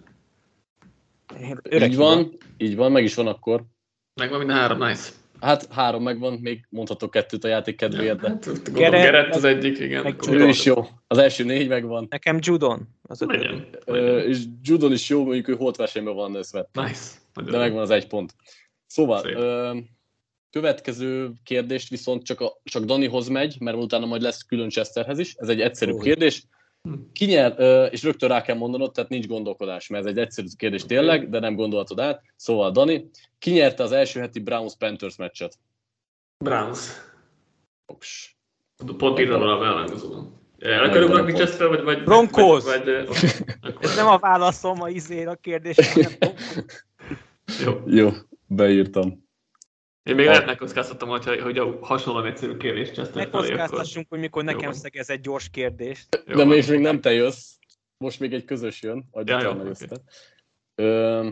[1.62, 3.64] Öreg így van, így van, meg is van akkor.
[4.14, 5.10] Megvan minden három, nice.
[5.40, 9.44] Hát három megvan, még mondhatok kettőt a játék kedvéért, de Hát, gondolom, Gerett, Gerett az
[9.44, 10.02] egyik, igen.
[10.02, 10.86] meg ő is jó.
[11.06, 12.06] Az első négy megvan.
[12.10, 12.88] Nekem Judon.
[13.02, 13.20] Az.
[13.20, 13.66] Legyen.
[14.26, 16.68] És Judon is jó, mondjuk ő holt versenyben van összvet.
[16.72, 17.10] Nice.
[17.34, 18.34] Nagyon De megvan az egy pont.
[18.86, 19.36] Szóval, Szép.
[19.36, 19.76] ö,
[20.50, 25.34] következő kérdést viszont csak, a, csak Danihoz megy, mert utána majd lesz külön Chesterhez is.
[25.34, 25.98] Ez egy egyszerűbb Ó.
[25.98, 26.42] kérdés.
[27.12, 27.58] Ki nyer,
[27.92, 31.38] és rögtön rá kell mondanod, tehát nincs gondolkodás, mert ez egy egyszerű kérdés tényleg, de
[31.38, 32.22] nem gondolhatod át.
[32.36, 35.58] Szóval, Dani, ki nyerte az első heti Browns-Panthers meccset?
[36.44, 36.78] Browns.
[37.86, 38.36] Oks.
[38.96, 40.42] Pont írtam valami ellenkezőben.
[40.58, 41.32] El akarjuk a rakni.
[41.32, 41.82] Chester, vagy...
[41.82, 42.64] vagy Broncos!
[42.64, 42.94] Vagy, vagy,
[43.60, 46.08] akkor- Ez nem a válaszom a izére a kérdésre.
[47.64, 47.80] Jó.
[47.86, 48.10] Jó,
[48.46, 49.23] beírtam.
[50.04, 53.58] Én még lehet megkockáztattam, hogyha, hogy a hasonlóan egyszerű kérdés Chester Ne felé, akkor...
[53.58, 56.22] kockáztassunk, hogy mikor nekem szegez egy gyors kérdést.
[56.26, 57.52] Jó, De még, még nem te jössz.
[57.96, 59.08] Most még egy közös jön.
[59.24, 59.74] Ja, jó, okay.
[60.74, 61.28] Ö,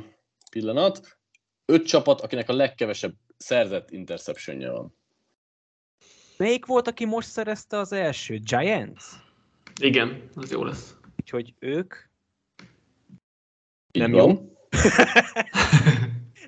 [0.51, 1.19] pillanat.
[1.65, 4.97] Öt csapat, akinek a legkevesebb szerzett interceptionje van.
[6.37, 8.39] Melyik volt, aki most szerezte az első?
[8.39, 9.05] Giants?
[9.81, 10.97] Igen, az jó lesz.
[11.21, 11.95] Úgyhogy ők.
[13.93, 14.59] Így Nem van.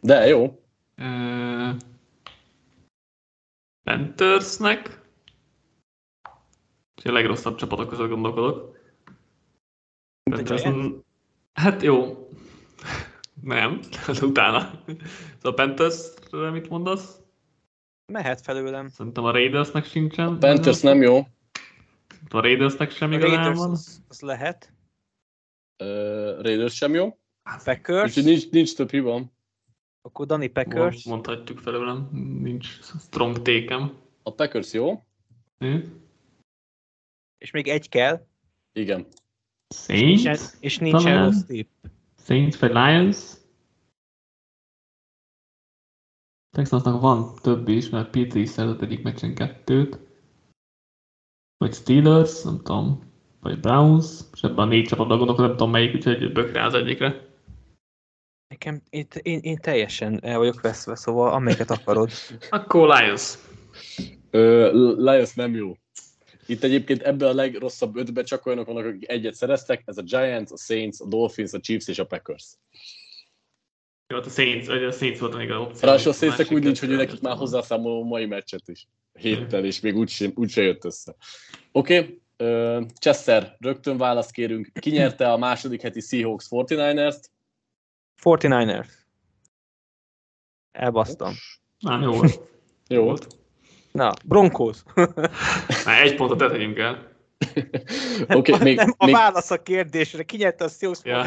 [0.00, 0.62] De jó.
[3.84, 5.00] Panthersnek.
[6.96, 8.78] És a legrosszabb csapatok között gondolkodok.
[10.22, 10.62] A Panthers,
[11.52, 12.28] hát jó.
[13.42, 14.70] Nem, az utána.
[15.36, 17.18] Szóval Panthersre mit mondasz?
[18.12, 18.88] Mehet felőlem.
[18.88, 20.38] Szerintem a Raidersnek sincsen.
[20.38, 21.16] Panthers nem jó.
[22.28, 23.70] A Raidersnek sem A igazán Raiders van.
[23.70, 24.72] az, az lehet.
[25.78, 27.18] Uh, Raiders sem jó.
[27.64, 28.08] Packers.
[28.08, 29.32] Úgyhogy nincs, nincs több hiba.
[30.06, 31.04] Akkor Danny Packers.
[31.04, 32.08] Mond- Mondhatjuk felőlem,
[32.42, 33.98] nincs strong tékem.
[34.22, 35.04] A Packers jó.
[37.38, 38.26] És még egy kell.
[38.72, 39.06] Igen.
[39.74, 40.24] Saints?
[40.60, 41.24] és Talán.
[41.24, 41.68] rossz tipp.
[42.18, 43.32] Saints vagy Lions?
[46.50, 49.98] Texansnak van több is, mert Petri is szerzett egyik meccsen kettőt.
[51.56, 53.12] Vagy Steelers, nem tudom.
[53.40, 57.33] vagy Browns, és ebben a négy csapatban gondolkodom, nem tudom melyik, úgyhogy bökre az egyikre.
[58.48, 62.10] Nekem, én, én, én, teljesen el vagyok veszve, szóval amelyiket akarod.
[62.50, 63.34] Akkor Lions.
[64.30, 65.76] Ö, Lions nem jó.
[66.46, 70.50] Itt egyébként ebben a legrosszabb ötben csak olyanok vannak, akik egyet szereztek, ez a Giants,
[70.50, 72.44] a Saints, a Dolphins, a Chiefs és a Packers.
[74.08, 75.88] Jó, hát a Saints, a Saints volt még a opció.
[75.88, 78.86] Ráadásul a Saints úgy nincs, hogy nekik már hozzászámoló a mai meccset is.
[79.12, 81.14] Héttel, és még úgyse, úgyse jött össze.
[81.72, 82.86] Oké, okay.
[82.98, 84.70] Chester, rögtön választ kérünk.
[84.80, 87.24] Ki nyerte a második heti Seahawks 49ers-t?
[88.22, 88.88] 49ers.
[90.72, 91.32] Elbasztam.
[91.78, 92.40] Nem, jó volt.
[92.88, 93.26] jó volt.
[93.92, 94.82] Na, Broncos.
[95.84, 97.12] Na, egy pontot tetegyünk el.
[98.38, 99.14] okay, még, nem, a még...
[99.14, 100.22] válasz a kérdésre.
[100.22, 101.24] Ki nyerte a Seahawks ja.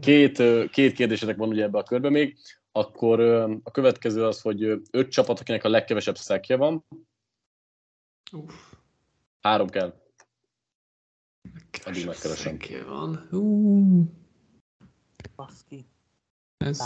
[0.00, 2.36] két, két kérdésetek van ugye ebbe a körbe még.
[2.72, 3.20] Akkor
[3.62, 6.84] a következő az, hogy öt csapat, akinek a legkevesebb szekje van.
[8.32, 8.54] Uf.
[9.40, 9.94] Három kell.
[11.84, 12.56] Addig megkeresem.
[12.86, 13.28] van.
[13.30, 14.06] Uh.
[15.38, 15.86] Baszki.
[16.56, 16.80] Ez...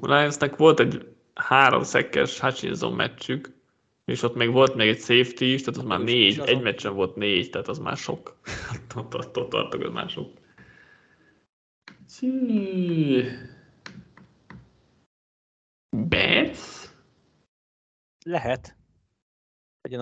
[0.00, 3.56] Lionsnek volt egy három szekkes Hutchinson meccsük,
[4.04, 7.16] és ott még volt még egy safety is, tehát az már négy, egy meccsen volt
[7.16, 8.40] négy, tehát az már sok.
[8.94, 10.38] Attól tartok, az már sok.
[15.90, 16.94] Betsz?
[18.24, 18.76] Lehet.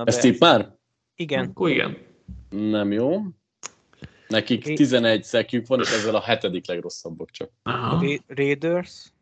[0.04, 0.76] Ezt itt már?
[1.14, 1.48] Igen.
[1.48, 2.06] Akkor igen.
[2.48, 3.22] Nem jó.
[4.28, 7.50] Nekik 11 szekjük van, és ezzel a hetedik legrosszabbak csak.
[7.62, 8.04] Aha.
[8.26, 9.12] Raiders?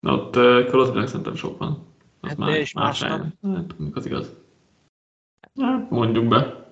[0.00, 1.94] Ott uh, Crosbynek szerintem sok van.
[2.20, 3.34] Az hát már, is más nem.
[3.42, 4.34] Hát, az igaz.
[5.60, 6.68] Hát, mondjuk be.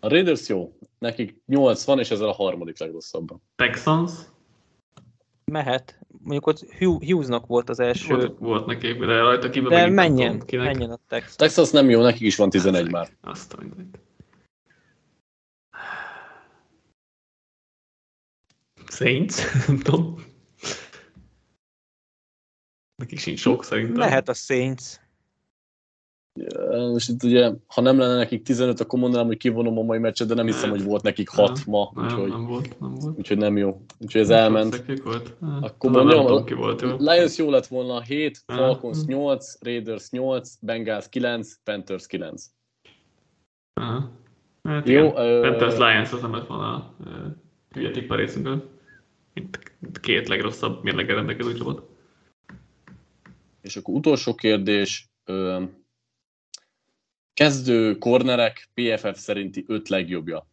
[0.00, 0.72] A Raiders jó.
[0.98, 3.42] Nekik 8 van, és ezzel a harmadik legrosszabban.
[3.56, 4.12] Texans?
[5.44, 5.98] Mehet.
[6.22, 8.14] Mondjuk ott Hughesnak volt az első.
[8.14, 11.36] Volt, volt neki, de rajta kívül De menjen, menjen a Texans.
[11.36, 13.08] Texans nem jó, nekik is van 11 hát, már.
[13.20, 13.58] Azt a.
[18.90, 19.36] Saints,
[19.66, 20.14] nem tudom.
[22.96, 23.96] Nekik sincs sok szerintem.
[23.96, 24.84] Lehet a Saints.
[26.92, 30.28] Most itt ugye, ha nem lenne nekik 15, akkor mondanám, hogy kivonom a mai meccset,
[30.28, 31.92] de nem hiszem, hogy volt nekik 6 nem, ma.
[31.94, 33.18] Úgyhogy, nem, nem volt, nem volt.
[33.18, 33.82] Úgyhogy nem jó.
[33.98, 34.84] Úgyhogy ez elment.
[35.02, 35.36] Volt.
[35.60, 36.96] Akkor mondjam, ki volt, jó.
[36.98, 42.44] Lions jó lett volna 7, Falcons 8, Raiders 8, Bengals 9, Panthers 9.
[43.80, 44.10] Aha.
[44.62, 45.40] Hát jó, igen.
[45.40, 46.94] Panthers Lions az nem lett volna
[47.70, 48.14] hülye tipp a
[49.40, 50.00] részünkről.
[50.00, 51.88] Két legrosszabb mérleggel rendelkező csapat.
[53.60, 55.08] És akkor utolsó kérdés.
[57.32, 60.46] Kezdő kornerek PFF szerinti öt legjobbja.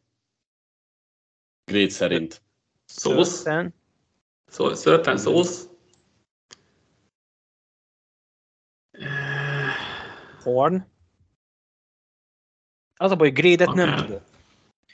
[1.66, 2.42] Grade szerint.
[2.86, 3.46] Szósz?
[4.48, 5.70] Szörten szósz?
[10.44, 10.86] Horn?
[12.96, 13.86] Az a baj, hogy grédet okay.
[13.86, 14.22] nem tudok.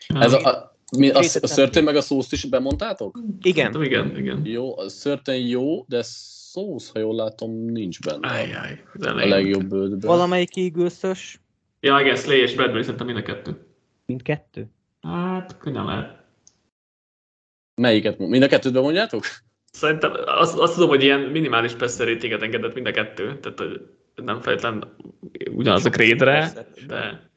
[0.07, 3.19] Ez a, a, mi, a, a szörtén meg a szószt is bemondtátok?
[3.41, 3.83] Igen.
[3.83, 4.45] Igen, igen.
[4.45, 8.27] Jó, a szörtén jó, de szósz, ha jól látom, nincs benne.
[8.27, 9.99] Ajjaj, a legjobb ötben.
[9.99, 11.41] Valamelyik eagles
[11.79, 13.65] Ja, igen, Slay és Bradbury szerintem mind a kettő.
[14.05, 14.69] Mindkettő?
[15.01, 16.23] Hát, könnyen lehet.
[17.75, 18.17] Melyiket?
[18.17, 19.23] Mind a kettőt bemondjátok?
[19.71, 23.79] Szerintem azt, azt tudom, hogy ilyen minimális passer ratinget engedett mind a kettő, tehát
[24.15, 24.95] nem feltétlen
[25.51, 26.51] ugyanaz a krédre,
[26.87, 27.31] de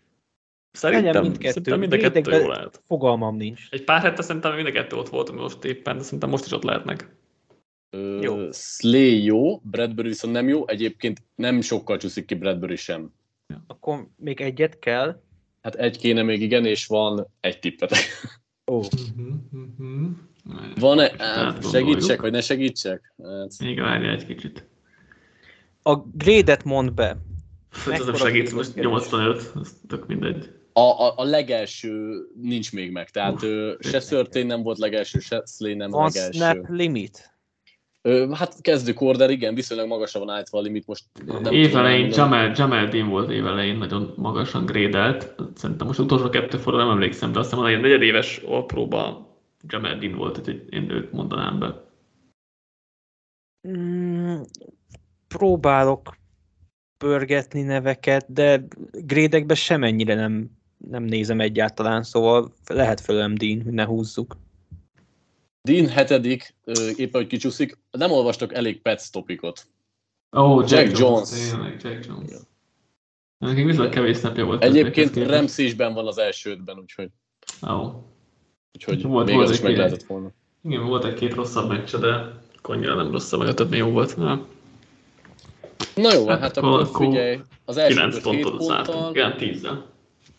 [0.76, 1.48] szerintem, mindkettő.
[1.48, 2.82] szerintem mind a kettő jó lehet.
[2.86, 3.68] Fogalmam nincs.
[3.70, 6.52] Egy pár hete szerintem mind a kettő ott volt most éppen, de szerintem most is
[6.52, 7.14] ott lehetnek.
[8.20, 8.52] Jó.
[8.52, 13.12] Slay jó, Bradbury viszont nem jó, egyébként nem sokkal csúszik ki Bradbury sem.
[13.66, 15.20] Akkor még egyet kell?
[15.62, 17.96] Hát egy kéne még, igen, és van egy tippet.
[18.70, 18.76] Ó.
[18.76, 18.86] Oh.
[20.74, 21.12] Van-e?
[21.18, 23.14] Hát, segítsek, vagy ne segítsek?
[23.22, 23.58] Hát.
[23.58, 24.66] Még várja egy kicsit.
[25.82, 27.16] A grédet mond be.
[27.90, 30.55] Ez nem segít, most 85, ez tök mindegy.
[30.76, 35.42] A, a, a legelső nincs még meg, tehát ő, se Szörtén nem volt legelső, se
[35.46, 36.30] Slay nem Van legelső.
[36.32, 37.34] snap limit?
[38.32, 41.04] Hát kezdő korder, igen, viszonylag magasra van állítva a limit most.
[41.26, 45.34] Nem évelején Jamel, Jamel Dean volt évelején nagyon magasan grédelt.
[45.54, 49.28] Szerintem most utolsó kettő fordul nem emlékszem, de azt hiszem, hogy egy negyedéves alpróba
[49.68, 51.84] Jamel Dean volt, hogy én őt mondanám be.
[53.68, 54.40] Mm,
[55.28, 56.16] próbálok
[56.98, 60.50] pörgetni neveket, de grédekbe semennyire nem,
[60.90, 64.36] nem nézem egyáltalán, szóval lehet fölöm Dean, hogy ne húzzuk.
[65.62, 66.54] Dean hetedik,
[66.96, 69.66] éppen hogy kicsúszik, nem olvastok elég Pets topikot.
[70.30, 71.30] Oh, Jack, Jack Jones.
[71.52, 71.82] Jones.
[71.82, 72.30] Jack Jones.
[73.38, 74.62] Nekünk viszont kevés snapja volt.
[74.62, 77.08] Egyébként Ramsey is ben van az elsődben, úgyhogy...
[77.60, 77.94] Oh.
[78.74, 80.30] Úgyhogy volt, még volt az is meg lehetett volna.
[80.62, 84.16] Igen, volt egy-két rosszabb meccs, de annyira nem rosszabb, meg a több jó volt.
[84.16, 84.46] Na,
[85.94, 89.10] Na jó, hát, hát akkor, akkor figyelj, az első 9 ponttal.
[89.10, 89.68] Igen, 10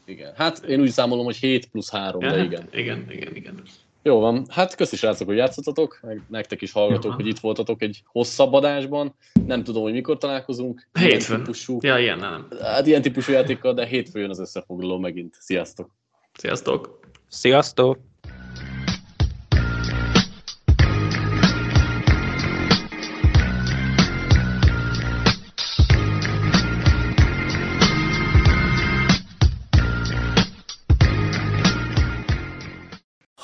[0.07, 0.33] Igen.
[0.35, 2.67] Hát én úgy számolom, hogy 7 plusz 3, Ja, de hát igen.
[2.71, 3.61] Igen, igen, igen.
[4.03, 4.45] Jó van.
[4.49, 9.15] Hát köszi srácok, hogy játszottatok, meg nektek is hallgatók, hogy itt voltatok egy hosszabb adásban.
[9.45, 10.87] Nem tudom, hogy mikor találkozunk.
[10.99, 11.37] Hétfőn.
[11.37, 12.47] típusú, Ja, ilyen nem.
[12.61, 15.35] hát ilyen típusú játékkal, de hétfőn jön az összefoglaló megint.
[15.39, 15.89] Sziasztok!
[16.33, 16.99] Sziasztok!
[17.27, 17.99] Sziasztok!